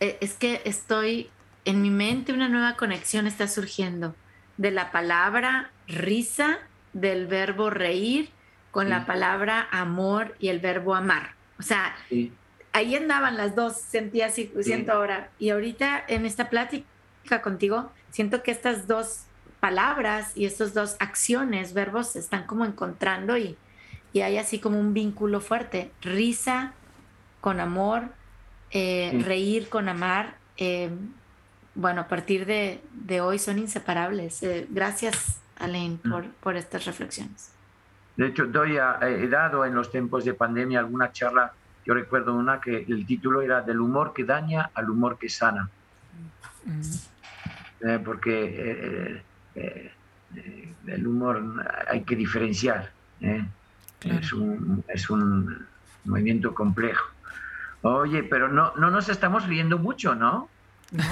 eh, 0.00 0.18
es 0.20 0.34
que 0.34 0.62
estoy 0.64 1.30
en 1.64 1.82
mi 1.82 1.90
mente 1.90 2.32
una 2.32 2.48
nueva 2.48 2.76
conexión 2.76 3.26
está 3.26 3.48
surgiendo 3.48 4.14
de 4.56 4.70
la 4.70 4.92
palabra 4.92 5.70
risa, 5.86 6.58
del 6.92 7.26
verbo 7.26 7.70
reír, 7.70 8.30
con 8.70 8.90
la 8.90 9.06
palabra 9.06 9.68
amor 9.70 10.36
y 10.38 10.48
el 10.48 10.60
verbo 10.60 10.94
amar. 10.94 11.34
O 11.58 11.62
sea, 11.62 11.96
ahí 12.72 12.94
andaban 12.94 13.36
las 13.36 13.54
dos, 13.56 13.76
sentía 13.76 14.26
así, 14.26 14.52
siento 14.60 14.92
ahora. 14.92 15.30
Y 15.38 15.50
ahorita 15.50 16.04
en 16.08 16.26
esta 16.26 16.50
plática 16.50 17.42
contigo, 17.42 17.90
siento 18.10 18.42
que 18.42 18.50
estas 18.50 18.86
dos 18.86 19.24
palabras 19.60 20.32
y 20.36 20.44
estas 20.44 20.74
dos 20.74 20.96
acciones, 21.00 21.72
verbos, 21.72 22.12
se 22.12 22.18
están 22.18 22.44
como 22.46 22.64
encontrando 22.64 23.38
y, 23.38 23.56
y 24.16 24.22
hay 24.22 24.38
así 24.38 24.60
como 24.60 24.80
un 24.80 24.94
vínculo 24.94 25.42
fuerte. 25.42 25.92
Risa 26.00 26.72
con 27.42 27.60
amor, 27.60 28.04
eh, 28.70 29.22
reír 29.26 29.68
con 29.68 29.90
amar. 29.90 30.36
Eh, 30.56 30.88
bueno, 31.74 32.00
a 32.00 32.08
partir 32.08 32.46
de, 32.46 32.80
hoy 33.20 33.38
son 33.38 33.58
inseparables. 33.58 34.42
Eh, 34.42 34.66
gracias, 34.70 35.38
Alain, 35.58 36.00
mm. 36.02 36.10
por, 36.10 36.30
por, 36.40 36.56
estas 36.56 36.86
reflexiones. 36.86 37.52
De 38.16 38.28
hecho, 38.28 38.46
doy 38.46 38.78
he 38.78 39.28
dado 39.28 39.66
en 39.66 39.74
los 39.74 39.90
tiempos 39.90 40.24
de 40.24 40.32
pandemia 40.32 40.78
alguna 40.78 41.12
charla, 41.12 41.52
yo 41.84 41.92
recuerdo 41.92 42.34
una 42.34 42.58
que 42.58 42.86
el 42.88 43.04
título 43.04 43.42
era 43.42 43.60
Del 43.60 43.82
humor 43.82 44.14
que 44.14 44.24
daña 44.24 44.70
al 44.72 44.88
humor 44.88 45.18
que 45.18 45.28
sana. 45.28 45.68
Mm. 46.64 48.02
porque 48.02 49.22
el 50.86 51.06
humor 51.06 51.66
hay 51.86 52.00
que 52.00 52.16
diferenciar. 52.16 52.92
Es, 54.02 54.32
un, 54.32 54.84
es 54.88 55.10
un 55.10 55.66
movimiento 56.04 56.54
complejo. 56.54 57.06
Oye, 57.82 58.22
pero 58.22 58.48
no, 58.48 58.72
no 58.76 58.90
nos 58.90 59.08
estamos 59.08 59.46
riendo 59.46 59.78
mucho, 59.78 60.14
¿no? 60.14 60.48
No. 60.90 61.04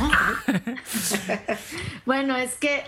bueno, 2.06 2.36
es 2.36 2.54
que 2.56 2.84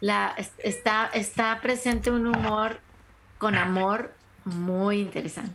la, 0.00 0.34
está, 0.58 1.06
está 1.06 1.60
presente 1.60 2.10
un 2.10 2.26
humor 2.26 2.78
con 3.38 3.54
amor 3.54 4.12
muy 4.44 5.00
interesante. 5.00 5.54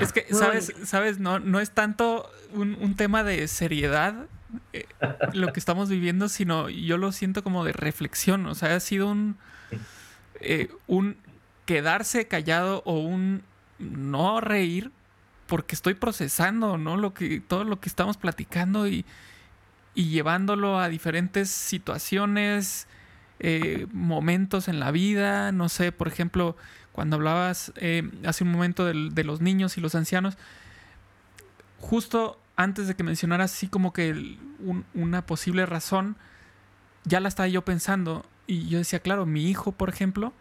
Es 0.00 0.12
que, 0.12 0.26
¿sabes? 0.34 0.72
¿sabes? 0.84 1.18
No, 1.18 1.38
no 1.38 1.60
es 1.60 1.70
tanto 1.70 2.30
un, 2.52 2.94
tema 2.96 3.24
de 3.24 3.48
seriedad 3.48 4.26
eh, 4.72 4.86
lo 5.32 5.52
que 5.52 5.60
estamos 5.60 5.88
viviendo, 5.88 6.28
sino 6.28 6.68
yo 6.68 6.98
lo 6.98 7.10
siento 7.12 7.42
como 7.42 7.64
de 7.64 7.72
reflexión. 7.72 8.46
O 8.46 8.54
sea, 8.54 8.74
ha 8.74 8.80
sido 8.80 9.08
un, 9.08 9.38
eh, 10.40 10.70
un 10.86 11.16
quedarse 11.68 12.26
callado 12.26 12.82
o 12.86 12.98
un 12.98 13.42
no 13.78 14.40
reír 14.40 14.90
porque 15.46 15.74
estoy 15.74 15.92
procesando, 15.92 16.78
¿no? 16.78 16.96
Lo 16.96 17.12
que, 17.12 17.40
todo 17.40 17.64
lo 17.64 17.78
que 17.78 17.90
estamos 17.90 18.16
platicando 18.16 18.88
y, 18.88 19.04
y 19.94 20.08
llevándolo 20.08 20.78
a 20.78 20.88
diferentes 20.88 21.50
situaciones, 21.50 22.88
eh, 23.38 23.86
momentos 23.92 24.68
en 24.68 24.80
la 24.80 24.90
vida. 24.92 25.52
No 25.52 25.68
sé, 25.68 25.92
por 25.92 26.08
ejemplo, 26.08 26.56
cuando 26.92 27.16
hablabas 27.16 27.70
eh, 27.76 28.10
hace 28.24 28.44
un 28.44 28.50
momento 28.50 28.86
de, 28.86 29.24
los 29.24 29.42
niños 29.42 29.76
y 29.76 29.82
los 29.82 29.94
ancianos, 29.94 30.38
justo 31.80 32.40
antes 32.56 32.88
de 32.88 32.96
que 32.96 33.04
mencionaras 33.04 33.52
así 33.52 33.68
como 33.68 33.92
que 33.92 34.38
una 34.94 35.26
posible 35.26 35.66
razón, 35.66 36.16
ya 37.04 37.20
la 37.20 37.28
estaba 37.28 37.46
yo 37.46 37.62
pensando 37.62 38.24
y 38.46 38.68
yo 38.68 38.78
decía, 38.78 39.00
claro, 39.00 39.26
mi 39.26 39.50
hijo, 39.50 39.72
por 39.72 39.90
ejemplo, 39.90 40.32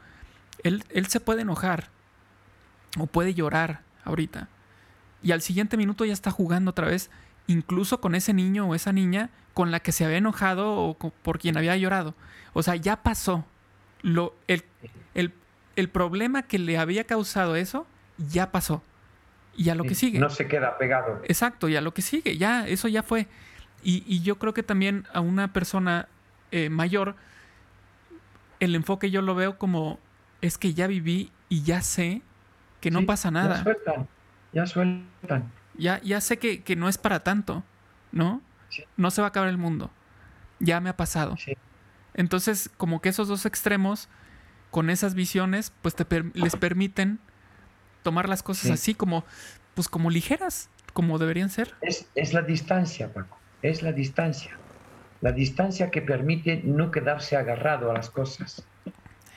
él, 0.63 0.83
él 0.89 1.07
se 1.07 1.19
puede 1.19 1.41
enojar 1.41 1.89
o 2.97 3.07
puede 3.07 3.33
llorar 3.33 3.81
ahorita 4.03 4.49
y 5.23 5.31
al 5.31 5.41
siguiente 5.41 5.77
minuto 5.77 6.05
ya 6.05 6.13
está 6.13 6.31
jugando 6.31 6.71
otra 6.71 6.87
vez, 6.87 7.09
incluso 7.47 7.99
con 7.99 8.15
ese 8.15 8.33
niño 8.33 8.67
o 8.67 8.75
esa 8.75 8.93
niña 8.93 9.29
con 9.53 9.71
la 9.71 9.79
que 9.79 9.91
se 9.91 10.05
había 10.05 10.17
enojado 10.17 10.75
o 10.75 10.97
por 10.97 11.39
quien 11.39 11.57
había 11.57 11.75
llorado. 11.75 12.15
O 12.53 12.63
sea, 12.63 12.75
ya 12.75 13.03
pasó. 13.03 13.45
Lo, 14.01 14.35
el, 14.47 14.63
el, 15.75 15.89
problema 15.89 16.43
que 16.43 16.59
le 16.59 16.77
había 16.77 17.05
causado 17.05 17.55
eso 17.55 17.87
ya 18.17 18.51
pasó. 18.51 18.83
Y 19.55 19.69
a 19.69 19.75
lo 19.75 19.85
que 19.85 19.95
sigue. 19.95 20.19
No 20.19 20.29
se 20.29 20.47
queda 20.47 20.77
pegado. 20.77 21.19
Exacto, 21.23 21.67
y 21.67 21.75
a 21.75 21.81
lo 21.81 21.93
que 21.93 22.03
sigue, 22.03 22.37
ya, 22.37 22.67
eso 22.67 22.87
ya 22.87 23.01
fue. 23.01 23.27
Y, 23.83 24.21
yo 24.21 24.37
creo 24.37 24.53
que 24.53 24.63
también 24.63 25.07
a 25.13 25.19
una 25.19 25.51
persona 25.51 26.07
eh, 26.51 26.69
mayor, 26.69 27.15
el 28.59 28.75
enfoque 28.75 29.09
yo 29.09 29.21
lo 29.21 29.33
veo 29.33 29.57
como, 29.57 29.99
es 30.41 30.57
que 30.57 30.73
ya 30.73 30.87
viví 30.87 31.31
y 31.49 31.63
ya 31.63 31.81
sé 31.81 32.21
que 32.81 32.91
no 32.91 33.05
pasa 33.05 33.31
nada 33.31 33.63
ya 34.53 34.65
sueltan. 34.65 35.51
Ya, 35.77 36.01
ya 36.01 36.21
sé 36.21 36.37
que, 36.37 36.75
no 36.75 36.89
es 36.89 36.97
para 36.97 37.23
tanto, 37.23 37.63
¿no? 38.11 38.41
No 38.95 39.11
se 39.11 39.21
va 39.21 39.27
a 39.27 39.29
acabar 39.29 39.49
el 39.49 39.57
mundo. 39.57 39.91
Ya 40.59 40.79
me 40.79 40.89
ha 40.89 40.97
pasado. 40.97 41.35
Entonces, 42.13 42.69
como 42.77 43.01
que 43.01 43.09
esos 43.09 43.27
dos 43.27 43.45
extremos, 43.45 44.09
con 44.71 44.89
esas 44.89 45.13
visiones, 45.13 45.71
pues 45.81 45.95
te 45.95 46.05
les 46.33 46.55
permiten 46.55 47.19
tomar 48.01 48.27
las 48.27 48.41
cosas 48.41 48.71
así 48.71 48.95
como, 48.95 49.23
pues 49.75 49.87
como 49.87 50.09
ligeras, 50.09 50.69
como 50.93 51.19
deberían 51.19 51.49
ser. 51.49 51.75
Es, 51.81 52.09
es 52.15 52.33
la 52.33 52.41
distancia, 52.41 53.13
Paco. 53.13 53.37
Es 53.61 53.83
la 53.83 53.91
distancia. 53.91 54.57
La 55.21 55.31
distancia 55.31 55.91
que 55.91 56.01
permite 56.01 56.61
no 56.63 56.91
quedarse 56.91 57.37
agarrado 57.37 57.91
a 57.91 57.93
las 57.93 58.09
cosas, 58.09 58.65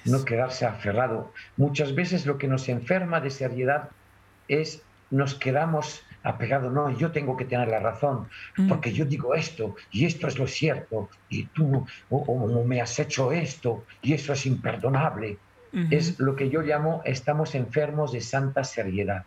no 0.04 0.24
quedarse 0.24 0.66
aferrado. 0.66 1.32
Muchas 1.56 1.94
veces 1.94 2.26
lo 2.26 2.38
que 2.38 2.48
nos 2.48 2.68
enferma 2.68 3.20
de 3.20 3.30
seriedad 3.30 3.90
es 4.48 4.82
nos 5.10 5.34
quedamos 5.34 6.02
apegados, 6.22 6.72
no, 6.72 6.90
yo 6.90 7.12
tengo 7.12 7.36
que 7.36 7.44
tener 7.44 7.68
la 7.68 7.80
razón, 7.80 8.28
mm. 8.56 8.68
porque 8.68 8.92
yo 8.92 9.04
digo 9.04 9.34
esto 9.34 9.74
y 9.90 10.04
esto 10.04 10.28
es 10.28 10.38
lo 10.38 10.46
cierto, 10.46 11.08
y 11.28 11.44
tú 11.46 11.86
o, 12.10 12.64
me 12.64 12.80
has 12.80 12.98
hecho 12.98 13.32
esto 13.32 13.84
y 14.02 14.12
eso 14.12 14.32
es 14.32 14.46
imperdonable. 14.46 15.38
Es 15.90 16.18
lo 16.18 16.34
que 16.34 16.50
yo 16.50 16.62
llamo 16.62 17.00
estamos 17.04 17.54
enfermos 17.54 18.10
de 18.10 18.20
santa 18.20 18.64
seriedad, 18.64 19.24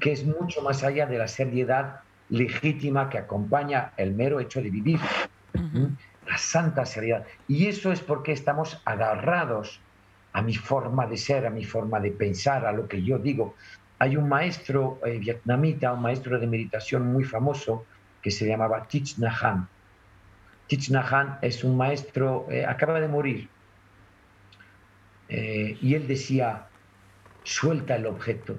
que 0.00 0.10
es 0.10 0.26
mucho 0.26 0.62
más 0.62 0.82
allá 0.82 1.06
de 1.06 1.16
la 1.16 1.28
seriedad 1.28 2.00
legítima 2.28 3.08
que 3.08 3.18
acompaña 3.18 3.92
el 3.96 4.14
mero 4.14 4.40
hecho 4.40 4.60
de 4.60 4.70
vivir. 4.70 4.98
La 6.26 6.38
santa 6.38 6.86
seriedad. 6.86 7.26
Y 7.48 7.66
eso 7.66 7.92
es 7.92 8.00
porque 8.00 8.32
estamos 8.32 8.80
agarrados 8.84 9.80
a 10.32 10.42
mi 10.42 10.54
forma 10.54 11.06
de 11.06 11.16
ser, 11.16 11.46
a 11.46 11.50
mi 11.50 11.64
forma 11.64 12.00
de 12.00 12.10
pensar, 12.10 12.66
a 12.66 12.72
lo 12.72 12.88
que 12.88 13.02
yo 13.02 13.18
digo. 13.18 13.54
Hay 13.98 14.16
un 14.16 14.28
maestro 14.28 15.00
eh, 15.04 15.18
vietnamita, 15.18 15.92
un 15.92 16.02
maestro 16.02 16.38
de 16.38 16.46
meditación 16.46 17.12
muy 17.12 17.24
famoso 17.24 17.86
que 18.20 18.30
se 18.30 18.46
llamaba 18.46 18.86
Thich 18.88 19.18
Nhat 19.18 19.42
Hanh. 19.42 19.68
Thich 20.66 20.90
Nhat 20.90 21.12
Hanh 21.12 21.38
es 21.42 21.62
un 21.62 21.76
maestro, 21.76 22.46
eh, 22.50 22.64
acaba 22.66 23.00
de 23.00 23.08
morir, 23.08 23.48
eh, 25.28 25.78
y 25.80 25.94
él 25.94 26.06
decía, 26.06 26.66
suelta 27.42 27.96
el 27.96 28.06
objeto. 28.06 28.58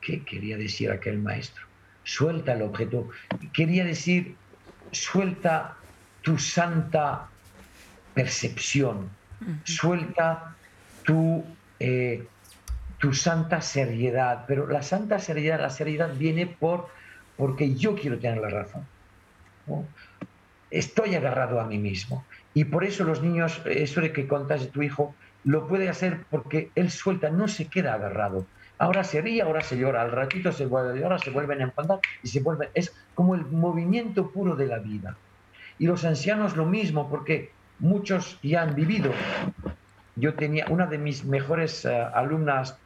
¿Qué 0.00 0.24
quería 0.24 0.56
decir 0.56 0.90
aquel 0.90 1.18
maestro? 1.18 1.66
Suelta 2.04 2.52
el 2.52 2.62
objeto. 2.62 3.08
Quería 3.52 3.84
decir, 3.84 4.36
suelta 4.92 5.76
tu 6.22 6.38
santa 6.38 7.28
percepción, 8.14 9.10
suelta 9.64 10.54
tu 11.02 11.44
tu 13.02 13.12
santa 13.12 13.60
seriedad, 13.60 14.44
pero 14.46 14.68
la 14.68 14.80
santa 14.80 15.18
seriedad, 15.18 15.60
la 15.60 15.70
seriedad 15.70 16.14
viene 16.16 16.46
por 16.46 16.88
porque 17.36 17.74
yo 17.74 17.96
quiero 17.96 18.16
tener 18.20 18.38
la 18.38 18.48
razón. 18.48 18.86
Estoy 20.70 21.16
agarrado 21.16 21.60
a 21.60 21.66
mí 21.66 21.78
mismo. 21.78 22.24
Y 22.54 22.62
por 22.62 22.84
eso 22.84 23.02
los 23.02 23.20
niños, 23.20 23.60
eso 23.64 24.00
de 24.00 24.12
que 24.12 24.28
contas 24.28 24.60
de 24.60 24.66
tu 24.68 24.82
hijo, 24.82 25.16
lo 25.42 25.66
puede 25.66 25.88
hacer 25.88 26.20
porque 26.30 26.70
él 26.76 26.92
suelta, 26.92 27.28
no 27.30 27.48
se 27.48 27.66
queda 27.66 27.94
agarrado. 27.94 28.46
Ahora 28.82 29.04
se 29.04 29.20
ríe, 29.20 29.42
ahora 29.42 29.60
se 29.60 29.78
llora, 29.78 30.02
al 30.02 30.10
ratito 30.10 30.50
se 30.50 30.66
vuelve, 30.66 31.04
ahora 31.04 31.16
se 31.16 31.30
vuelven 31.30 31.60
a 31.60 31.64
enfadar 31.66 32.00
y 32.20 32.26
se 32.26 32.40
vuelven. 32.40 32.68
Es 32.74 32.92
como 33.14 33.36
el 33.36 33.46
movimiento 33.46 34.32
puro 34.32 34.56
de 34.56 34.66
la 34.66 34.80
vida. 34.80 35.20
Y 35.78 35.86
los 35.86 36.04
ancianos 36.04 36.56
lo 36.56 36.66
mismo, 36.66 37.08
porque 37.08 37.52
muchos 37.78 38.40
ya 38.42 38.62
han 38.62 38.74
vivido. 38.74 39.12
Yo 40.16 40.34
tenía 40.34 40.66
una 40.68 40.86
de 40.86 40.98
mis 40.98 41.24
mejores 41.24 41.84
eh, 41.84 41.94
alumnas 41.94 42.76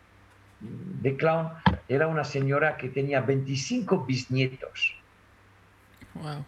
de 0.61 1.17
clown 1.17 1.53
era 1.89 2.09
una 2.09 2.25
señora 2.25 2.77
que 2.77 2.91
tenía 2.91 3.23
25 3.23 4.05
bisnietos. 4.05 5.03
Wow. 6.13 6.45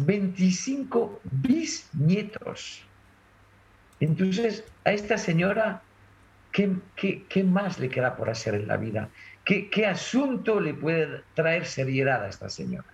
25 0.00 1.20
bisnietos. 1.24 2.86
Entonces, 3.98 4.62
a 4.84 4.92
esta 4.92 5.16
señora, 5.16 5.82
¿qué, 6.52 7.24
qué, 7.28 7.44
más 7.44 7.78
le 7.78 7.88
queda 7.88 8.16
por 8.16 8.30
hacer 8.30 8.54
en 8.54 8.68
la 8.68 8.76
vida? 8.76 9.08
¿Qué, 9.44 9.68
¿Qué, 9.70 9.86
asunto 9.86 10.60
le 10.60 10.74
puede 10.74 11.22
traer 11.34 11.66
seriedad 11.66 12.24
a 12.24 12.28
esta 12.28 12.48
señora? 12.48 12.88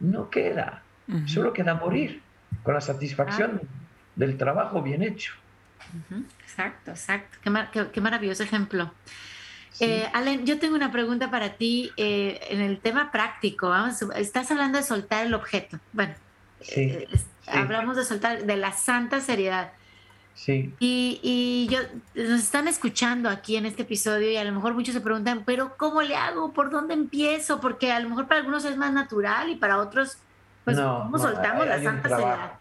No 0.00 0.30
queda. 0.30 0.82
Solo 1.24 1.54
queda 1.54 1.74
morir 1.74 2.20
con 2.62 2.74
la 2.74 2.82
satisfacción 2.82 3.62
ah. 3.62 3.66
del 4.14 4.36
trabajo 4.36 4.82
bien 4.82 5.02
hecho. 5.02 5.32
Exacto, 6.42 6.90
exacto. 6.90 7.38
Qué, 7.92 8.00
maravilloso 8.00 8.42
ejemplo. 8.42 8.92
Eh, 9.80 10.06
Allen, 10.12 10.44
yo 10.44 10.58
tengo 10.58 10.74
una 10.74 10.90
pregunta 10.90 11.30
para 11.30 11.54
ti 11.54 11.92
eh, 11.96 12.40
en 12.50 12.60
el 12.60 12.78
tema 12.78 13.10
práctico. 13.10 13.70
Vamos, 13.70 14.02
estás 14.16 14.50
hablando 14.50 14.78
de 14.78 14.84
soltar 14.84 15.26
el 15.26 15.34
objeto. 15.34 15.78
Bueno, 15.92 16.14
eh, 16.76 17.08
hablamos 17.46 17.96
de 17.96 18.04
soltar, 18.04 18.44
de 18.44 18.56
la 18.56 18.72
santa 18.72 19.20
seriedad. 19.20 19.72
Sí. 20.38 20.72
Y, 20.78 21.18
y, 21.20 21.68
yo, 21.68 21.80
nos 22.14 22.40
están 22.40 22.68
escuchando 22.68 23.28
aquí 23.28 23.56
en 23.56 23.66
este 23.66 23.82
episodio 23.82 24.30
y 24.30 24.36
a 24.36 24.44
lo 24.44 24.52
mejor 24.52 24.72
muchos 24.72 24.94
se 24.94 25.00
preguntan, 25.00 25.42
pero 25.44 25.76
¿cómo 25.76 26.00
le 26.00 26.14
hago? 26.14 26.52
¿Por 26.52 26.70
dónde 26.70 26.94
empiezo? 26.94 27.60
Porque 27.60 27.90
a 27.90 27.98
lo 27.98 28.08
mejor 28.08 28.28
para 28.28 28.38
algunos 28.38 28.64
es 28.64 28.76
más 28.76 28.92
natural 28.92 29.50
y 29.50 29.56
para 29.56 29.78
otros, 29.78 30.16
pues, 30.64 30.78
¿cómo 30.78 31.18
soltamos 31.18 31.66
la 31.66 31.82
santa 31.82 32.08
seriedad? 32.08 32.52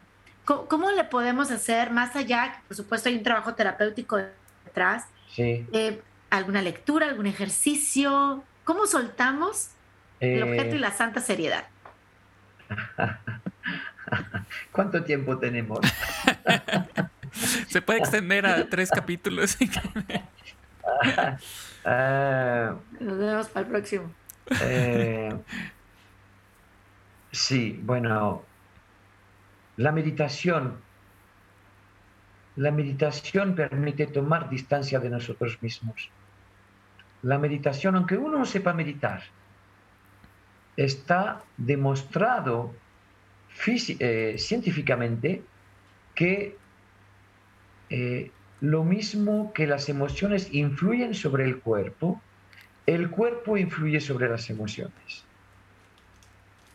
¿Cómo, 0.43 0.91
le 0.91 1.03
podemos 1.03 1.51
hacer 1.51 1.91
más 1.91 2.15
allá? 2.15 2.63
Por 2.67 2.75
supuesto, 2.75 3.09
hay 3.09 3.17
un 3.17 3.23
trabajo 3.23 3.53
terapéutico 3.53 4.17
detrás. 4.65 5.05
Sí. 5.29 5.67
Eh, 5.71 6.01
¿Alguna 6.31 6.63
lectura, 6.63 7.05
algún 7.05 7.27
ejercicio? 7.27 8.43
¿Cómo 8.63 8.87
soltamos 8.87 9.69
el 10.19 10.41
objeto 10.41 10.75
y 10.75 10.79
la 10.79 10.91
santa 10.91 11.21
seriedad? 11.21 11.65
¿Cuánto 14.71 15.03
tiempo 15.03 15.37
tenemos? 15.37 15.79
Se 17.67 17.81
puede 17.81 17.99
extender 17.99 18.45
a 18.45 18.69
tres 18.69 18.89
capítulos. 18.89 19.57
Ah, 21.85 22.75
Nos 22.99 23.17
vemos 23.17 23.47
para 23.49 23.65
el 23.65 23.71
próximo. 23.71 24.11
Eh, 24.61 25.33
sí, 27.31 27.79
bueno, 27.83 28.43
la 29.77 29.91
meditación, 29.91 30.81
la 32.55 32.71
meditación 32.71 33.55
permite 33.55 34.07
tomar 34.07 34.49
distancia 34.49 34.99
de 34.99 35.09
nosotros 35.09 35.61
mismos. 35.61 36.09
La 37.21 37.37
meditación, 37.37 37.95
aunque 37.95 38.17
uno 38.17 38.39
no 38.39 38.45
sepa 38.45 38.73
meditar, 38.73 39.23
está 40.75 41.41
demostrado 41.57 42.73
eh, 43.65 44.35
científicamente 44.37 45.43
que 46.13 46.57
eh, 47.89 48.31
lo 48.61 48.83
mismo 48.83 49.53
que 49.53 49.67
las 49.67 49.89
emociones 49.89 50.53
influyen 50.53 51.13
sobre 51.13 51.45
el 51.45 51.59
cuerpo, 51.59 52.21
el 52.85 53.09
cuerpo 53.09 53.57
influye 53.57 53.99
sobre 53.99 54.29
las 54.29 54.49
emociones. 54.49 55.25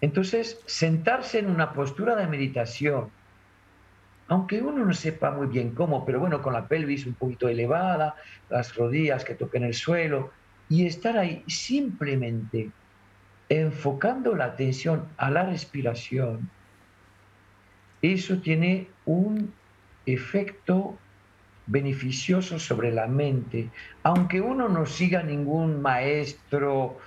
Entonces, 0.00 0.60
sentarse 0.66 1.38
en 1.38 1.48
una 1.48 1.72
postura 1.72 2.16
de 2.16 2.26
meditación, 2.26 3.08
aunque 4.28 4.60
uno 4.60 4.84
no 4.84 4.92
sepa 4.92 5.30
muy 5.30 5.46
bien 5.46 5.70
cómo, 5.70 6.04
pero 6.04 6.20
bueno, 6.20 6.42
con 6.42 6.52
la 6.52 6.66
pelvis 6.66 7.06
un 7.06 7.14
poquito 7.14 7.48
elevada, 7.48 8.14
las 8.48 8.74
rodillas 8.74 9.24
que 9.24 9.34
toquen 9.34 9.64
el 9.64 9.74
suelo, 9.74 10.32
y 10.68 10.86
estar 10.86 11.18
ahí 11.18 11.44
simplemente 11.46 12.70
enfocando 13.48 14.34
la 14.34 14.46
atención 14.46 15.06
a 15.18 15.30
la 15.30 15.44
respiración, 15.44 16.48
eso 18.00 18.38
tiene 18.38 18.88
un 19.04 19.52
efecto 20.06 20.98
beneficioso 21.66 22.58
sobre 22.58 22.92
la 22.92 23.06
mente, 23.06 23.70
aunque 24.02 24.40
uno 24.40 24.68
no 24.68 24.86
siga 24.86 25.22
ningún 25.22 25.80
maestro, 25.80 26.98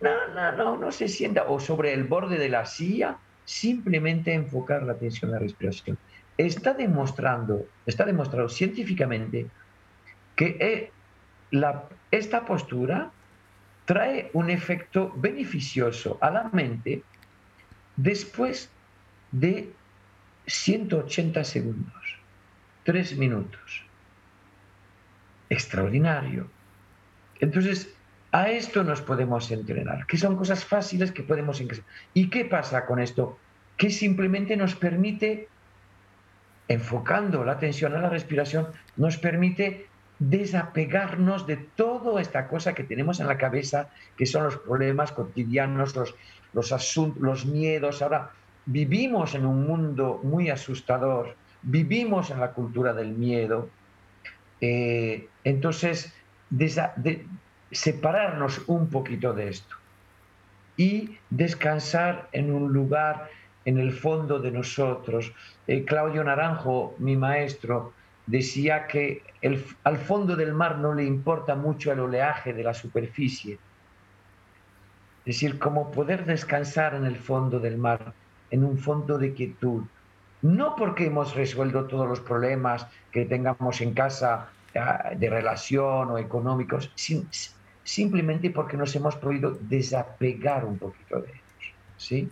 no, 0.00 0.10
no, 0.34 0.52
no, 0.52 0.76
no 0.76 0.92
se 0.92 1.08
sienta, 1.08 1.44
o 1.44 1.58
sobre 1.58 1.92
el 1.92 2.04
borde 2.04 2.38
de 2.38 2.48
la 2.48 2.64
silla, 2.64 3.18
simplemente 3.44 4.32
enfocar 4.34 4.82
la 4.82 4.92
atención 4.92 5.30
a 5.30 5.34
la 5.34 5.40
respiración. 5.40 5.98
Está 6.36 6.74
demostrando, 6.74 7.66
está 7.86 8.04
demostrado 8.04 8.48
científicamente 8.48 9.46
que 10.36 10.56
eh, 10.60 10.92
la, 11.50 11.84
esta 12.10 12.44
postura 12.44 13.10
trae 13.86 14.30
un 14.34 14.50
efecto 14.50 15.12
beneficioso 15.16 16.18
a 16.20 16.30
la 16.30 16.50
mente 16.52 17.02
después 17.96 18.70
de 19.32 19.72
180 20.46 21.42
segundos, 21.44 22.17
3 22.88 23.18
minutos. 23.18 23.84
Extraordinario. 25.50 26.48
Entonces, 27.38 27.94
a 28.32 28.48
esto 28.48 28.82
nos 28.82 29.02
podemos 29.02 29.50
entrenar, 29.50 30.06
que 30.06 30.16
son 30.16 30.36
cosas 30.36 30.64
fáciles 30.64 31.12
que 31.12 31.22
podemos. 31.22 31.62
¿Y 32.14 32.30
qué 32.30 32.46
pasa 32.46 32.86
con 32.86 32.98
esto? 32.98 33.38
Que 33.76 33.90
simplemente 33.90 34.56
nos 34.56 34.74
permite, 34.74 35.48
enfocando 36.66 37.44
la 37.44 37.52
atención 37.52 37.94
a 37.94 38.00
la 38.00 38.08
respiración, 38.08 38.68
nos 38.96 39.18
permite 39.18 39.86
desapegarnos 40.18 41.46
de 41.46 41.58
toda 41.58 42.22
esta 42.22 42.48
cosa 42.48 42.72
que 42.72 42.84
tenemos 42.84 43.20
en 43.20 43.26
la 43.26 43.36
cabeza, 43.36 43.90
que 44.16 44.24
son 44.24 44.44
los 44.44 44.56
problemas 44.56 45.12
cotidianos, 45.12 45.94
los, 45.94 46.14
los 46.54 46.72
asuntos, 46.72 47.20
los 47.20 47.44
miedos. 47.44 48.00
Ahora, 48.00 48.30
vivimos 48.64 49.34
en 49.34 49.44
un 49.44 49.66
mundo 49.66 50.22
muy 50.22 50.48
asustador, 50.48 51.36
vivimos 51.62 52.30
en 52.30 52.40
la 52.40 52.52
cultura 52.52 52.92
del 52.92 53.12
miedo. 53.12 53.68
Eh, 54.60 55.28
entonces, 55.44 56.12
de, 56.50 57.26
separarnos 57.70 58.62
un 58.66 58.88
poquito 58.88 59.32
de 59.32 59.48
esto 59.48 59.76
y 60.76 61.18
descansar 61.30 62.28
en 62.32 62.52
un 62.52 62.72
lugar 62.72 63.28
en 63.64 63.78
el 63.78 63.92
fondo 63.92 64.38
de 64.38 64.50
nosotros. 64.50 65.32
Eh, 65.66 65.84
Claudio 65.84 66.24
Naranjo, 66.24 66.94
mi 66.98 67.16
maestro, 67.16 67.92
decía 68.26 68.86
que 68.86 69.22
el, 69.42 69.64
al 69.84 69.98
fondo 69.98 70.36
del 70.36 70.54
mar 70.54 70.78
no 70.78 70.94
le 70.94 71.04
importa 71.04 71.54
mucho 71.54 71.92
el 71.92 72.00
oleaje 72.00 72.52
de 72.52 72.62
la 72.62 72.74
superficie. 72.74 73.58
Es 75.24 75.34
decir, 75.34 75.58
como 75.58 75.90
poder 75.90 76.24
descansar 76.24 76.94
en 76.94 77.04
el 77.04 77.16
fondo 77.16 77.60
del 77.60 77.76
mar, 77.76 78.14
en 78.50 78.64
un 78.64 78.78
fondo 78.78 79.18
de 79.18 79.34
quietud. 79.34 79.82
No 80.42 80.76
porque 80.76 81.06
hemos 81.06 81.34
resuelto 81.34 81.86
todos 81.86 82.08
los 82.08 82.20
problemas 82.20 82.86
que 83.10 83.24
tengamos 83.24 83.80
en 83.80 83.92
casa 83.92 84.48
ah, 84.76 85.10
de 85.16 85.30
relación 85.30 86.10
o 86.10 86.18
económicos, 86.18 86.92
simplemente 87.82 88.50
porque 88.50 88.76
nos 88.76 88.94
hemos 88.94 89.16
podido 89.16 89.58
desapegar 89.62 90.64
un 90.64 90.78
poquito 90.78 91.20
de 91.20 91.28
ellos. 91.28 91.74
¿sí? 91.96 92.30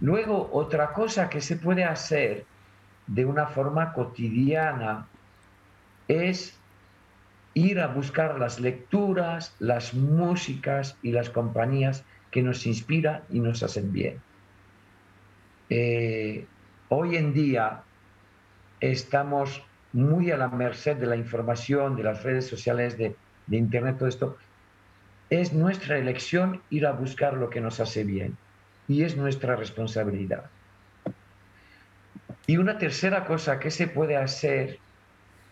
Luego, 0.00 0.48
otra 0.52 0.92
cosa 0.92 1.28
que 1.28 1.40
se 1.40 1.56
puede 1.56 1.84
hacer 1.84 2.44
de 3.08 3.24
una 3.24 3.46
forma 3.46 3.92
cotidiana 3.92 5.08
es 6.06 6.56
ir 7.54 7.80
a 7.80 7.88
buscar 7.88 8.38
las 8.38 8.60
lecturas, 8.60 9.54
las 9.58 9.94
músicas 9.94 10.96
y 11.02 11.10
las 11.10 11.30
compañías 11.30 12.04
que 12.30 12.42
nos 12.42 12.66
inspiran 12.66 13.22
y 13.30 13.40
nos 13.40 13.62
hacen 13.62 13.92
bien. 13.92 14.20
Eh, 15.70 16.46
hoy 16.88 17.16
en 17.16 17.32
día 17.32 17.82
estamos 18.80 19.62
muy 19.92 20.30
a 20.30 20.36
la 20.36 20.48
merced 20.48 20.96
de 20.96 21.06
la 21.06 21.16
información, 21.16 21.96
de 21.96 22.02
las 22.02 22.22
redes 22.22 22.46
sociales, 22.46 22.96
de, 22.98 23.16
Internet, 23.50 23.96
todo 23.96 24.08
esto. 24.08 24.36
Es 25.30 25.54
nuestra 25.54 25.96
elección 25.98 26.60
ir 26.68 26.86
a 26.86 26.92
buscar 26.92 27.34
lo 27.34 27.48
que 27.48 27.62
nos 27.62 27.80
hace 27.80 28.04
bien 28.04 28.36
y 28.86 29.02
es 29.02 29.16
nuestra 29.16 29.56
responsabilidad. 29.56 30.44
Y 32.46 32.58
una 32.58 32.76
tercera 32.76 33.24
cosa 33.24 33.58
que 33.58 33.70
se 33.70 33.88
puede 33.88 34.16
hacer 34.16 34.78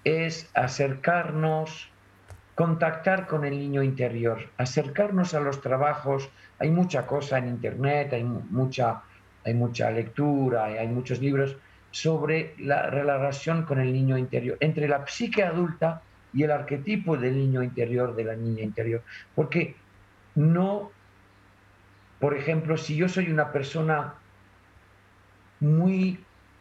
es 0.05 0.51
acercarnos, 0.55 1.89
contactar 2.55 3.27
con 3.27 3.45
el 3.45 3.59
niño 3.59 3.83
interior, 3.83 4.51
acercarnos 4.59 5.35
a 5.35 5.41
los 5.41 5.61
trabajos. 5.63 6.29
Hay 6.59 6.71
mucha 6.71 7.07
cosa 7.07 7.39
en 7.39 7.49
Internet, 7.49 8.13
hay 8.13 8.25
mucha, 8.25 9.03
hay 9.47 9.55
mucha 9.55 9.91
lectura, 9.93 10.65
hay 10.65 10.89
muchos 10.89 11.21
libros 11.21 11.57
sobre 11.93 12.55
la 12.59 12.91
relación 12.91 13.63
con 13.63 13.79
el 13.79 13.93
niño 13.93 14.19
interior, 14.19 14.59
entre 14.61 14.89
la 14.89 15.07
psique 15.07 15.45
adulta 15.45 16.03
y 16.35 16.43
el 16.43 16.51
arquetipo 16.51 17.17
del 17.17 17.37
niño 17.37 17.63
interior, 17.63 18.17
de 18.17 18.25
la 18.25 18.35
niña 18.35 18.63
interior. 18.63 19.03
Porque 19.37 19.77
no, 20.35 20.91
por 22.19 22.37
ejemplo, 22.37 22.77
si 22.77 22.97
yo 22.97 23.09
soy 23.09 23.31
una 23.31 23.53
persona 23.53 24.15
muy 25.61 26.19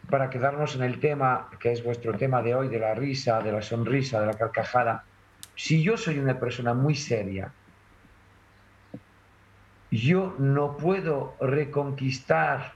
para 0.08 0.30
quedarnos 0.30 0.76
en 0.76 0.84
el 0.84 1.00
tema 1.00 1.50
que 1.60 1.72
es 1.72 1.84
vuestro 1.84 2.14
tema 2.14 2.44
de 2.44 2.54
hoy, 2.54 2.68
de 2.70 2.80
la 2.80 2.94
risa, 2.94 3.42
de 3.42 3.52
la 3.52 3.64
sonrisa, 3.64 4.22
de 4.22 4.28
la 4.28 4.36
carcajada, 4.36 5.04
si 5.56 5.82
yo 5.82 5.98
soy 5.98 6.20
una 6.20 6.40
persona 6.40 6.76
muy 6.76 6.94
seria, 6.94 7.52
yo 9.90 10.36
no 10.38 10.78
puedo 10.78 11.36
reconquistar 11.40 12.75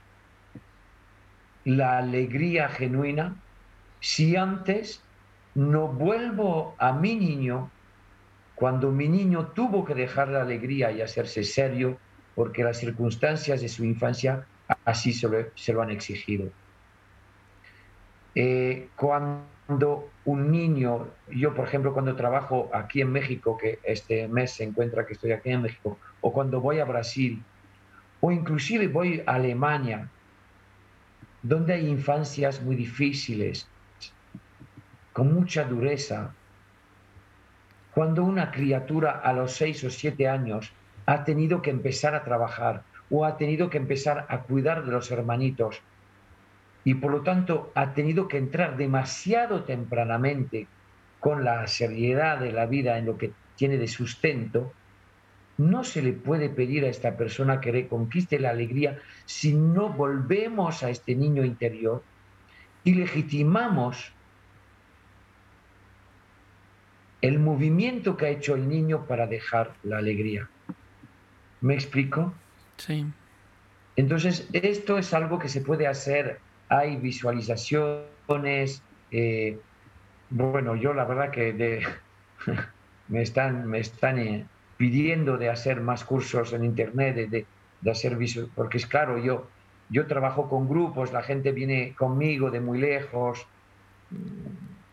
la 1.64 1.98
alegría 1.98 2.68
genuina 2.68 3.36
si 4.00 4.36
antes 4.36 5.02
no 5.54 5.88
vuelvo 5.88 6.74
a 6.78 6.92
mi 6.92 7.16
niño 7.16 7.70
cuando 8.54 8.90
mi 8.90 9.08
niño 9.08 9.48
tuvo 9.48 9.84
que 9.84 9.94
dejar 9.94 10.28
la 10.28 10.42
alegría 10.42 10.92
y 10.92 11.00
hacerse 11.00 11.44
serio 11.44 11.98
porque 12.34 12.62
las 12.62 12.78
circunstancias 12.78 13.60
de 13.60 13.68
su 13.68 13.84
infancia 13.84 14.46
así 14.84 15.12
se 15.12 15.72
lo 15.72 15.82
han 15.82 15.90
exigido. 15.90 16.50
Eh, 18.34 18.88
cuando 18.96 20.08
un 20.24 20.50
niño, 20.50 21.08
yo 21.28 21.54
por 21.54 21.66
ejemplo 21.66 21.92
cuando 21.92 22.14
trabajo 22.16 22.70
aquí 22.72 23.00
en 23.00 23.10
México, 23.12 23.56
que 23.56 23.78
este 23.82 24.28
mes 24.28 24.52
se 24.52 24.64
encuentra 24.64 25.06
que 25.06 25.14
estoy 25.14 25.32
aquí 25.32 25.50
en 25.50 25.62
México, 25.62 25.98
o 26.20 26.32
cuando 26.32 26.60
voy 26.60 26.78
a 26.78 26.84
Brasil, 26.84 27.42
o 28.20 28.30
inclusive 28.30 28.88
voy 28.88 29.22
a 29.26 29.34
Alemania, 29.34 30.08
donde 31.42 31.74
hay 31.74 31.88
infancias 31.88 32.62
muy 32.62 32.76
difíciles, 32.76 33.66
con 35.12 35.34
mucha 35.34 35.64
dureza, 35.64 36.34
cuando 37.94 38.24
una 38.24 38.50
criatura 38.50 39.12
a 39.12 39.32
los 39.32 39.52
seis 39.52 39.82
o 39.84 39.90
siete 39.90 40.28
años 40.28 40.72
ha 41.06 41.24
tenido 41.24 41.60
que 41.62 41.70
empezar 41.70 42.14
a 42.14 42.22
trabajar 42.22 42.82
o 43.10 43.24
ha 43.24 43.36
tenido 43.36 43.68
que 43.68 43.78
empezar 43.78 44.26
a 44.28 44.42
cuidar 44.42 44.84
de 44.84 44.92
los 44.92 45.10
hermanitos 45.10 45.80
y 46.84 46.94
por 46.94 47.10
lo 47.10 47.22
tanto 47.22 47.72
ha 47.74 47.92
tenido 47.92 48.28
que 48.28 48.38
entrar 48.38 48.76
demasiado 48.76 49.64
tempranamente 49.64 50.66
con 51.18 51.44
la 51.44 51.66
seriedad 51.66 52.38
de 52.38 52.52
la 52.52 52.66
vida 52.66 52.96
en 52.96 53.06
lo 53.06 53.18
que 53.18 53.32
tiene 53.56 53.76
de 53.76 53.88
sustento, 53.88 54.72
no 55.60 55.84
se 55.84 56.02
le 56.02 56.12
puede 56.12 56.48
pedir 56.48 56.84
a 56.84 56.88
esta 56.88 57.16
persona 57.16 57.60
que 57.60 57.72
reconquiste 57.72 58.38
la 58.38 58.50
alegría 58.50 58.98
si 59.26 59.54
no 59.54 59.90
volvemos 59.90 60.82
a 60.82 60.90
este 60.90 61.14
niño 61.14 61.44
interior 61.44 62.02
y 62.84 62.94
legitimamos 62.94 64.12
el 67.20 67.38
movimiento 67.38 68.16
que 68.16 68.26
ha 68.26 68.30
hecho 68.30 68.54
el 68.54 68.68
niño 68.68 69.06
para 69.06 69.26
dejar 69.26 69.74
la 69.82 69.98
alegría. 69.98 70.48
¿Me 71.60 71.74
explico? 71.74 72.32
Sí. 72.78 73.04
Entonces, 73.96 74.48
esto 74.52 74.96
es 74.96 75.12
algo 75.12 75.38
que 75.38 75.50
se 75.50 75.60
puede 75.60 75.86
hacer 75.86 76.40
hay 76.70 76.96
visualizaciones. 76.96 78.82
Eh, 79.10 79.58
bueno, 80.30 80.76
yo 80.76 80.94
la 80.94 81.04
verdad 81.04 81.30
que 81.30 81.82
me 83.08 83.22
están, 83.22 83.66
me 83.66 83.80
están 83.80 84.18
eh, 84.18 84.46
pidiendo 84.80 85.36
de 85.36 85.50
hacer 85.50 85.82
más 85.82 86.04
cursos 86.04 86.54
en 86.54 86.64
Internet, 86.64 87.14
de, 87.14 87.44
de, 87.82 87.90
hacer 87.90 88.16
porque 88.54 88.78
es 88.78 88.86
claro, 88.86 89.18
yo, 89.18 89.46
yo 89.90 90.06
trabajo 90.06 90.48
con 90.48 90.70
grupos, 90.70 91.12
la 91.12 91.22
gente 91.22 91.52
viene 91.52 91.94
conmigo 91.98 92.50
de 92.50 92.60
muy 92.60 92.78
lejos, 92.78 93.46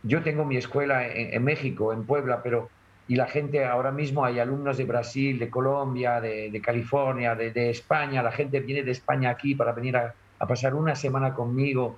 yo 0.04 0.22
tengo 0.24 0.44
mi 0.44 0.58
escuela 0.58 1.08
en, 1.08 1.42
México, 1.42 1.94
en 1.94 2.04
Puebla, 2.04 2.44
pero 2.44 2.70
y 3.08 3.16
la 3.16 3.28
gente 3.28 3.64
ahora 3.64 3.92
mismo 3.92 4.26
hay 4.26 4.42
alumnos 4.42 4.76
de 4.76 4.84
Brasil, 4.84 5.40
de 5.40 5.50
Colombia, 5.50 6.20
de, 6.20 6.62
California, 6.62 7.34
de, 7.36 7.70
España, 7.70 8.22
la 8.22 8.34
gente 8.34 8.60
viene 8.60 8.84
de 8.84 8.92
España 8.92 9.30
aquí 9.30 9.56
para 9.56 9.72
venir 9.72 9.96
a, 9.96 10.14
pasar 10.40 10.76
una 10.76 10.96
semana 10.96 11.34
conmigo, 11.34 11.98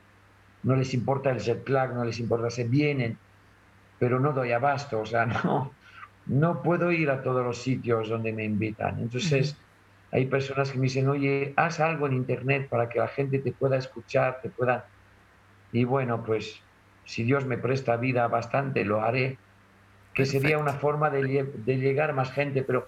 no 0.61 0.75
les 0.75 0.93
importa 0.93 1.31
el 1.31 1.39
jet 1.39 1.67
lag, 1.67 1.95
no 1.95 2.05
les 2.05 2.19
importa, 2.19 2.51
se 2.51 2.65
vienen, 2.65 3.17
pero 3.97 4.19
no 4.19 4.31
doy 4.31 4.51
abasto, 4.51 4.99
o 4.99 5.07
sea, 5.07 5.25
no, 5.43 5.71
no 6.29 6.61
puedo 6.61 6.91
ir 6.91 7.09
a 7.09 7.23
todos 7.23 7.43
los 7.43 7.57
sitios 7.57 8.07
donde 8.07 8.31
me 8.31 8.43
invitan. 8.43 8.99
Entonces, 8.99 9.57
hay 10.11 10.27
personas 10.27 10.71
que 10.71 10.77
me 10.77 10.83
dicen, 10.83 11.09
oye, 11.09 11.53
haz 11.55 11.79
algo 11.79 12.05
en 12.05 12.13
Internet 12.13 12.69
para 12.69 12.87
que 12.87 12.99
la 12.99 13.07
gente 13.07 13.39
te 13.39 13.51
pueda 13.51 13.77
escuchar, 13.77 14.39
te 14.41 14.49
pueda... 14.49 14.85
Y 15.71 15.85
bueno, 15.85 16.23
pues 16.23 16.61
si 17.03 17.23
Dios 17.23 17.45
me 17.45 17.57
presta 17.57 17.97
vida 17.97 18.27
bastante, 18.27 18.85
lo 18.85 19.01
haré, 19.01 19.39
que 20.13 20.27
sería 20.27 20.59
una 20.59 20.73
forma 20.73 21.09
de, 21.09 21.47
llegar 21.65 22.11
a 22.11 22.13
más 22.13 22.31
gente, 22.31 22.61
pero, 22.61 22.87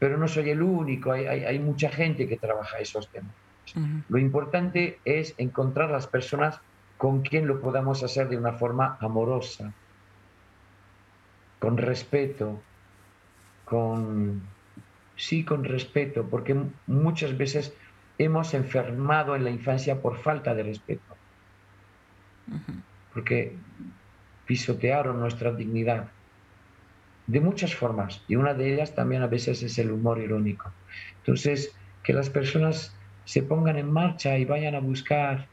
pero 0.00 0.18
no 0.18 0.26
soy 0.26 0.50
el 0.50 0.60
único, 0.60 1.12
hay, 1.12 1.58
mucha 1.60 1.88
gente 1.88 2.26
que 2.26 2.36
trabaja 2.36 2.78
esos 2.78 3.08
temas. 3.08 3.32
Lo 4.08 4.18
importante 4.18 4.98
es 5.04 5.34
encontrar 5.38 5.90
las 5.90 6.08
personas 6.08 6.60
con 6.98 7.22
quien 7.22 7.46
lo 7.46 7.60
podamos 7.60 8.02
hacer 8.02 8.28
de 8.28 8.36
una 8.36 8.54
forma 8.54 8.96
amorosa, 9.00 9.72
con 11.60 11.76
respeto, 11.76 12.60
con 13.72 14.42
sí 15.16 15.44
con 15.44 15.64
respeto, 15.64 16.28
porque 16.28 16.54
muchas 16.86 17.38
veces 17.38 17.72
hemos 18.18 18.52
enfermado 18.52 19.34
en 19.34 19.44
la 19.44 19.50
infancia 19.50 20.02
por 20.02 20.18
falta 20.18 20.54
de 20.54 20.62
respeto, 20.62 21.16
porque 23.14 23.56
pisotearon 24.44 25.18
nuestra 25.18 25.52
dignidad. 25.52 26.08
De 27.26 27.40
muchas 27.40 27.74
formas 27.74 28.22
y 28.28 28.36
una 28.36 28.52
de 28.52 28.74
ellas 28.74 28.94
también 28.94 29.22
a 29.22 29.26
veces 29.26 29.62
es 29.62 29.78
el 29.78 29.90
humor 29.90 30.18
irónico. 30.18 30.70
Entonces, 31.20 31.74
que 32.02 32.12
las 32.12 32.28
personas 32.28 32.94
se 33.24 33.42
pongan 33.42 33.78
en 33.78 33.90
marcha 33.90 34.36
y 34.36 34.44
vayan 34.44 34.74
a 34.74 34.80
buscar 34.80 35.46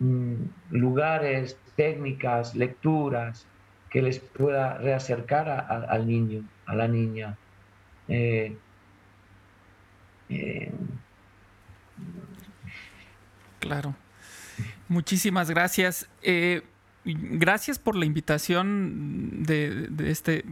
mm, 0.00 0.34
lugares, 0.72 1.56
técnicas, 1.76 2.54
lecturas 2.54 3.46
que 3.88 4.02
les 4.02 4.18
pueda 4.18 4.76
reacercar 4.76 5.48
al 5.48 6.06
niño, 6.06 6.44
a 6.70 6.74
la 6.76 6.86
niña, 6.86 7.36
eh, 8.06 8.56
eh, 10.28 10.72
claro. 13.58 13.96
Muchísimas 14.88 15.50
gracias. 15.50 16.08
Eh, 16.22 16.62
gracias 17.04 17.80
por 17.80 17.96
la 17.96 18.04
invitación 18.04 19.42
de, 19.42 19.90
este, 20.08 20.44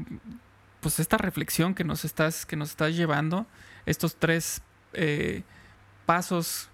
pues 0.80 0.98
esta 0.98 1.18
reflexión 1.18 1.76
que 1.76 1.84
nos 1.84 2.04
estás, 2.04 2.44
que 2.44 2.56
nos 2.56 2.70
estás 2.70 2.96
llevando. 2.96 3.46
Estos 3.86 4.16
tres 4.16 4.60
pasos 6.04 6.68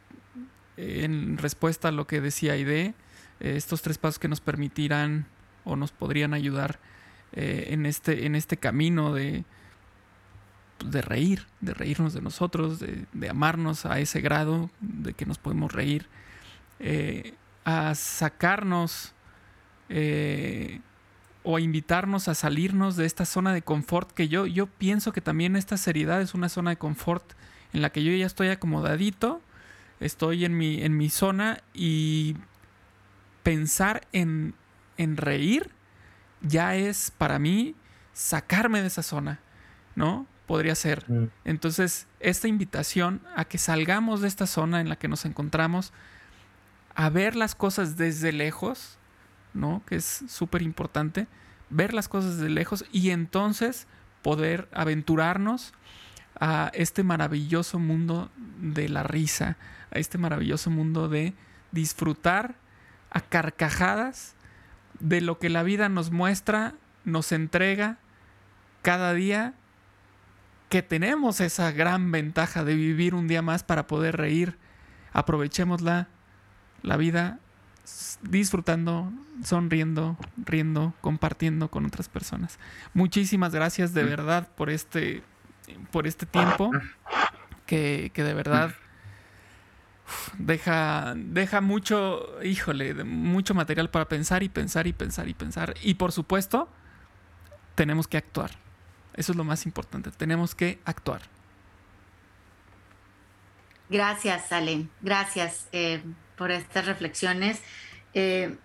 en 0.79 1.37
respuesta 1.37 1.89
a 1.89 1.93
lo 1.93 2.07
que 2.07 2.23
decía 2.23 2.55
Aide. 2.55 2.95
estos 3.41 3.83
tres 3.83 3.99
pasos 3.99 4.19
que 4.19 4.29
nos 4.29 4.41
permitirán 4.41 5.27
o 5.65 5.77
nos 5.77 5.93
podrían 5.93 6.33
ayudar 6.33 6.79
en, 7.35 7.87
este, 7.87 8.27
en 8.27 8.35
este 8.35 8.57
camino 8.57 9.13
de, 9.13 9.45
de 10.85 11.03
reír, 11.03 11.47
de 11.61 11.75
reírnos 11.75 12.13
de 12.13 12.21
nosotros, 12.21 12.79
de, 12.81 13.29
amarnos 13.29 13.87
a 13.87 13.99
ese 13.99 14.21
grado 14.21 14.71
de 14.81 15.15
que 15.15 15.27
nos 15.27 15.39
podemos 15.39 15.73
reír, 15.73 16.07
eh, 16.81 17.35
a 17.65 17.95
sacarnos 17.95 19.13
eh, 19.89 20.81
o 21.43 21.57
a 21.57 21.61
invitarnos 21.61 22.29
a 22.29 22.35
salirnos 22.35 22.97
de 22.97 23.07
esta 23.07 23.25
zona 23.25 23.53
de 23.53 23.63
confort 23.63 24.11
que 24.13 24.29
yo, 24.29 24.47
yo 24.47 24.67
pienso 24.67 25.13
que 25.13 25.21
también 25.21 25.57
esta 25.57 25.77
seriedad 25.77 26.21
es 26.21 26.35
una 26.35 26.49
zona 26.49 26.71
de 26.71 26.77
confort 26.77 27.33
en 27.73 27.83
la 27.83 27.91
que 27.91 28.05
yo 28.05 28.13
ya 28.13 28.27
estoy 28.27 28.49
acomodadito, 28.49 29.41
estoy 30.01 30.45
en 30.45 30.57
mi, 30.57 30.83
en 30.83 30.97
mi 30.97 31.09
zona 31.11 31.63
y 31.73 32.37
pensar 33.43 34.07
en, 34.13 34.55
en 34.97 35.17
reír 35.17 35.71
ya 36.45 36.77
es 36.77 37.11
para 37.11 37.39
mí 37.39 37.75
sacarme 38.13 38.81
de 38.81 38.87
esa 38.87 39.03
zona, 39.03 39.41
¿no? 39.97 40.27
podría 40.47 40.75
ser. 40.75 41.11
Mm. 41.11 41.31
Entonces, 41.45 42.07
esta 42.21 42.49
invitación 42.49 43.23
a 43.37 43.45
que 43.45 43.59
salgamos 43.59 44.21
de 44.21 44.29
esta 44.29 44.47
zona 44.47 44.81
en 44.81 44.89
la 44.89 44.97
que 44.97 45.09
nos 45.09 45.25
encontramos, 45.25 45.93
a 46.95 47.09
ver 47.11 47.35
las 47.35 47.55
cosas 47.55 47.97
desde 47.97 48.33
lejos, 48.33 48.99
¿no? 49.53 49.83
Que 49.87 49.97
es 49.97 50.25
súper 50.29 50.63
importante, 50.63 51.27
ver 51.71 51.95
las 51.95 52.09
cosas 52.09 52.37
desde 52.37 52.51
lejos 52.51 52.85
y 52.93 53.11
entonces 53.11 53.87
poder 54.23 54.69
aventurarnos 54.73 55.73
a 56.39 56.71
este 56.75 57.03
maravilloso 57.03 57.79
mundo 57.79 58.31
de 58.61 58.89
la 58.89 59.03
risa, 59.03 59.57
a 59.91 59.99
este 59.99 60.19
maravilloso 60.19 60.71
mundo 60.71 61.09
de 61.09 61.35
disfrutar 61.73 62.57
a 63.11 63.21
carcajadas 63.21 64.35
de 65.01 65.21
lo 65.21 65.39
que 65.39 65.49
la 65.49 65.63
vida 65.63 65.89
nos 65.89 66.11
muestra, 66.11 66.75
nos 67.05 67.33
entrega 67.33 67.99
cada 68.83 69.15
día 69.15 69.55
que 70.69 70.83
tenemos 70.83 71.41
esa 71.41 71.71
gran 71.73 72.11
ventaja 72.11 72.65
de 72.65 72.75
vivir 72.75 73.15
un 73.15 73.29
día 73.29 73.43
más 73.43 73.63
para 73.63 73.87
poder 73.87 74.17
reír. 74.17 74.59
Aprovechémosla, 75.13 76.09
la 76.83 76.97
vida, 76.97 77.39
disfrutando, 78.23 79.13
sonriendo, 79.45 80.17
riendo, 80.37 80.95
compartiendo 81.01 81.71
con 81.71 81.87
otras 81.87 82.09
personas. 82.09 82.59
Muchísimas 82.93 83.55
gracias 83.55 83.95
de 83.95 84.05
verdad 84.05 84.49
por 84.57 84.71
este, 84.71 85.23
por 85.91 86.07
este 86.07 86.27
tiempo 86.27 86.73
que, 87.67 88.11
de 88.15 88.35
verdad 88.35 88.75
deja, 90.39 91.15
deja 91.17 91.61
mucho, 91.61 92.43
híjole, 92.43 93.05
mucho 93.05 93.55
material 93.55 93.91
para 93.91 94.09
pensar 94.09 94.43
y 94.43 94.49
pensar 94.49 94.87
y 94.87 94.93
pensar 94.93 95.29
y 95.29 95.35
pensar. 95.35 95.75
Y 95.83 95.95
por 95.95 96.13
supuesto, 96.13 96.69
tenemos 97.75 98.09
que 98.09 98.17
actuar. 98.17 98.51
Eso 99.15 99.33
es 99.33 99.37
lo 99.37 99.45
más 99.45 99.67
importante. 99.67 100.11
Tenemos 100.11 100.55
que 100.55 100.81
actuar. 100.85 101.23
Gracias, 103.89 104.51
Ale. 104.53 104.89
Gracias 105.03 105.69
eh, 105.73 106.03
por 106.37 106.51
estas 106.51 106.87
reflexiones. 106.87 107.63
Eh, 108.15 108.57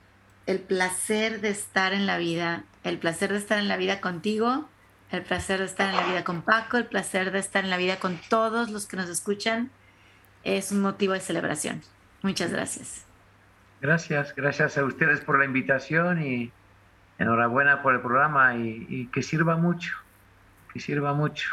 el 0.46 0.60
placer 0.60 1.42
de 1.42 1.50
estar 1.50 1.94
en 1.94 2.08
la 2.08 2.18
vida, 2.18 2.64
el 2.84 2.98
placer 2.98 3.32
de 3.32 3.38
estar 3.38 3.60
en 3.60 3.68
la 3.68 3.78
vida 3.78 4.02
contigo, 4.02 4.68
el 5.12 5.22
placer 5.24 5.60
de 5.60 5.66
estar 5.66 5.90
en 5.90 5.96
la 5.96 6.08
vida 6.08 6.24
con 6.24 6.42
Paco, 6.42 6.78
el 6.78 6.86
placer 6.86 7.32
de 7.32 7.40
estar 7.40 7.64
en 7.64 7.70
la 7.70 7.78
vida 7.78 8.00
con 8.00 8.20
todos 8.30 8.70
los 8.70 8.88
que 8.88 8.98
nos 8.98 9.10
escuchan, 9.10 9.70
es 10.44 10.72
un 10.72 10.82
motivo 10.82 11.14
de 11.14 11.20
celebración. 11.20 11.82
Muchas 12.22 12.52
gracias. 12.52 13.06
Gracias, 13.82 14.36
gracias 14.36 14.78
a 14.78 14.84
ustedes 14.84 15.22
por 15.22 15.40
la 15.40 15.46
invitación 15.46 16.22
y 16.22 16.52
enhorabuena 17.18 17.82
por 17.82 17.94
el 17.94 18.02
programa 18.02 18.56
y 18.56 19.10
que 19.14 19.24
sirva 19.24 19.56
mucho 19.56 19.96
que 20.74 20.80
sirva 20.80 21.14
mucho. 21.14 21.50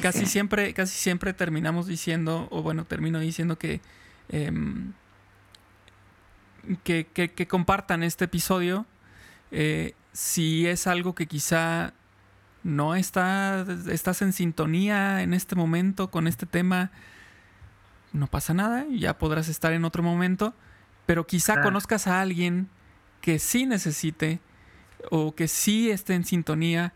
casi 0.00 0.26
siempre, 0.26 0.72
casi 0.74 0.96
siempre 0.96 1.32
terminamos 1.32 1.86
diciendo, 1.86 2.48
o 2.50 2.62
bueno, 2.62 2.84
termino 2.84 3.18
diciendo 3.18 3.58
que, 3.58 3.80
em, 4.28 4.92
que, 6.84 7.06
que, 7.06 7.48
compartan 7.48 8.02
este 8.02 8.26
episodio. 8.26 8.86
Eh, 9.50 9.94
si 10.12 10.66
es 10.66 10.86
algo 10.86 11.14
que 11.14 11.26
quizá 11.26 11.92
no 12.62 12.94
está, 12.94 13.66
estás 13.90 14.22
en 14.22 14.32
sintonía 14.32 15.22
en 15.22 15.34
este 15.34 15.56
momento 15.56 16.10
con 16.10 16.26
este 16.26 16.46
tema, 16.46 16.90
no 18.12 18.26
pasa 18.26 18.54
nada, 18.54 18.86
ya 18.90 19.18
podrás 19.18 19.48
estar 19.48 19.72
en 19.72 19.84
otro 19.84 20.02
momento, 20.02 20.54
pero 21.06 21.26
quizá 21.26 21.62
conozcas 21.62 22.06
a 22.06 22.20
alguien 22.20 22.68
que 23.20 23.38
sí 23.38 23.66
necesite 23.66 24.40
o 25.10 25.34
que 25.34 25.48
sí 25.48 25.90
esté 25.90 26.14
en 26.14 26.24
sintonía 26.24 26.92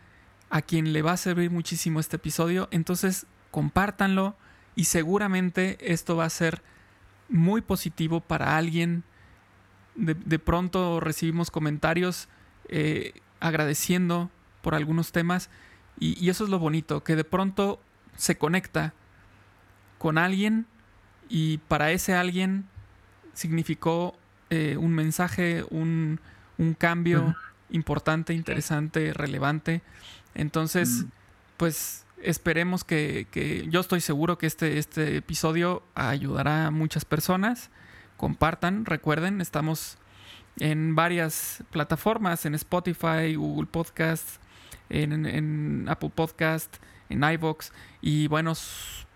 a 0.51 0.63
quien 0.63 0.93
le 0.93 1.03
va 1.03 1.13
a 1.13 1.17
servir 1.17 1.51
muchísimo 1.51 2.01
este 2.01 2.17
episodio. 2.17 2.69
Entonces, 2.71 3.27
compártanlo 3.51 4.37
y 4.75 4.85
seguramente 4.85 5.79
esto 5.93 6.17
va 6.17 6.25
a 6.25 6.31
ser 6.31 6.63
muy 7.29 7.63
positivo 7.63 8.21
para 8.21 8.57
alguien. 8.57 9.05
De, 9.95 10.39
pronto 10.39 11.01
recibimos 11.01 11.51
comentarios 11.51 12.29
eh, 12.69 13.15
agradeciendo 13.41 14.31
por 14.61 14.75
algunos 14.75 15.11
temas 15.11 15.49
y, 15.99 16.29
eso 16.29 16.45
es 16.45 16.51
lo 16.51 16.59
bonito, 16.59 17.03
que 17.03 17.17
de 17.17 17.25
pronto 17.25 17.81
se 18.17 18.37
conecta 18.37 18.93
con 19.99 20.19
alguien 20.19 20.67
y 21.29 21.59
para 21.59 21.91
ese 21.93 22.15
alguien 22.15 22.67
significó 23.35 24.17
eh, 24.51 24.77
un 24.79 24.93
mensaje, 24.93 25.65
un, 25.71 26.21
un 26.59 26.75
cambio 26.75 27.35
importante, 27.71 28.33
interesante, 28.33 29.13
relevante. 29.13 29.83
Entonces, 30.35 31.05
mm. 31.05 31.09
pues 31.57 32.07
esperemos 32.23 32.85
que, 32.85 33.67
yo 33.71 33.81
estoy 33.81 34.01
seguro 34.01 34.39
que 34.39 34.47
este, 34.47 34.79
este 34.79 35.17
episodio 35.17 35.83
ayudará 35.95 36.67
a 36.67 36.71
muchas 36.71 37.05
personas. 37.05 37.71
Compartan, 38.17 38.85
recuerden, 38.87 39.41
estamos 39.41 39.99
en 40.59 40.95
varias 40.95 41.63
plataformas, 41.71 42.47
en 42.47 42.55
Spotify, 42.55 43.35
Google 43.35 43.67
Podcast, 43.67 44.41
en, 44.89 45.89
Apple 45.89 46.13
Podcast, 46.15 46.77
en 47.09 47.23
iVoox 47.23 47.71
y 48.01 48.29
bueno, 48.29 48.53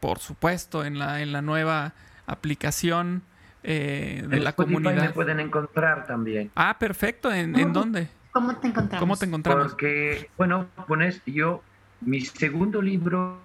por 0.00 0.18
supuesto 0.18 0.84
en 0.84 0.98
la, 0.98 1.20
en 1.20 1.32
la 1.32 1.42
nueva 1.42 1.92
aplicación 2.26 3.22
eh, 3.62 4.24
de 4.26 4.40
la 4.40 4.50
Spotify 4.50 4.74
comunidad. 4.74 5.02
me 5.02 5.10
pueden 5.10 5.40
encontrar 5.40 6.06
también. 6.06 6.50
Ah, 6.54 6.76
perfecto. 6.78 7.32
¿En, 7.32 7.52
dónde? 7.72 8.08
¿Cómo 8.32 8.56
te 8.56 8.68
encontramos? 8.68 9.00
¿Cómo 9.00 9.16
te 9.16 9.26
encontramos? 9.26 9.68
Porque, 9.68 10.30
bueno, 10.38 10.66
pones 10.86 11.20
yo, 11.26 11.62
mi 12.00 12.22
segundo 12.22 12.80
libro 12.80 13.38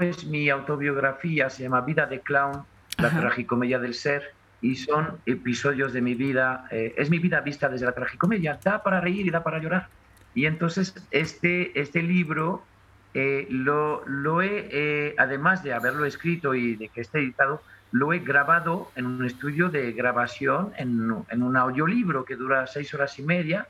es 0.00 0.24
mi 0.24 0.48
autobiografía, 0.50 1.50
se 1.50 1.64
llama 1.64 1.80
Vida 1.80 2.06
de 2.06 2.20
Clown, 2.20 2.64
la 2.98 3.10
tragicomedia 3.10 3.78
del 3.78 3.94
ser, 3.94 4.34
y 4.60 4.76
son 4.76 5.18
episodios 5.26 5.92
de 5.92 6.00
mi 6.00 6.14
vida, 6.14 6.66
eh, 6.70 6.94
es 6.96 7.10
mi 7.10 7.18
vida 7.18 7.40
vista 7.40 7.68
desde 7.68 7.86
la 7.86 7.92
tragicomedia, 7.92 8.58
da 8.62 8.82
para 8.82 9.00
reír 9.00 9.26
y 9.26 9.30
da 9.30 9.42
para 9.42 9.58
llorar. 9.58 9.88
Y 10.34 10.46
entonces 10.46 10.94
este, 11.10 11.78
este 11.80 12.02
libro 12.02 12.62
eh, 13.14 13.46
lo, 13.50 14.04
lo, 14.06 14.42
he, 14.42 14.68
eh, 14.70 15.14
además 15.18 15.62
de 15.62 15.72
haberlo 15.72 16.04
escrito 16.04 16.54
y 16.54 16.76
de 16.76 16.88
que 16.88 17.00
esté 17.00 17.18
editado, 17.20 17.62
lo 17.90 18.12
he 18.12 18.18
grabado 18.18 18.90
en 18.96 19.06
un 19.06 19.24
estudio 19.24 19.70
de 19.70 19.92
grabación, 19.92 20.72
en, 20.76 21.14
en 21.30 21.42
un 21.42 21.56
audiolibro 21.56 22.24
que 22.24 22.36
dura 22.36 22.66
seis 22.66 22.92
horas 22.92 23.18
y 23.18 23.22
media 23.22 23.66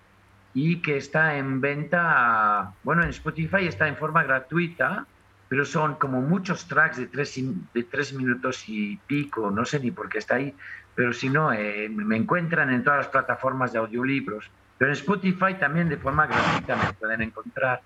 y 0.55 0.83
que 0.83 0.97
está 0.97 1.37
en 1.37 1.61
venta, 1.61 2.73
bueno, 2.83 3.03
en 3.05 3.11
Spotify 3.11 3.67
está 3.67 3.87
en 3.87 3.97
forma 3.97 4.25
gratuita, 4.25 5.07
pero 5.49 5.65
son 5.65 5.95
como 5.95 6.21
muchos 6.21 6.67
tracks 6.67 6.97
de 6.97 7.07
tres, 7.07 7.41
de 7.73 7.83
tres 7.85 8.13
minutos 8.13 8.69
y 8.69 8.97
pico, 9.07 9.51
no 9.51 9.65
sé 9.65 9.81
ni 9.81 9.91
por 9.91 10.09
qué 10.09 10.19
está 10.19 10.35
ahí, 10.35 10.55
pero 10.95 11.13
si 11.13 11.29
no, 11.29 11.53
eh, 11.53 11.89
me 11.89 12.17
encuentran 12.17 12.71
en 12.71 12.83
todas 12.83 12.99
las 12.99 13.09
plataformas 13.09 13.73
de 13.73 13.79
audiolibros. 13.79 14.51
Pero 14.77 14.91
en 14.91 14.97
Spotify 14.97 15.55
también 15.59 15.89
de 15.89 15.97
forma 15.97 16.27
gratuita 16.27 16.77
me 16.77 16.93
pueden 16.93 17.23
encontrar. 17.23 17.81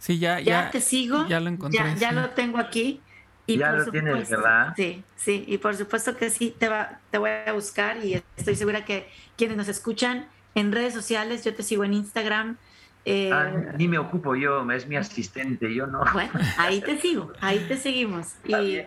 Sí, 0.00 0.18
ya, 0.18 0.40
ya, 0.40 0.64
ya 0.64 0.70
te 0.70 0.80
sigo. 0.80 1.28
Ya 1.28 1.38
lo 1.40 1.50
encontré. 1.50 1.94
Ya, 1.96 2.10
lo 2.10 2.30
tengo 2.30 2.58
aquí. 2.58 3.00
Y 3.46 3.58
ya 3.58 3.72
lo 3.72 3.84
tienes, 3.90 4.30
¿verdad? 4.30 4.72
Sí, 4.76 5.04
sí, 5.16 5.44
y 5.46 5.58
por 5.58 5.76
supuesto 5.76 6.16
que 6.16 6.30
sí, 6.30 6.54
te, 6.56 6.68
va, 6.68 7.00
te 7.10 7.18
voy 7.18 7.30
a 7.30 7.52
buscar 7.52 8.02
y 8.04 8.22
estoy 8.36 8.54
segura 8.54 8.84
que 8.84 9.08
quienes 9.36 9.56
nos 9.56 9.68
escuchan 9.68 10.26
en 10.54 10.72
redes 10.72 10.94
sociales, 10.94 11.44
yo 11.44 11.54
te 11.54 11.62
sigo 11.62 11.84
en 11.84 11.94
Instagram. 11.94 12.56
Eh, 13.04 13.30
ah, 13.32 13.50
ni 13.76 13.88
me 13.88 13.98
ocupo 13.98 14.36
yo, 14.36 14.70
es 14.70 14.86
mi 14.86 14.96
asistente, 14.96 15.74
yo 15.74 15.86
no. 15.86 16.02
Bueno, 16.12 16.32
ahí 16.58 16.80
te 16.80 16.98
sigo, 16.98 17.32
ahí 17.40 17.58
te 17.68 17.76
seguimos. 17.76 18.34
Y, 18.46 18.82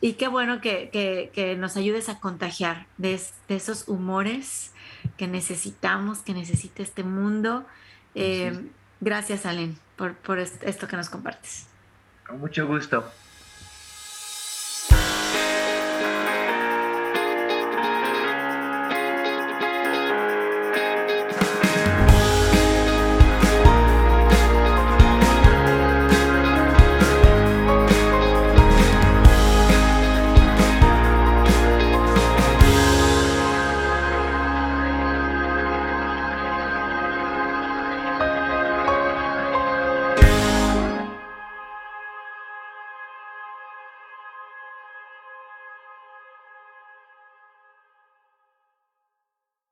y 0.00 0.12
qué 0.14 0.28
bueno 0.28 0.60
que, 0.60 0.90
que, 1.34 1.56
nos 1.56 1.76
ayudes 1.76 2.08
a 2.08 2.20
contagiar 2.20 2.86
de, 2.96 3.20
de, 3.48 3.56
esos 3.56 3.88
humores 3.88 4.72
que 5.16 5.26
necesitamos, 5.26 6.18
que 6.20 6.32
necesita 6.32 6.82
este 6.82 7.02
mundo. 7.02 7.66
Eh, 8.14 8.52
gracias, 9.00 9.46
Alen, 9.46 9.78
por, 9.96 10.14
por 10.14 10.38
esto 10.38 10.86
que 10.86 10.96
nos 10.96 11.08
compartes. 11.08 11.66
Con 12.26 12.40
mucho 12.40 12.66
gusto. 12.66 13.04